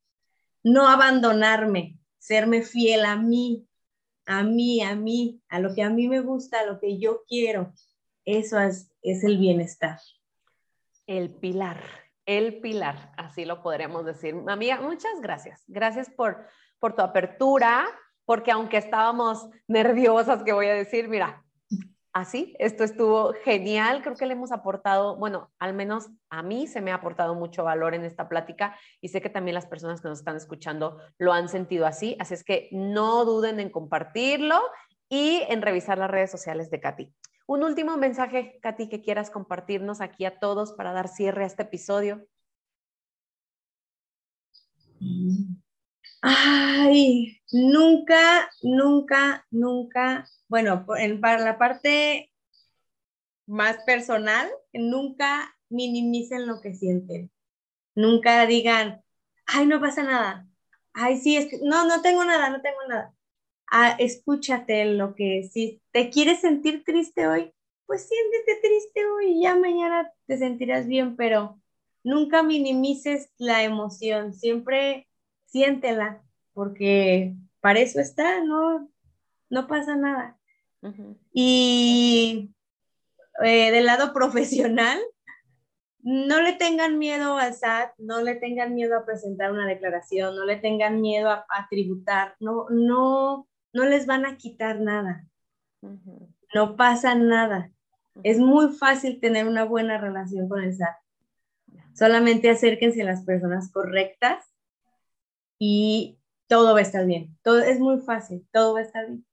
no 0.63 0.89
abandonarme, 0.89 1.99
serme 2.19 2.63
fiel 2.63 3.05
a 3.05 3.17
mí, 3.17 3.67
a 4.27 4.43
mí, 4.43 4.83
a 4.83 4.95
mí, 4.95 5.43
a 5.49 5.59
lo 5.59 5.75
que 5.75 5.83
a 5.83 5.91
mí 5.91 6.09
me 6.09 6.21
gusta, 6.21 6.61
a 6.61 6.67
lo 6.67 6.79
que 6.79 6.99
yo 6.99 7.23
quiero. 7.27 7.73
Eso 8.25 8.61
es, 8.61 8.93
es 9.03 9.25
el 9.25 9.39
bienestar. 9.39 9.99
El 11.07 11.35
pilar, 11.35 11.83
el 12.27 12.61
pilar, 12.61 13.13
así 13.17 13.45
lo 13.45 13.63
podríamos 13.63 14.05
decir. 14.05 14.37
Amiga, 14.47 14.81
muchas 14.81 15.21
gracias. 15.21 15.65
Gracias 15.67 16.09
por, 16.11 16.47
por 16.79 16.95
tu 16.95 17.03
apertura, 17.03 17.87
porque 18.25 18.53
aunque 18.53 18.77
estábamos 18.77 19.49
nerviosas, 19.67 20.45
que 20.45 20.53
voy 20.53 20.67
a 20.67 20.75
decir, 20.75 21.09
mira, 21.09 21.45
así. 22.13 22.55
Esto 22.59 22.85
estuvo 22.85 23.33
genial, 23.45 24.03
creo 24.03 24.17
que 24.17 24.27
le 24.27 24.33
hemos 24.33 24.53
aportado, 24.53 25.17
bueno, 25.17 25.51
al 25.59 25.75
menos 25.75 26.09
a 26.29 26.43
mí 26.43 26.67
se 26.67 26.81
me 26.81 26.93
ha 26.93 26.97
aportado 26.97 27.35
mucho 27.35 27.65
valor 27.65 27.95
en 27.95 28.05
esta 28.05 28.29
plática 28.29 28.77
y 29.01 29.09
sé 29.09 29.21
que 29.21 29.31
también 29.31 29.55
las 29.55 29.67
personas 29.67 30.01
que 30.01 30.09
nos 30.09 30.19
están 30.19 30.37
escuchando 30.37 30.99
lo 31.19 31.33
han 31.33 31.49
sentido 31.49 31.87
así, 31.87 32.17
así 32.19 32.35
es 32.35 32.45
que 32.45 32.69
no 32.73 33.25
duden 33.25 33.61
en 33.61 33.71
compartirlo 33.71 34.61
y 35.09 35.43
en 35.49 35.63
revisar 35.63 35.99
las 35.99 36.11
redes 36.11 36.31
sociales 36.31 36.71
de 36.71 36.81
Katy. 36.81 37.15
Un 37.47 37.65
último 37.65 37.97
mensaje, 37.97 38.61
Katy, 38.63 38.89
que 38.89 39.03
quieras 39.03 39.31
compartirnos 39.31 40.01
aquí 40.01 40.25
a 40.25 40.39
todos 40.39 40.73
para 40.73 40.93
dar 40.93 41.09
cierre 41.09 41.43
a 41.43 41.47
este 41.47 41.65
episodio. 41.65 42.27
Ay, 46.23 47.41
nunca, 47.53 48.51
nunca, 48.63 49.47
nunca 49.51 50.27
bueno, 50.49 50.85
en, 50.99 51.21
para 51.21 51.39
la 51.45 51.59
parte 51.59 52.31
más 53.47 53.79
personal, 53.85 54.49
nunca 54.73 55.55
minimicen 55.69 56.47
lo 56.47 56.61
que 56.61 56.75
sienten. 56.75 57.31
Nunca 57.97 58.47
digan, 58.47 59.03
ay, 59.47 59.67
no 59.67 59.81
pasa 59.81 60.05
nada. 60.05 60.49
Ay, 60.95 61.19
sí, 61.21 61.37
es 61.39 61.49
no, 61.63 61.87
no 61.87 62.03
tengo 62.03 62.25
nada, 62.25 62.51
no 62.51 62.63
tengo 62.63 62.79
nada. 62.89 63.15
Ah, 63.73 63.97
escúchate 64.01 64.87
lo 64.87 65.17
que, 65.17 65.51
si 65.53 65.83
te 65.93 66.11
quieres 66.11 66.43
sentir 66.43 66.85
triste 66.85 67.29
hoy, 67.29 67.55
pues 67.87 68.09
siéntete 68.09 68.61
triste 68.69 69.07
hoy 69.07 69.43
ya 69.43 69.57
mañana 69.57 70.13
te 70.29 70.39
sentirás 70.39 70.89
bien, 70.89 71.17
pero 71.17 71.61
nunca 72.05 72.45
minimices 72.45 73.33
la 73.39 73.65
emoción, 73.65 74.35
siempre 74.35 75.09
siéntela, 75.51 76.23
porque 76.55 77.35
para 77.61 77.81
eso 77.81 78.01
está, 78.01 78.43
no, 78.43 78.91
no 79.51 79.67
pasa 79.67 79.97
nada. 79.97 80.39
Y 81.33 82.51
eh, 83.43 83.71
del 83.71 83.87
lado 83.87 84.13
profesional, 84.13 84.99
no 86.03 86.41
le 86.41 86.55
tengan 86.55 86.99
miedo 86.99 87.37
al 87.37 87.55
SAT, 87.55 87.93
no 87.99 88.23
le 88.23 88.37
tengan 88.37 88.75
miedo 88.75 88.97
a 88.97 89.05
presentar 89.05 89.53
una 89.53 89.67
declaración, 89.67 90.35
no 90.35 90.45
le 90.47 90.57
tengan 90.57 91.01
miedo 91.01 91.31
a, 91.31 91.45
tributar, 91.69 92.37
no, 92.41 92.67
no, 92.71 93.47
no 93.73 93.85
les 93.85 94.07
van 94.07 94.25
a 94.25 94.37
quitar 94.37 94.81
nada. 94.81 95.27
No 96.55 96.77
pasa 96.77 97.15
nada. 97.15 97.71
Es 98.23 98.39
muy 98.39 98.69
fácil 98.69 99.21
tener 99.21 99.47
una 99.47 99.65
buena 99.65 99.99
relación 99.99 100.49
con 100.49 100.63
el 100.63 100.75
SAT. 100.75 100.97
Solamente 101.95 102.49
acérquense 102.49 103.03
a 103.03 103.07
las 103.07 103.25
personas 103.25 103.71
correctas 103.71 104.50
y 105.61 106.19
todo 106.49 106.73
va 106.73 106.81
a 106.81 106.83
estar 106.83 107.07
bien. 107.07 107.39
Todo 107.43 107.61
es 107.61 107.79
muy 107.79 108.01
fácil, 108.01 108.45
todo 108.51 108.75
va 108.75 108.81
a 108.81 108.83
estar 108.83 109.07
bien. 109.07 109.25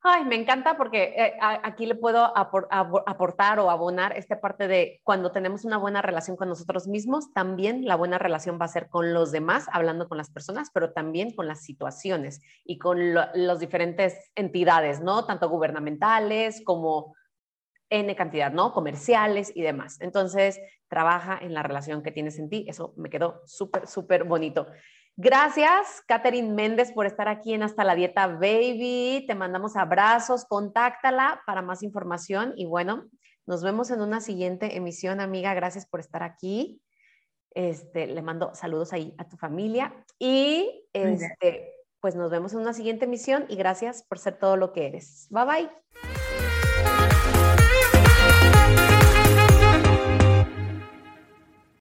Ay, 0.00 0.24
me 0.24 0.36
encanta 0.36 0.76
porque 0.76 1.12
eh, 1.16 1.34
aquí 1.40 1.84
le 1.84 1.96
puedo 1.96 2.32
aportar 2.34 3.58
o 3.58 3.68
abonar 3.68 4.16
esta 4.16 4.40
parte 4.40 4.68
de 4.68 5.00
cuando 5.02 5.32
tenemos 5.32 5.64
una 5.64 5.76
buena 5.76 6.00
relación 6.00 6.36
con 6.36 6.48
nosotros 6.48 6.86
mismos, 6.86 7.32
también 7.32 7.84
la 7.84 7.96
buena 7.96 8.16
relación 8.16 8.58
va 8.60 8.66
a 8.66 8.68
ser 8.68 8.88
con 8.88 9.12
los 9.12 9.32
demás, 9.32 9.66
hablando 9.72 10.08
con 10.08 10.16
las 10.16 10.30
personas, 10.30 10.70
pero 10.72 10.92
también 10.92 11.34
con 11.34 11.48
las 11.48 11.62
situaciones 11.62 12.40
y 12.64 12.78
con 12.78 13.12
las 13.12 13.58
diferentes 13.58 14.30
entidades, 14.36 15.00
¿no? 15.00 15.26
Tanto 15.26 15.48
gubernamentales 15.48 16.62
como 16.64 17.16
N 17.90 18.14
cantidad, 18.14 18.52
¿no? 18.52 18.72
Comerciales 18.72 19.50
y 19.52 19.62
demás. 19.62 20.00
Entonces, 20.00 20.60
trabaja 20.86 21.38
en 21.42 21.54
la 21.54 21.64
relación 21.64 22.02
que 22.02 22.12
tienes 22.12 22.38
en 22.38 22.48
ti. 22.48 22.66
Eso 22.68 22.94
me 22.96 23.10
quedó 23.10 23.42
súper, 23.46 23.88
súper 23.88 24.24
bonito. 24.24 24.68
Gracias, 25.20 26.04
Catherine 26.06 26.54
Méndez, 26.54 26.92
por 26.92 27.04
estar 27.04 27.26
aquí 27.26 27.52
en 27.52 27.64
Hasta 27.64 27.82
la 27.82 27.96
Dieta 27.96 28.28
Baby. 28.28 29.24
Te 29.26 29.34
mandamos 29.34 29.74
abrazos, 29.74 30.44
contáctala 30.44 31.42
para 31.44 31.60
más 31.60 31.82
información 31.82 32.52
y 32.54 32.66
bueno, 32.66 33.10
nos 33.44 33.64
vemos 33.64 33.90
en 33.90 34.00
una 34.00 34.20
siguiente 34.20 34.76
emisión, 34.76 35.18
amiga. 35.18 35.54
Gracias 35.54 35.88
por 35.88 35.98
estar 35.98 36.22
aquí. 36.22 36.80
Este, 37.50 38.06
le 38.06 38.22
mando 38.22 38.54
saludos 38.54 38.92
ahí 38.92 39.12
a 39.18 39.28
tu 39.28 39.36
familia 39.36 39.92
y 40.20 40.84
este, 40.92 41.74
pues 41.98 42.14
nos 42.14 42.30
vemos 42.30 42.52
en 42.52 42.60
una 42.60 42.72
siguiente 42.72 43.06
emisión 43.06 43.44
y 43.48 43.56
gracias 43.56 44.04
por 44.04 44.20
ser 44.20 44.38
todo 44.38 44.56
lo 44.56 44.72
que 44.72 44.86
eres. 44.86 45.26
Bye 45.30 45.44
bye. 45.44 46.17